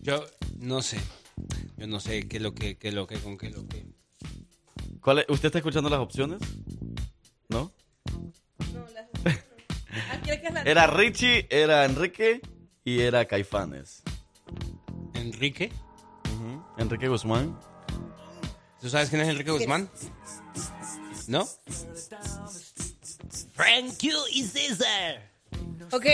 [0.01, 0.25] Yo
[0.59, 0.99] no sé.
[1.77, 3.67] Yo no sé qué es lo que, qué es lo que, con qué es lo
[3.67, 3.85] que.
[5.07, 6.41] ¿Cuál es- ¿Usted está escuchando las opciones?
[7.49, 7.71] ¿No?
[9.25, 12.41] Ah, ¿quiere que la- Era Richie, era Enrique
[12.83, 14.03] y era Caifanes.
[15.15, 15.71] ¿Enrique?
[16.77, 17.57] Enrique Guzmán.
[18.81, 19.89] ¿Tú sabes quién es Enrique Guzmán?
[21.29, 21.47] ¿No?
[23.55, 24.03] Frank
[24.33, 25.31] y César.
[25.93, 26.07] Ok,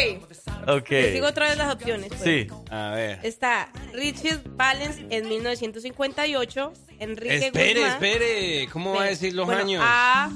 [0.69, 0.91] Ok.
[0.91, 2.09] les digo otra vez las opciones.
[2.09, 2.23] pues.
[2.23, 2.47] Sí.
[2.71, 3.21] A ver.
[3.23, 7.93] Está Richie Valens en 1958, Enrique Espere, Guzmán.
[8.05, 8.69] espere.
[8.73, 9.83] ¿Cómo va a decir los Bueno, años?
[9.85, 10.31] A,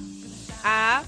[0.65, 1.03] A,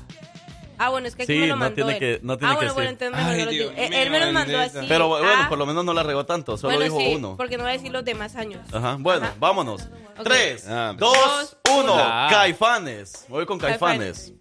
[0.81, 1.99] Ah, bueno, es que aquí Sí, me lo no mandó tiene él.
[1.99, 2.93] que- no tiene ah, bueno, que bueno, ser.
[3.09, 3.83] entonces mejor Ay, no lo Dios digo.
[3.85, 4.79] Eh, mío, Él me lo mandó así.
[4.87, 7.37] Pero bueno, Ah, por lo menos no la regó tanto, solo bueno, dijo sí, uno.
[7.37, 8.61] porque no va a decir los demás años.
[8.73, 9.35] Ajá, bueno, Ajá.
[9.41, 9.89] vámonos.
[10.23, 11.95] Tres, Ah, dos, dos, uno.
[11.95, 12.29] uno.
[12.31, 13.25] Caifanes.
[13.29, 14.29] Voy con Caifanes.
[14.31, 14.39] Cai-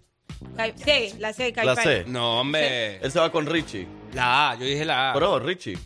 [0.76, 1.76] C, la C, La.
[1.76, 2.04] C.
[2.06, 2.96] No, hombre.
[2.96, 3.86] Él se va con Richie.
[4.12, 5.14] La A, yo dije la A.
[5.14, 5.78] Bro, Richie.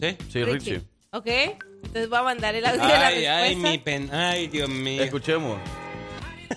[0.00, 0.16] ¿Sí?
[0.30, 0.80] Sí, Richie.
[1.12, 3.42] Ok, entonces voy a mandar el audio de la Ay, respuesta.
[3.44, 4.10] ay, mi pen.
[4.12, 5.02] Ay, Dios mío.
[5.02, 5.58] Escuchemos.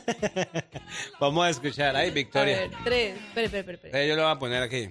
[1.19, 1.95] Vamos a escuchar.
[1.95, 2.59] Ay, A Victoria.
[2.59, 3.13] ver, tres.
[3.17, 4.01] Espera, espera, espera, espera.
[4.03, 4.89] Eh, yo lo voy a poner aquí.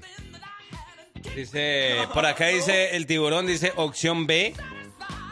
[1.34, 4.54] Dice, por acá dice el tiburón, dice opción B.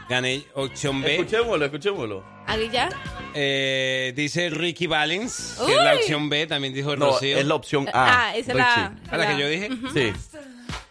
[0.09, 1.15] Gané opción B.
[1.17, 2.25] Escuchémoslo, escuchémoslo.
[2.47, 2.91] ¿Aquí ya?
[3.35, 5.97] Eh, dice Ricky Valens, que es la Uy.
[5.99, 7.39] opción B, también dijo No, Rocío.
[7.39, 8.29] es la opción A.
[8.29, 8.89] Ah, esa es la...
[8.95, 9.11] Richie.
[9.11, 9.69] ¿A la que yo dije?
[9.95, 10.13] Sí.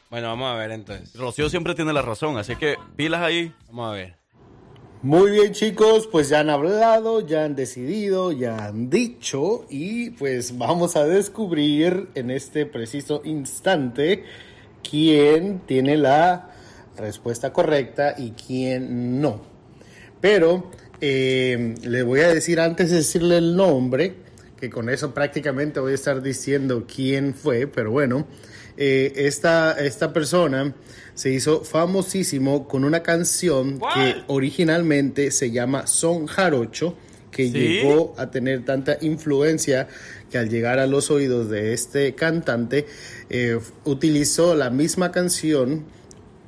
[0.10, 1.14] Bueno, vamos a ver entonces.
[1.16, 3.54] Rocío siempre tiene la razón, así que pilas ahí.
[3.68, 4.16] Vamos a ver.
[5.04, 10.58] Muy bien chicos, pues ya han hablado, ya han decidido, ya han dicho y pues
[10.58, 14.24] vamos a descubrir en este preciso instante
[14.90, 16.53] quién tiene la
[16.98, 19.42] respuesta correcta y quién no.
[20.22, 20.72] Pero
[21.02, 24.16] eh, le voy a decir antes de decirle el nombre,
[24.60, 28.26] que con eso prácticamente voy a estar diciendo quién fue, pero bueno,
[28.78, 30.74] eh, esta, esta persona
[31.14, 36.96] se hizo famosísimo con una canción que originalmente se llama Son Jarocho,
[37.30, 37.52] que ¿Sí?
[37.52, 39.88] llegó a tener tanta influencia
[40.32, 42.86] que al llegar a los oídos de este cantante
[43.30, 45.84] eh, utilizó la misma canción,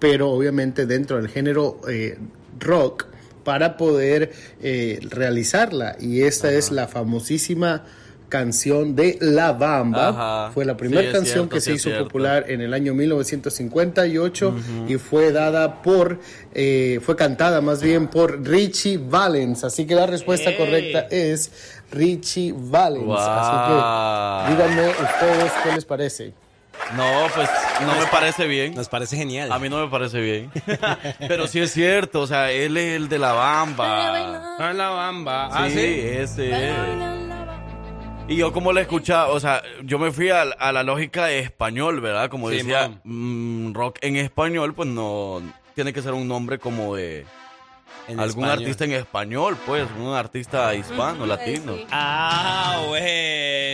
[0.08, 2.20] pero obviamente dentro del género eh,
[2.60, 3.08] rock
[3.44, 5.96] para poder eh, realizarla.
[6.00, 7.84] Y esta es la famosísima
[8.30, 10.10] canción de La Bamba.
[10.10, 10.52] Ajá.
[10.54, 12.04] Fue la primera canción cierto, que sí se hizo cierto.
[12.06, 14.56] popular en el año 1958
[14.88, 16.20] y fue dada por,
[16.54, 19.64] eh, fue cantada más bien por Richie Valens.
[19.64, 21.52] Así que la respuesta correcta es
[21.92, 23.06] Richie Valens.
[23.06, 23.18] Wow.
[23.18, 26.45] Así que díganme ustedes qué les parece.
[26.96, 27.50] No, pues
[27.82, 28.76] no me parece bien.
[28.76, 29.52] Nos parece genial.
[29.52, 30.52] A mí no me parece bien.
[31.28, 34.58] Pero sí es cierto, o sea, él es el de la bamba.
[34.60, 35.50] Ah, la bamba.
[35.52, 36.00] Ah, Sí, sí.
[36.04, 36.76] ese es.
[38.28, 41.40] Y yo como le escuchaba, o sea, yo me fui a, a la lógica de
[41.40, 42.30] español, ¿verdad?
[42.30, 45.42] Como Sí, decía, mm, rock en español, pues no
[45.76, 47.26] tiene que ser un nombre como de
[48.08, 48.52] En algún español.
[48.64, 51.74] artista en español, pues, un artista hispano, latino.
[51.92, 52.78] Ah,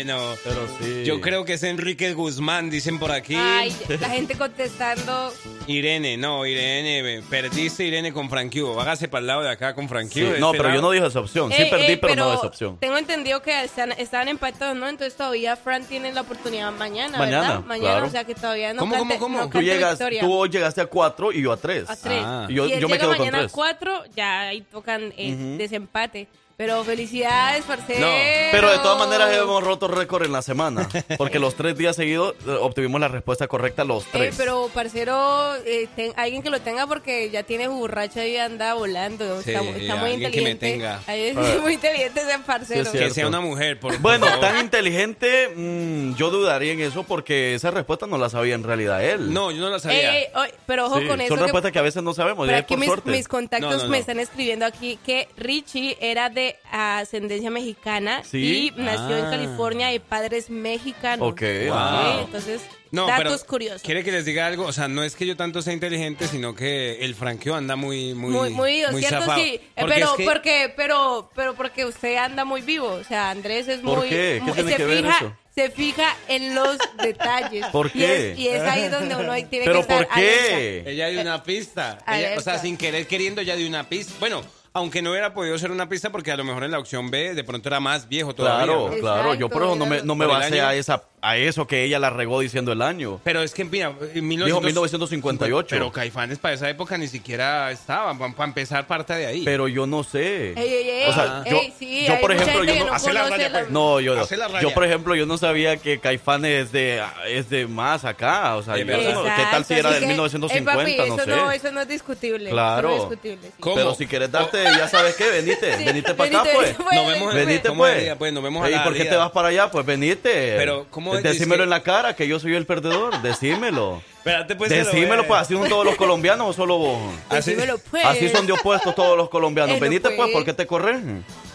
[0.03, 0.35] bueno.
[0.43, 1.03] Pero sí.
[1.05, 3.35] Yo creo que es Enrique Guzmán, dicen por aquí.
[3.35, 5.33] Ay, la gente contestando.
[5.67, 8.81] Irene, no, Irene, perdiste Irene con Frankie Hugo.
[8.81, 11.05] Hágase para el lado de acá con Frankie Sí, No, este pero yo no dije
[11.05, 11.51] esa opción.
[11.51, 12.77] Sí Eh, perdí, eh, pero, no esa opción.
[12.79, 14.87] Tengo entendido que están, estaban empatados, ¿no?
[14.87, 17.65] Entonces todavía Fran tiene la oportunidad mañana, Mañana, ¿verdad?
[17.65, 18.07] Mañana, claro.
[18.07, 19.37] o sea que todavía no ¿Cómo, cante, cómo, cómo?
[19.39, 20.21] no Tú, cante llegas, victoria.
[20.21, 21.89] tú hoy llegaste a cuatro y yo a tres.
[21.89, 22.21] a tres.
[22.25, 22.47] Ah.
[22.49, 23.51] Yo- y él yo me llega quedo con mañana tres.
[23.51, 26.27] a cuatro, ya ahí tocan eh, desempate.
[26.57, 28.07] Pero felicidades, parcero.
[28.51, 30.87] Pero de todas maneras hemos roto récord en la semana.
[31.17, 34.35] Porque los tres días seguidos eh, obtuvimos la respuesta correcta los Eh, tres.
[34.37, 39.41] pero, parcero, eh, ten- alguien que lo tenga porque ya tiene borracha y anda volando.
[39.41, 40.71] Sí, está, está muy alguien que me inteligente.
[40.71, 41.01] tenga.
[41.07, 42.91] Ahí es muy inteligente ese parcero.
[42.91, 44.41] Sí, es Que sea una mujer, por Bueno, favor.
[44.41, 49.03] tan inteligente, mm, yo dudaría en eso porque esa respuesta no la sabía en realidad
[49.03, 49.33] él.
[49.33, 50.15] No, yo no la sabía.
[50.19, 51.29] ey, oy, pero ojo Sí, con eso.
[51.29, 53.11] son que- respuestas que a veces no sabemos, Pero aquí por mis, suerte.
[53.11, 54.01] mis contactos No, no, me no.
[54.01, 56.40] están escribiendo aquí que Richie era de
[56.71, 58.71] ascendencia mexicana Sí.
[58.75, 59.29] y nació en Ah.
[59.31, 61.31] California de padres mexicanos.
[61.31, 62.21] Ok, wow.
[62.25, 62.61] Entonces,
[62.91, 63.81] No, datos pero curiosos.
[63.83, 66.53] quiere que les diga algo, o sea, no es que yo tanto sea inteligente, sino
[66.55, 69.19] que el franqueo anda muy muy Muy, muy ¿cierto?
[69.21, 69.41] zafado.
[69.41, 72.87] Sí, Eh, Porque pero, es que- porque, pero, pero porque usted anda muy vivo.
[72.87, 74.09] O sea, Andrés es ¿Por muy.
[74.09, 74.35] qué?
[74.39, 75.35] ¿Qué muy- tiene se que ver fija, eso?
[75.55, 77.65] Se fija en los detalles.
[77.67, 78.31] ¿Por Y qué?
[78.31, 80.39] es, y es ahí donde uno tiene que ¿Pero estar por qué?
[80.53, 80.89] alerta.
[80.89, 81.97] Ella dio una pista.
[82.07, 84.13] Ella- o sea, sin querer queriendo ya dio una pista.
[84.19, 84.41] Bueno,
[84.73, 87.33] aunque no hubiera podido ser una pista porque a lo mejor en la opción B
[87.33, 88.65] de pronto era más viejo todavía.
[88.65, 88.97] Claro, ¿no?
[88.97, 89.33] claro.
[89.33, 92.09] Yo por eso no me, no me basé a, esa, a eso que ella la
[92.09, 93.19] regó diciendo el año.
[93.23, 95.67] Pero es que, mira, en Dijo 1900 1958.
[95.69, 98.17] Pero Caifanes para esa época ni siquiera estaban.
[98.17, 99.41] Para empezar, parte de ahí.
[99.45, 100.53] Pero yo no sé.
[100.53, 103.21] Ey, ey, ey, O sea, yo- ey, sí, yo, por ejemplo, yo no- Hace la
[103.23, 103.71] conoce raya, la- pues.
[103.71, 104.61] No, yo, Hace la raya.
[104.61, 108.55] yo por ejemplo, yo no sabía que Caifanes es de, es de más acá.
[108.55, 110.83] O sea, yo no- ¿qué tal si Exacto, era del que, 1950?
[110.89, 111.31] ey, papi, no eso sé.
[111.31, 112.49] No, eso no es discutible.
[112.49, 112.89] Claro.
[112.89, 113.47] Eso no es discutible.
[113.47, 113.53] sí.
[113.59, 113.75] ¿Cómo?
[113.75, 116.75] Pero si quieres darte, ya sabes qué, venite, Sí, venite para acá, pues.
[116.79, 118.15] Nos vemos en- Venite, ¿Cómo pues.
[118.17, 119.69] Pues, nos vemos a ¿Y por qué te vas para allá?
[119.71, 120.55] Pues venite.
[120.57, 121.23] Pero, ¿cómo es?
[121.23, 123.21] Decímelo en la cara que yo soy el perdedor.
[123.21, 124.01] Decímelo.
[124.17, 124.69] Espérate, pues.
[124.69, 125.41] Decímelo, pues.
[125.41, 126.99] ¿Así son todos los colombianos o solo vos?
[127.29, 127.55] Así-
[127.89, 128.05] pues.
[128.05, 129.71] Así son de opuestos todos los colombianos.
[129.75, 130.31] Eh, no, Venite, pues, pues.
[130.31, 131.01] ¿por qué te corres?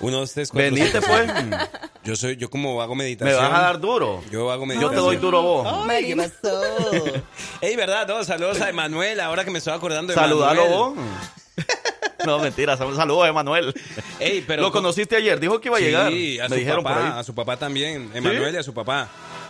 [0.00, 0.74] Uno, dos, tres, cuatro.
[0.74, 1.30] Venite, pues.
[2.04, 3.36] Yo soy, yo como hago Me meditación.
[3.40, 4.22] vas a dar duro.
[4.30, 4.94] Yo hago Yo meditación.
[4.94, 5.86] te doy duro a vos.
[5.88, 7.04] Ay, ¿qué pasó?
[7.60, 10.94] Ey, verdad, no, saludos a Emanuel, ahora que me estoy acordando de Saludalo vos.
[12.24, 12.76] No, mentira.
[12.76, 13.72] sal- Saludos, Emanuel.
[14.18, 15.38] Ey, pero Lo conociste ayer.
[15.38, 16.10] Dijo que iba a llegar.
[16.10, 17.12] Sí, a Me su dijeron papá, por ahí.
[17.18, 19.08] a su papá también, Emanuel y a su papá.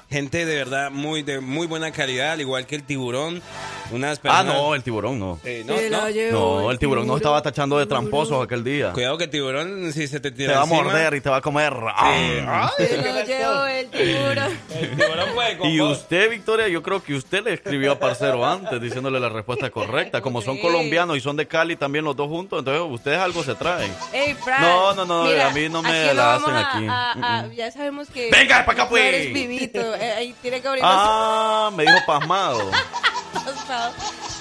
[0.08, 3.42] Gente de verdad muy de muy buena calidad, al igual que el tiburón.
[3.90, 4.54] Unas Ah, personas.
[4.54, 5.38] no, el tiburón no.
[5.44, 6.60] Eh, no, no.
[6.62, 8.92] No, el tiburón nos estaba tachando de tramposos aquel día.
[8.92, 11.36] Cuidado que el tiburón, si se te Te tira va a morder y te va
[11.36, 11.72] a comer.
[11.76, 12.72] Ah.
[12.78, 14.58] Ay, Se lo llevó el tiburón.
[14.80, 18.44] El tiburón puede con Y usted, Victoria, yo creo que usted le escribió a Parcero
[18.44, 20.20] antes diciéndole la respuesta correcta.
[20.20, 20.62] Como son Sí.
[20.62, 23.92] colombianos y son de Cali también los dos juntos, entonces ustedes algo se traen.
[24.12, 24.62] Ey, Fran.
[24.62, 26.86] No, no, no, mira, a mí no me aquí la hacen a- aquí.
[26.88, 27.52] a- a- Mm, mm.
[27.54, 28.30] ya sabemos que.
[28.30, 29.04] Venga, pa' acá, no pues.
[29.04, 29.94] eres vivito.
[30.01, 32.70] Eh, ahí tiene que abrir Ah, me dijo pasmado.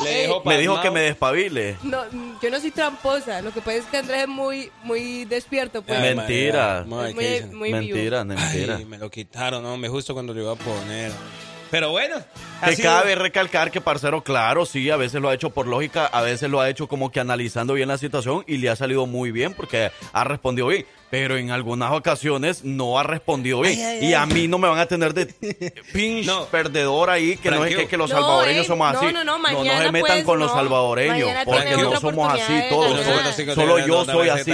[0.04, 0.82] Le Ey, dijo Me dijo pasmado.
[0.82, 1.78] que me despabile.
[1.84, 3.42] No, mm, yo no soy tramposa.
[3.42, 5.82] Lo que pasa es que Andrés es muy, muy despierto.
[5.82, 6.00] Pues.
[6.00, 6.86] Ay, Mentira.
[6.88, 7.56] María, madre, Es muy, ¿qué dicen?
[7.58, 7.78] muy vivo.
[7.96, 8.76] Mentira, mentira.
[8.78, 11.12] Ay, me lo quitaron, no, me justo cuando lo iba a poner.
[11.72, 12.16] Pero bueno,
[12.62, 15.68] ha Te sido- cabe recalcar que Parcero, claro, sí, a veces lo ha hecho por
[15.68, 18.76] lógica, a veces lo ha hecho como que analizando bien la situación y le ha
[18.76, 20.86] salido muy bien porque ha respondido bien.
[21.12, 23.78] Pero en algunas ocasiones no ha respondido bien.
[23.78, 24.14] Ay, ay, y ay.
[24.16, 25.28] a mí no me van a tener de
[25.94, 26.46] pinche No.
[26.46, 29.06] perdedor ahí, que no es que, que los No, salvadoreños ey, somos no, así.
[29.08, 30.56] no, no, no mañana, se metan pues, con los no.
[30.58, 33.06] salvadoreños, Mañana porque no somos así todos.
[33.06, 34.52] Solo, solo yo soy así.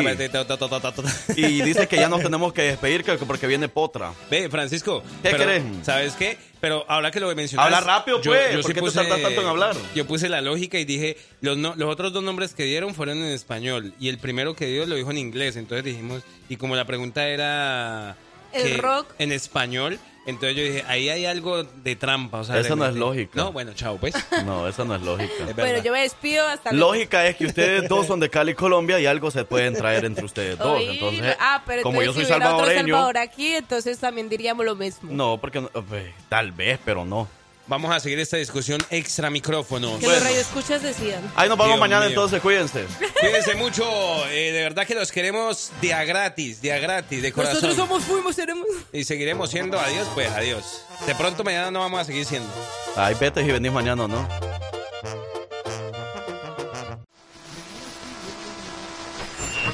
[1.37, 4.11] Y dice que ya nos tenemos que despedir que- porque viene Potra.
[4.29, 5.01] Ve, Francisco.
[5.23, 5.63] ¿Qué crees?
[5.83, 6.37] ¿Sabes qué?
[6.61, 7.65] Pero ahora que lo mencionas.
[7.65, 9.75] Habla rápido, pues, ¿por qué te tardas tanto en hablar?
[9.95, 13.17] Yo puse la lógica y dije, los, no- los otros dos nombres que dieron fueron
[13.17, 13.93] en español.
[13.99, 15.55] Y el primero que dio lo dijo en inglés.
[15.55, 18.15] Entonces dijimos, y como la pregunta era.
[18.53, 19.07] El rock.
[19.17, 19.99] En español.
[20.25, 22.39] Entonces yo dije, ahí hay algo de trampa.
[22.39, 23.31] O sea, Eso no es realmente- lógica.
[23.41, 24.13] No, bueno, chao, pues.
[24.45, 25.33] No, esa no es lógica.
[25.49, 26.93] Es Bueno, yo me despido hasta luego.
[26.93, 30.23] Lógica es que ustedes dos son de Cali, Colombia y algo se pueden traer entre
[30.23, 30.77] ustedes dos.
[30.77, 34.63] Oí, Entonces, ah, pero como yo soy si otro salvadoreño, Salvador aquí, entonces también diríamos
[34.65, 35.11] lo mismo.
[35.11, 37.27] no, porque no- pues, tal vez, pero no.
[37.67, 39.97] Vamos a seguir esta discusión extra micrófono.
[39.99, 41.21] Que los radioescuchas decían.
[41.35, 42.09] Ahí nos vamos Dios mañana, mío.
[42.09, 42.85] entonces, cuídense.
[43.19, 43.83] Cuídense mucho.
[44.27, 47.55] eh, de verdad que los queremos de a gratis, de a gratis, de corazón.
[47.55, 48.67] Nosotros somos, fuimos, seremos.
[48.91, 50.83] Y seguiremos siendo adiós, pues adiós.
[51.05, 52.49] De pronto mañana no vamos a seguir siendo.
[52.95, 54.27] Ay, vete y venís mañana, ¿no?